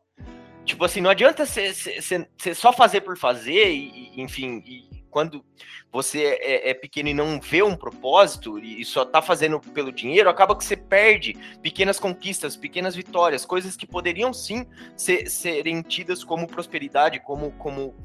Tipo 0.66 0.84
assim, 0.84 0.99
não 0.99 1.11
adianta 1.11 1.45
você 1.45 2.55
só 2.55 2.74
fazer 2.74 3.01
por 3.01 3.18
fazer, 3.18 3.72
e, 3.72 4.11
e 4.16 4.22
enfim, 4.22 4.63
e 4.66 5.05
quando 5.16 5.45
você 5.91 6.38
é, 6.41 6.72
é, 6.72 6.74
pequeno 6.74 7.07
e 7.07 7.13
não 7.13 7.39
vê 7.39 7.63
um 7.63 7.74
propósito 7.74 8.59
e, 8.59 8.84
só 8.84 9.05
tá 9.05 9.22
fazendo 9.22 9.61
pelo 9.61 9.89
dinheiro, 9.89 10.30
acaba 10.30 10.57
que 10.57 10.66
você 10.66 10.76
perde 10.76 11.38
pequenas 11.61 11.97
conquistas, 11.97 12.57
pequenas 12.57 12.95
vitórias, 12.95 13.45
coisas 13.45 13.78
que 13.78 13.88
poderiam 13.88 14.34
sim 14.34 14.66
ser, 14.97 15.30
serem 15.30 15.82
tidas 15.82 16.22
como 16.22 16.47
prosperidade, 16.47 17.22
como, 17.22 17.51
como 17.51 17.95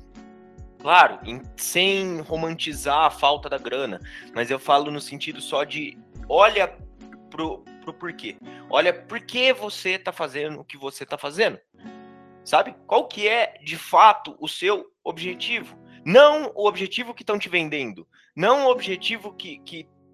claro, 0.79 1.19
em, 1.25 1.43
sem 1.57 2.21
romantizar 2.21 3.07
a 3.07 3.11
falta 3.11 3.49
da 3.49 3.59
grana, 3.59 3.99
mas 4.33 4.53
eu 4.53 4.59
falo 4.61 4.89
no 4.91 5.01
sentido 5.01 5.41
só 5.41 5.65
de 5.65 5.99
olha 6.29 6.73
pro, 7.29 7.65
pro 7.83 7.93
porquê. 7.93 8.37
Olha 8.69 8.93
por 8.93 9.19
que 9.19 9.53
você 9.53 9.99
tá 9.99 10.13
fazendo 10.13 10.61
o 10.61 10.65
que 10.65 10.77
você 10.77 11.05
tá 11.05 11.19
fazendo 11.19 11.59
sabe? 12.45 12.75
Qual 12.87 13.07
que 13.07 13.29
é, 13.29 13.59
de 13.63 13.77
fato, 13.77 14.37
o 14.39 14.49
seu 14.49 14.91
objetivo? 15.05 15.79
Não 16.05 16.53
o 16.55 16.67
objetivo 16.67 17.15
que 17.15 17.23
estão 17.23 17.39
te 17.39 17.49
vendendo, 17.49 18.09
não 18.35 18.67
o 18.67 18.71
objetivo 18.71 19.33
que 19.35 19.61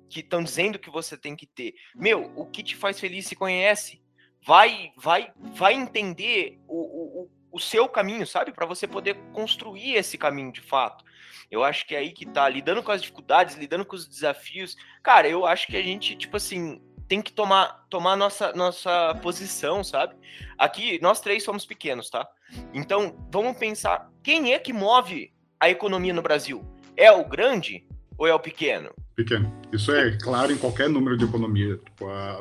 que 0.09 0.21
estão 0.21 0.43
dizendo 0.43 0.79
que 0.79 0.91
você 0.91 1.17
tem 1.17 1.35
que 1.37 1.47
ter. 1.47 1.75
Meu, 1.95 2.33
o 2.37 2.47
que 2.47 2.63
te 2.63 2.77
faz 2.77 2.99
feliz 2.99 3.27
se 3.27 3.37
conhece. 3.37 4.03
Vai, 4.45 4.93
vai, 4.97 5.33
vai 5.37 5.75
entender 5.75 6.61
o, 6.69 7.25
o, 7.25 7.31
o 7.51 7.59
seu 7.59 7.89
caminho, 7.89 8.27
sabe? 8.27 8.53
Para 8.53 8.67
você 8.67 8.87
poder 8.87 9.17
construir 9.33 9.95
esse 9.95 10.17
caminho 10.17 10.53
de 10.53 10.61
fato. 10.61 11.05
Eu 11.51 11.65
acho 11.65 11.87
que 11.87 11.95
é 11.95 11.99
aí 11.99 12.13
que 12.13 12.25
tá, 12.25 12.49
lidando 12.49 12.83
com 12.83 12.93
as 12.93 13.03
dificuldades, 13.03 13.57
lidando 13.57 13.85
com 13.85 13.97
os 13.97 14.07
desafios. 14.07 14.77
Cara, 15.03 15.29
eu 15.29 15.45
acho 15.45 15.67
que 15.67 15.77
a 15.77 15.83
gente, 15.83 16.17
tipo 16.17 16.37
assim, 16.37 16.81
tem 17.09 17.23
que 17.23 17.33
tomar, 17.33 17.87
tomar 17.89 18.17
nossa, 18.17 18.53
nossa 18.53 19.15
posição, 19.23 19.85
sabe? 19.85 20.15
Aqui, 20.59 20.99
nós 21.01 21.21
três 21.21 21.43
somos 21.43 21.65
pequenos, 21.65 22.11
tá? 22.11 22.27
Então, 22.73 23.15
vamos 23.31 23.57
pensar, 23.57 24.11
quem 24.23 24.53
é 24.53 24.59
que 24.59 24.73
move 24.73 25.33
a 25.61 25.71
economia 25.71 26.13
no 26.13 26.23
Brasil? 26.23 26.65
É 26.97 27.11
o 27.11 27.25
grande 27.25 27.85
ou 28.19 28.27
é 28.27 28.35
o 28.35 28.41
pequeno? 28.41 28.91
Pequeno. 29.15 29.53
Isso 29.73 29.93
é 29.93 30.17
claro 30.19 30.53
em 30.53 30.59
qualquer 30.59 30.89
número 30.89 31.17
de 31.17 31.25
economia. 31.25 31.77
Tipo, 31.77 32.09
a, 32.09 32.41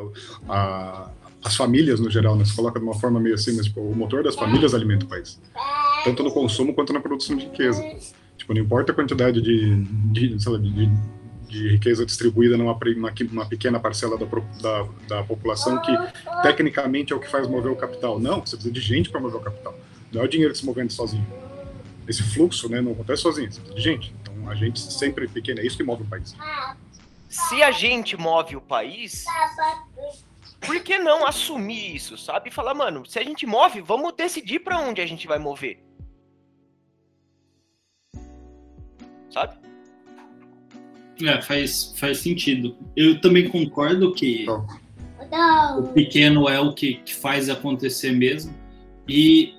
a, 0.50 1.12
as 1.44 1.56
famílias 1.56 2.00
no 2.00 2.10
geral, 2.10 2.36
né? 2.36 2.46
Se 2.46 2.56
coloca 2.56 2.80
de 2.80 2.86
uma 2.86 2.96
forma 2.96 3.20
meio 3.20 3.36
assim, 3.36 3.56
mas 3.56 3.66
tipo, 3.66 3.82
o 3.82 3.96
motor 3.96 4.24
das 4.24 4.36
famílias 4.36 4.74
alimenta 4.74 5.06
o 5.06 5.10
país. 5.10 5.40
Tanto 6.04 6.24
no 6.24 6.32
consumo 6.32 6.74
quanto 6.74 6.92
na 6.94 7.00
produção 7.00 7.36
de 7.36 7.46
riqueza. 7.46 7.82
Tipo, 8.38 8.54
não 8.54 8.62
importa 8.62 8.92
a 8.92 8.96
quantidade 8.96 9.42
de, 9.42 9.84
de, 10.12 10.50
lá, 10.50 10.58
de 10.58 10.90
riqueza 11.50 12.06
distribuída 12.06 12.58
numa, 12.58 12.78
uma 13.32 13.46
pequena 13.46 13.80
parcela 13.80 14.18
da, 14.18 14.26
da, 14.26 14.88
da, 15.08 15.24
população 15.24 15.82
que 15.82 15.92
tecnicamente 16.42 17.14
é 17.14 17.16
o 17.16 17.20
que 17.20 17.30
faz 17.30 17.48
mover 17.48 17.72
o 17.72 17.76
capital. 17.76 18.20
Não, 18.20 18.42
você 18.42 18.56
precisa 18.56 18.74
de 18.74 18.82
gente 18.82 19.10
para 19.10 19.20
mover 19.20 19.40
o 19.40 19.44
capital. 19.44 19.78
Não 20.12 20.22
é 20.22 20.26
o 20.26 20.28
dinheiro 20.28 20.56
se 20.56 20.66
movendo 20.66 20.92
sozinho. 20.92 21.26
Esse 22.08 22.24
fluxo 22.24 22.70
né, 22.70 22.82
não 22.82 22.92
acontece 22.92 23.22
sozinho, 23.22 23.52
você 23.52 23.60
precisa 23.60 23.76
de 23.76 23.82
gente. 23.82 24.16
Então 24.22 24.50
a 24.50 24.56
gente 24.56 24.80
sempre 24.80 25.28
pequena, 25.28 25.62
é 25.62 25.66
isso 25.66 25.78
que 25.78 25.84
move 25.84 26.04
o 26.04 26.08
país. 26.08 26.36
Se 27.28 27.62
a 27.62 27.72
gente 27.72 28.16
move 28.16 28.56
o 28.56 28.62
país, 28.62 29.26
por 30.62 30.80
que 30.82 30.98
não 30.98 31.26
assumir 31.26 31.96
isso, 31.96 32.18
sabe? 32.18 32.50
E 32.50 32.52
falar, 32.52 32.74
mano, 32.74 33.06
se 33.06 33.20
a 33.20 33.24
gente 33.24 33.46
move, 33.46 33.82
vamos 33.82 34.14
decidir 34.14 34.60
para 34.60 34.80
onde 34.80 35.02
a 35.02 35.06
gente 35.06 35.28
vai 35.28 35.40
mover. 35.40 35.84
Sabe? 39.30 39.65
É, 41.24 41.42
faz, 41.42 41.94
faz 41.98 42.20
sentido. 42.20 42.76
Eu 42.96 43.22
também 43.22 43.48
concordo 43.48 44.14
que 44.14 44.46
o 45.78 45.84
pequeno 45.94 46.48
é 46.50 46.60
o 46.60 46.74
que, 46.74 46.96
que 46.96 47.16
faz 47.16 47.50
acontecer 47.50 48.12
mesmo. 48.12 48.54
E, 49.08 49.54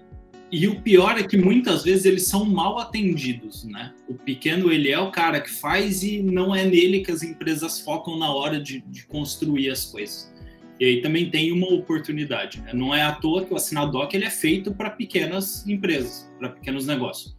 e 0.51 0.67
o 0.67 0.81
pior 0.81 1.19
é 1.19 1.23
que 1.23 1.37
muitas 1.37 1.85
vezes 1.85 2.05
eles 2.05 2.27
são 2.27 2.45
mal 2.45 2.79
atendidos, 2.79 3.65
né? 3.65 3.95
O 4.09 4.15
pequeno, 4.15 4.71
ele 4.71 4.91
é 4.91 4.99
o 4.99 5.11
cara 5.11 5.41
que 5.41 5.51
faz 5.51 6.03
e 6.03 6.23
não 6.23 6.55
é 6.55 6.65
nele 6.65 7.01
que 7.01 7.11
as 7.11 7.23
empresas 7.23 7.81
focam 7.81 8.19
na 8.19 8.33
hora 8.33 8.61
de, 8.61 8.81
de 8.83 9.07
construir 9.07 9.71
as 9.71 9.85
coisas. 9.85 10.33
E 10.79 10.85
aí 10.85 11.01
também 11.01 11.31
tem 11.31 11.53
uma 11.53 11.73
oportunidade. 11.73 12.61
Né? 12.61 12.73
Não 12.75 12.95
é 12.95 13.03
à 13.03 13.13
toa 13.13 13.45
que 13.45 13.53
o 13.53 13.57
Assinadoc 13.57 14.13
ele 14.15 14.27
é 14.27 14.31
feito 14.31 14.75
para 14.75 14.91
pequenas 14.91 15.67
empresas, 15.67 16.31
para 16.39 16.51
pequenos 16.51 16.87
negócios. 16.87 17.35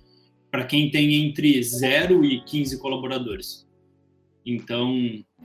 Para 0.49 0.63
quem 0.63 0.89
tem 0.89 1.13
entre 1.13 1.61
0 1.61 2.25
e 2.25 2.41
15 2.41 2.79
colaboradores. 2.79 3.66
Então, 4.49 4.95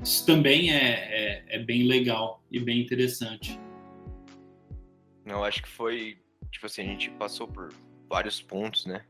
isso 0.00 0.24
também 0.24 0.72
é, 0.72 0.76
é, 0.78 1.56
é 1.56 1.58
bem 1.58 1.88
legal 1.88 2.40
e 2.52 2.60
bem 2.60 2.80
interessante. 2.80 3.58
Eu 5.26 5.42
acho 5.42 5.60
que 5.60 5.68
foi, 5.68 6.18
tipo 6.52 6.66
assim, 6.66 6.82
a 6.82 6.84
gente 6.84 7.10
passou 7.10 7.48
por 7.48 7.70
vários 8.08 8.40
pontos, 8.40 8.86
né? 8.86 9.02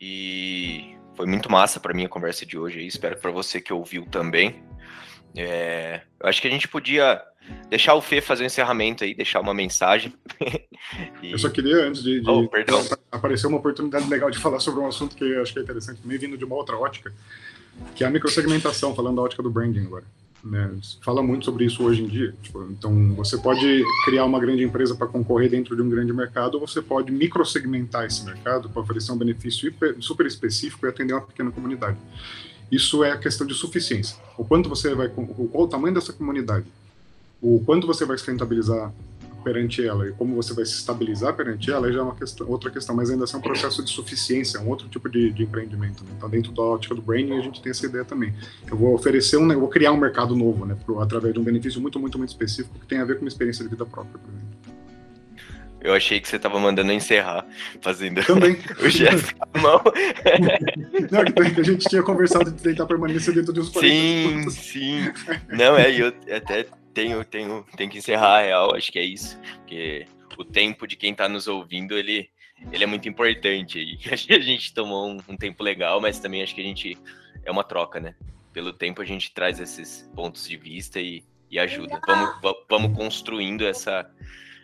E 0.00 0.96
foi 1.14 1.26
muito 1.26 1.48
massa 1.48 1.78
para 1.78 1.94
mim 1.94 2.04
a 2.04 2.08
conversa 2.08 2.44
de 2.44 2.58
hoje. 2.58 2.84
Espero 2.84 3.16
para 3.16 3.30
você 3.30 3.60
que 3.60 3.72
ouviu 3.72 4.06
também. 4.06 4.60
É, 5.36 6.02
eu 6.18 6.28
acho 6.28 6.42
que 6.42 6.48
a 6.48 6.50
gente 6.50 6.66
podia 6.66 7.22
deixar 7.68 7.94
o 7.94 8.00
Fê 8.00 8.20
fazer 8.20 8.42
o 8.42 8.44
um 8.44 8.46
encerramento 8.46 9.04
aí, 9.04 9.14
deixar 9.14 9.40
uma 9.40 9.54
mensagem. 9.54 10.12
e... 11.22 11.30
Eu 11.30 11.38
só 11.38 11.48
queria, 11.48 11.86
antes 11.86 12.02
de, 12.02 12.20
de 12.20 12.28
oh, 12.28 12.50
aparecer 13.12 13.46
uma 13.46 13.58
oportunidade 13.58 14.08
legal 14.08 14.32
de 14.32 14.38
falar 14.38 14.58
sobre 14.58 14.80
um 14.80 14.88
assunto 14.88 15.14
que 15.14 15.22
eu 15.22 15.42
acho 15.42 15.52
que 15.52 15.60
é 15.60 15.62
interessante, 15.62 16.02
também 16.02 16.18
vindo 16.18 16.36
de 16.36 16.44
uma 16.44 16.56
outra 16.56 16.76
ótica, 16.76 17.14
que 17.94 18.04
é 18.04 18.06
a 18.06 18.10
microsegmentação, 18.10 18.94
falando 18.94 19.16
da 19.16 19.22
ótica 19.22 19.42
do 19.42 19.50
branding 19.50 19.86
agora. 19.86 20.04
Né? 20.44 20.70
Fala 21.02 21.22
muito 21.22 21.44
sobre 21.44 21.64
isso 21.64 21.82
hoje 21.82 22.02
em 22.02 22.06
dia. 22.06 22.34
Tipo, 22.42 22.64
então, 22.70 23.14
você 23.14 23.36
pode 23.36 23.82
criar 24.04 24.24
uma 24.24 24.38
grande 24.38 24.62
empresa 24.62 24.94
para 24.94 25.06
concorrer 25.06 25.50
dentro 25.50 25.74
de 25.74 25.82
um 25.82 25.88
grande 25.90 26.12
mercado, 26.12 26.54
ou 26.54 26.66
você 26.66 26.80
pode 26.80 27.10
microsegmentar 27.10 28.04
esse 28.04 28.24
mercado 28.24 28.68
para 28.68 28.80
oferecer 28.80 29.12
um 29.12 29.18
benefício 29.18 29.74
super 30.00 30.26
específico 30.26 30.86
e 30.86 30.88
atender 30.88 31.12
uma 31.12 31.22
pequena 31.22 31.50
comunidade. 31.50 31.98
Isso 32.70 33.02
é 33.02 33.10
a 33.10 33.16
questão 33.16 33.46
de 33.46 33.54
suficiência. 33.54 34.16
O 34.36 34.44
quanto 34.44 34.68
você 34.68 34.94
vai, 34.94 35.08
qual 35.08 35.64
o 35.64 35.66
tamanho 35.66 35.94
dessa 35.94 36.12
comunidade, 36.12 36.66
o 37.40 37.60
quanto 37.64 37.86
você 37.86 38.04
vai 38.04 38.16
rentabilizar 38.16 38.92
perante 39.38 39.86
ela 39.86 40.08
e 40.08 40.12
como 40.12 40.34
você 40.34 40.54
vai 40.54 40.64
se 40.64 40.74
estabilizar 40.74 41.34
perante 41.34 41.70
ela 41.70 41.90
já 41.92 42.00
é 42.00 42.02
uma 42.02 42.14
questão, 42.14 42.48
outra 42.48 42.70
questão, 42.70 42.94
mas 42.94 43.10
ainda 43.10 43.24
assim 43.24 43.36
é 43.36 43.38
um 43.38 43.42
processo 43.42 43.84
de 43.84 43.90
suficiência, 43.90 44.60
um 44.60 44.68
outro 44.68 44.88
tipo 44.88 45.08
de, 45.08 45.30
de 45.30 45.42
empreendimento. 45.42 46.04
Né? 46.04 46.10
Então, 46.16 46.28
dentro 46.28 46.52
da 46.52 46.62
ótica 46.62 46.94
do 46.94 47.02
branding, 47.02 47.38
a 47.38 47.42
gente 47.42 47.62
tem 47.62 47.70
essa 47.70 47.86
ideia 47.86 48.04
também. 48.04 48.34
Eu 48.70 48.76
vou 48.76 48.94
oferecer 48.94 49.36
um, 49.36 49.50
eu 49.52 49.60
vou 49.60 49.68
criar 49.68 49.92
um 49.92 49.96
mercado 49.96 50.36
novo, 50.36 50.64
né, 50.64 50.76
pro, 50.84 51.00
através 51.00 51.32
de 51.34 51.40
um 51.40 51.44
benefício 51.44 51.80
muito, 51.80 51.98
muito, 51.98 52.18
muito 52.18 52.30
específico 52.30 52.78
que 52.78 52.86
tem 52.86 52.98
a 52.98 53.04
ver 53.04 53.14
com 53.16 53.22
uma 53.22 53.28
experiência 53.28 53.64
de 53.64 53.70
vida 53.70 53.86
própria, 53.86 54.18
por 54.18 54.28
exemplo. 54.30 54.58
Eu 55.80 55.94
achei 55.94 56.18
que 56.18 56.28
você 56.28 56.36
estava 56.36 56.58
mandando 56.58 56.90
encerrar, 56.92 57.46
fazendo 57.80 58.22
Também. 58.24 58.58
o 58.82 58.88
gesto 58.88 59.34
com 59.36 59.58
a 59.58 59.60
mão. 59.60 59.82
Não, 61.10 61.52
que 61.54 61.60
a 61.60 61.64
gente 61.64 61.88
tinha 61.88 62.02
conversado 62.02 62.50
de 62.50 62.60
tentar 62.60 62.86
permanecer 62.86 63.32
dentro 63.32 63.52
de 63.52 63.60
uns 63.60 63.68
40 63.68 63.94
Sim, 63.94 64.50
sim. 64.50 65.12
Não, 65.48 65.76
é, 65.76 65.92
eu 65.92 66.12
até 66.34 66.66
tenho, 66.98 67.24
tenho, 67.24 67.66
tenho 67.76 67.90
que 67.90 67.98
encerrar 67.98 68.38
a 68.38 68.42
real, 68.42 68.74
acho 68.74 68.90
que 68.90 68.98
é 68.98 69.04
isso. 69.04 69.38
Porque 69.58 70.04
o 70.36 70.44
tempo 70.44 70.84
de 70.84 70.96
quem 70.96 71.12
está 71.12 71.28
nos 71.28 71.46
ouvindo, 71.46 71.96
ele, 71.96 72.28
ele 72.72 72.82
é 72.82 72.86
muito 72.88 73.08
importante. 73.08 73.78
E 73.78 73.98
acho 74.12 74.26
que 74.26 74.34
a 74.34 74.40
gente 74.40 74.74
tomou 74.74 75.08
um, 75.08 75.18
um, 75.28 75.36
tempo 75.36 75.62
legal, 75.62 76.00
mas 76.00 76.18
também 76.18 76.42
acho 76.42 76.54
que 76.54 76.60
a 76.60 76.64
gente 76.64 76.98
é 77.44 77.50
uma 77.52 77.62
troca, 77.62 78.00
né? 78.00 78.16
Pelo 78.52 78.72
tempo 78.72 79.00
a 79.00 79.04
gente 79.04 79.32
traz 79.32 79.60
esses 79.60 80.10
pontos 80.12 80.48
de 80.48 80.56
vista 80.56 81.00
e, 81.00 81.22
e 81.48 81.58
ajuda. 81.60 82.00
Vamos, 82.04 82.40
vamos 82.68 82.96
construindo 82.96 83.64
essa, 83.64 84.10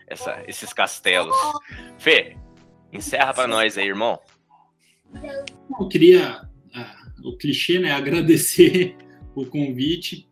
essa, 0.08 0.42
esses 0.48 0.72
castelos. 0.72 1.36
Fê, 1.98 2.36
encerra 2.92 3.32
para 3.32 3.46
nós 3.46 3.78
aí, 3.78 3.86
irmão. 3.86 4.18
Eu 5.78 5.86
queria, 5.86 6.42
uh, 6.74 7.28
o 7.28 7.36
clichê, 7.36 7.78
né? 7.78 7.92
Agradecer 7.94 8.96
o 9.36 9.46
convite 9.46 10.28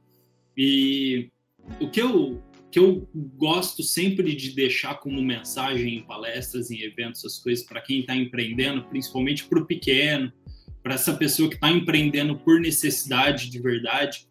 e 0.57 1.32
o 1.81 1.89
que 1.89 2.01
eu, 2.01 2.43
que 2.71 2.79
eu 2.79 3.09
gosto 3.37 3.83
sempre 3.83 4.35
de 4.35 4.53
deixar 4.53 4.95
como 4.95 5.23
mensagem 5.23 5.97
em 5.97 6.03
palestras, 6.03 6.71
em 6.71 6.81
eventos, 6.83 7.25
essas 7.25 7.39
coisas, 7.39 7.65
para 7.65 7.81
quem 7.81 8.01
está 8.01 8.15
empreendendo, 8.17 8.85
principalmente 8.85 9.45
para 9.45 9.61
o 9.61 9.67
pequeno, 9.67 10.33
para 10.83 10.95
essa 10.95 11.15
pessoa 11.15 11.49
que 11.49 11.55
está 11.55 11.71
empreendendo 11.71 12.37
por 12.39 12.61
necessidade 12.61 13.51
de 13.51 13.61
verdade, 13.61 14.27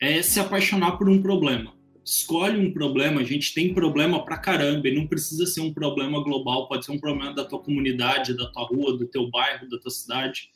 é 0.00 0.22
se 0.22 0.40
apaixonar 0.40 0.92
por 0.92 1.08
um 1.08 1.20
problema. 1.20 1.74
Escolhe 2.02 2.58
um 2.58 2.72
problema, 2.72 3.20
a 3.20 3.24
gente 3.24 3.52
tem 3.52 3.74
problema 3.74 4.24
para 4.24 4.38
caramba, 4.38 4.88
e 4.88 4.94
não 4.94 5.06
precisa 5.06 5.46
ser 5.46 5.60
um 5.60 5.72
problema 5.72 6.22
global, 6.24 6.66
pode 6.66 6.84
ser 6.84 6.92
um 6.92 6.98
problema 6.98 7.34
da 7.34 7.44
tua 7.44 7.60
comunidade, 7.60 8.36
da 8.36 8.50
tua 8.50 8.64
rua, 8.64 8.96
do 8.96 9.06
teu 9.06 9.30
bairro, 9.30 9.68
da 9.68 9.78
tua 9.78 9.90
cidade. 9.90 10.50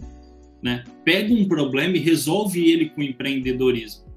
Né? 0.63 0.83
Pega 1.05 1.33
um 1.33 1.47
problema 1.47 1.97
e 1.97 2.01
resolve 2.01 2.67
ele 2.67 2.89
com 2.89 3.03
empreendedorismo 3.03 4.14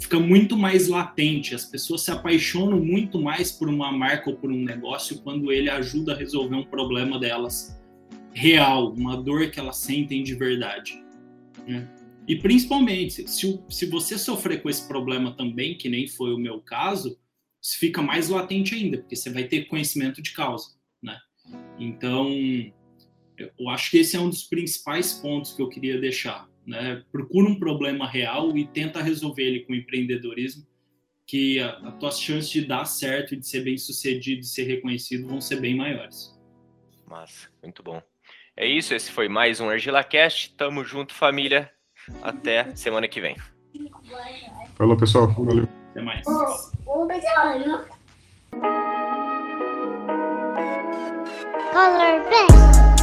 fica 0.00 0.18
muito 0.18 0.56
mais 0.56 0.88
latente. 0.88 1.54
As 1.54 1.64
pessoas 1.64 2.02
se 2.02 2.10
apaixonam 2.10 2.80
muito 2.80 3.20
mais 3.20 3.52
por 3.52 3.68
uma 3.68 3.92
marca 3.92 4.30
ou 4.30 4.36
por 4.36 4.50
um 4.50 4.64
negócio 4.64 5.20
quando 5.22 5.52
ele 5.52 5.68
ajuda 5.68 6.14
a 6.14 6.16
resolver 6.16 6.56
um 6.56 6.64
problema 6.64 7.18
delas 7.18 7.78
real, 8.32 8.92
uma 8.94 9.16
dor 9.16 9.50
que 9.50 9.60
elas 9.60 9.76
sentem 9.76 10.22
de 10.22 10.34
verdade. 10.34 11.02
Né? 11.66 11.88
E 12.26 12.36
principalmente, 12.36 13.28
se, 13.28 13.60
se 13.68 13.86
você 13.86 14.16
sofrer 14.16 14.62
com 14.62 14.70
esse 14.70 14.86
problema 14.86 15.36
também, 15.36 15.76
que 15.76 15.88
nem 15.88 16.06
foi 16.06 16.32
o 16.32 16.38
meu 16.38 16.60
caso, 16.60 17.18
isso 17.62 17.78
fica 17.78 18.00
mais 18.00 18.28
latente 18.28 18.74
ainda, 18.74 18.98
porque 18.98 19.16
você 19.16 19.30
vai 19.30 19.44
ter 19.44 19.66
conhecimento 19.66 20.22
de 20.22 20.32
causa. 20.32 20.68
Né? 21.02 21.18
Então, 21.78 22.30
eu 23.36 23.68
acho 23.68 23.90
que 23.90 23.98
esse 23.98 24.16
é 24.16 24.20
um 24.20 24.30
dos 24.30 24.44
principais 24.44 25.12
pontos 25.14 25.52
que 25.52 25.60
eu 25.60 25.68
queria 25.68 26.00
deixar 26.00 26.49
né? 26.70 27.02
Procura 27.10 27.50
um 27.50 27.58
problema 27.58 28.08
real 28.08 28.56
e 28.56 28.66
tenta 28.66 29.02
resolver 29.02 29.42
ele 29.42 29.60
com 29.60 29.74
empreendedorismo, 29.74 30.64
que 31.26 31.60
as 31.60 31.98
tuas 31.98 32.20
chances 32.20 32.48
de 32.48 32.64
dar 32.64 32.84
certo, 32.84 33.36
de 33.36 33.46
ser 33.46 33.62
bem 33.62 33.76
sucedido, 33.76 34.40
de 34.40 34.48
ser 34.48 34.64
reconhecido 34.64 35.28
vão 35.28 35.40
ser 35.40 35.60
bem 35.60 35.76
maiores. 35.76 36.38
Massa, 37.06 37.48
muito 37.62 37.82
bom. 37.82 38.00
É 38.56 38.66
isso, 38.66 38.94
esse 38.94 39.10
foi 39.10 39.28
mais 39.28 39.60
um 39.60 39.68
ArgilaCast. 39.68 40.54
Tamo 40.54 40.84
junto, 40.84 41.12
família. 41.12 41.70
Até 42.22 42.74
semana 42.74 43.08
que 43.08 43.20
vem. 43.20 43.36
Falou, 44.76 44.96
pessoal. 44.96 45.28
Valeu. 45.28 45.68
Até 45.90 46.02
mais. 46.02 46.24
Color 51.72 52.22
Bank. 52.28 52.99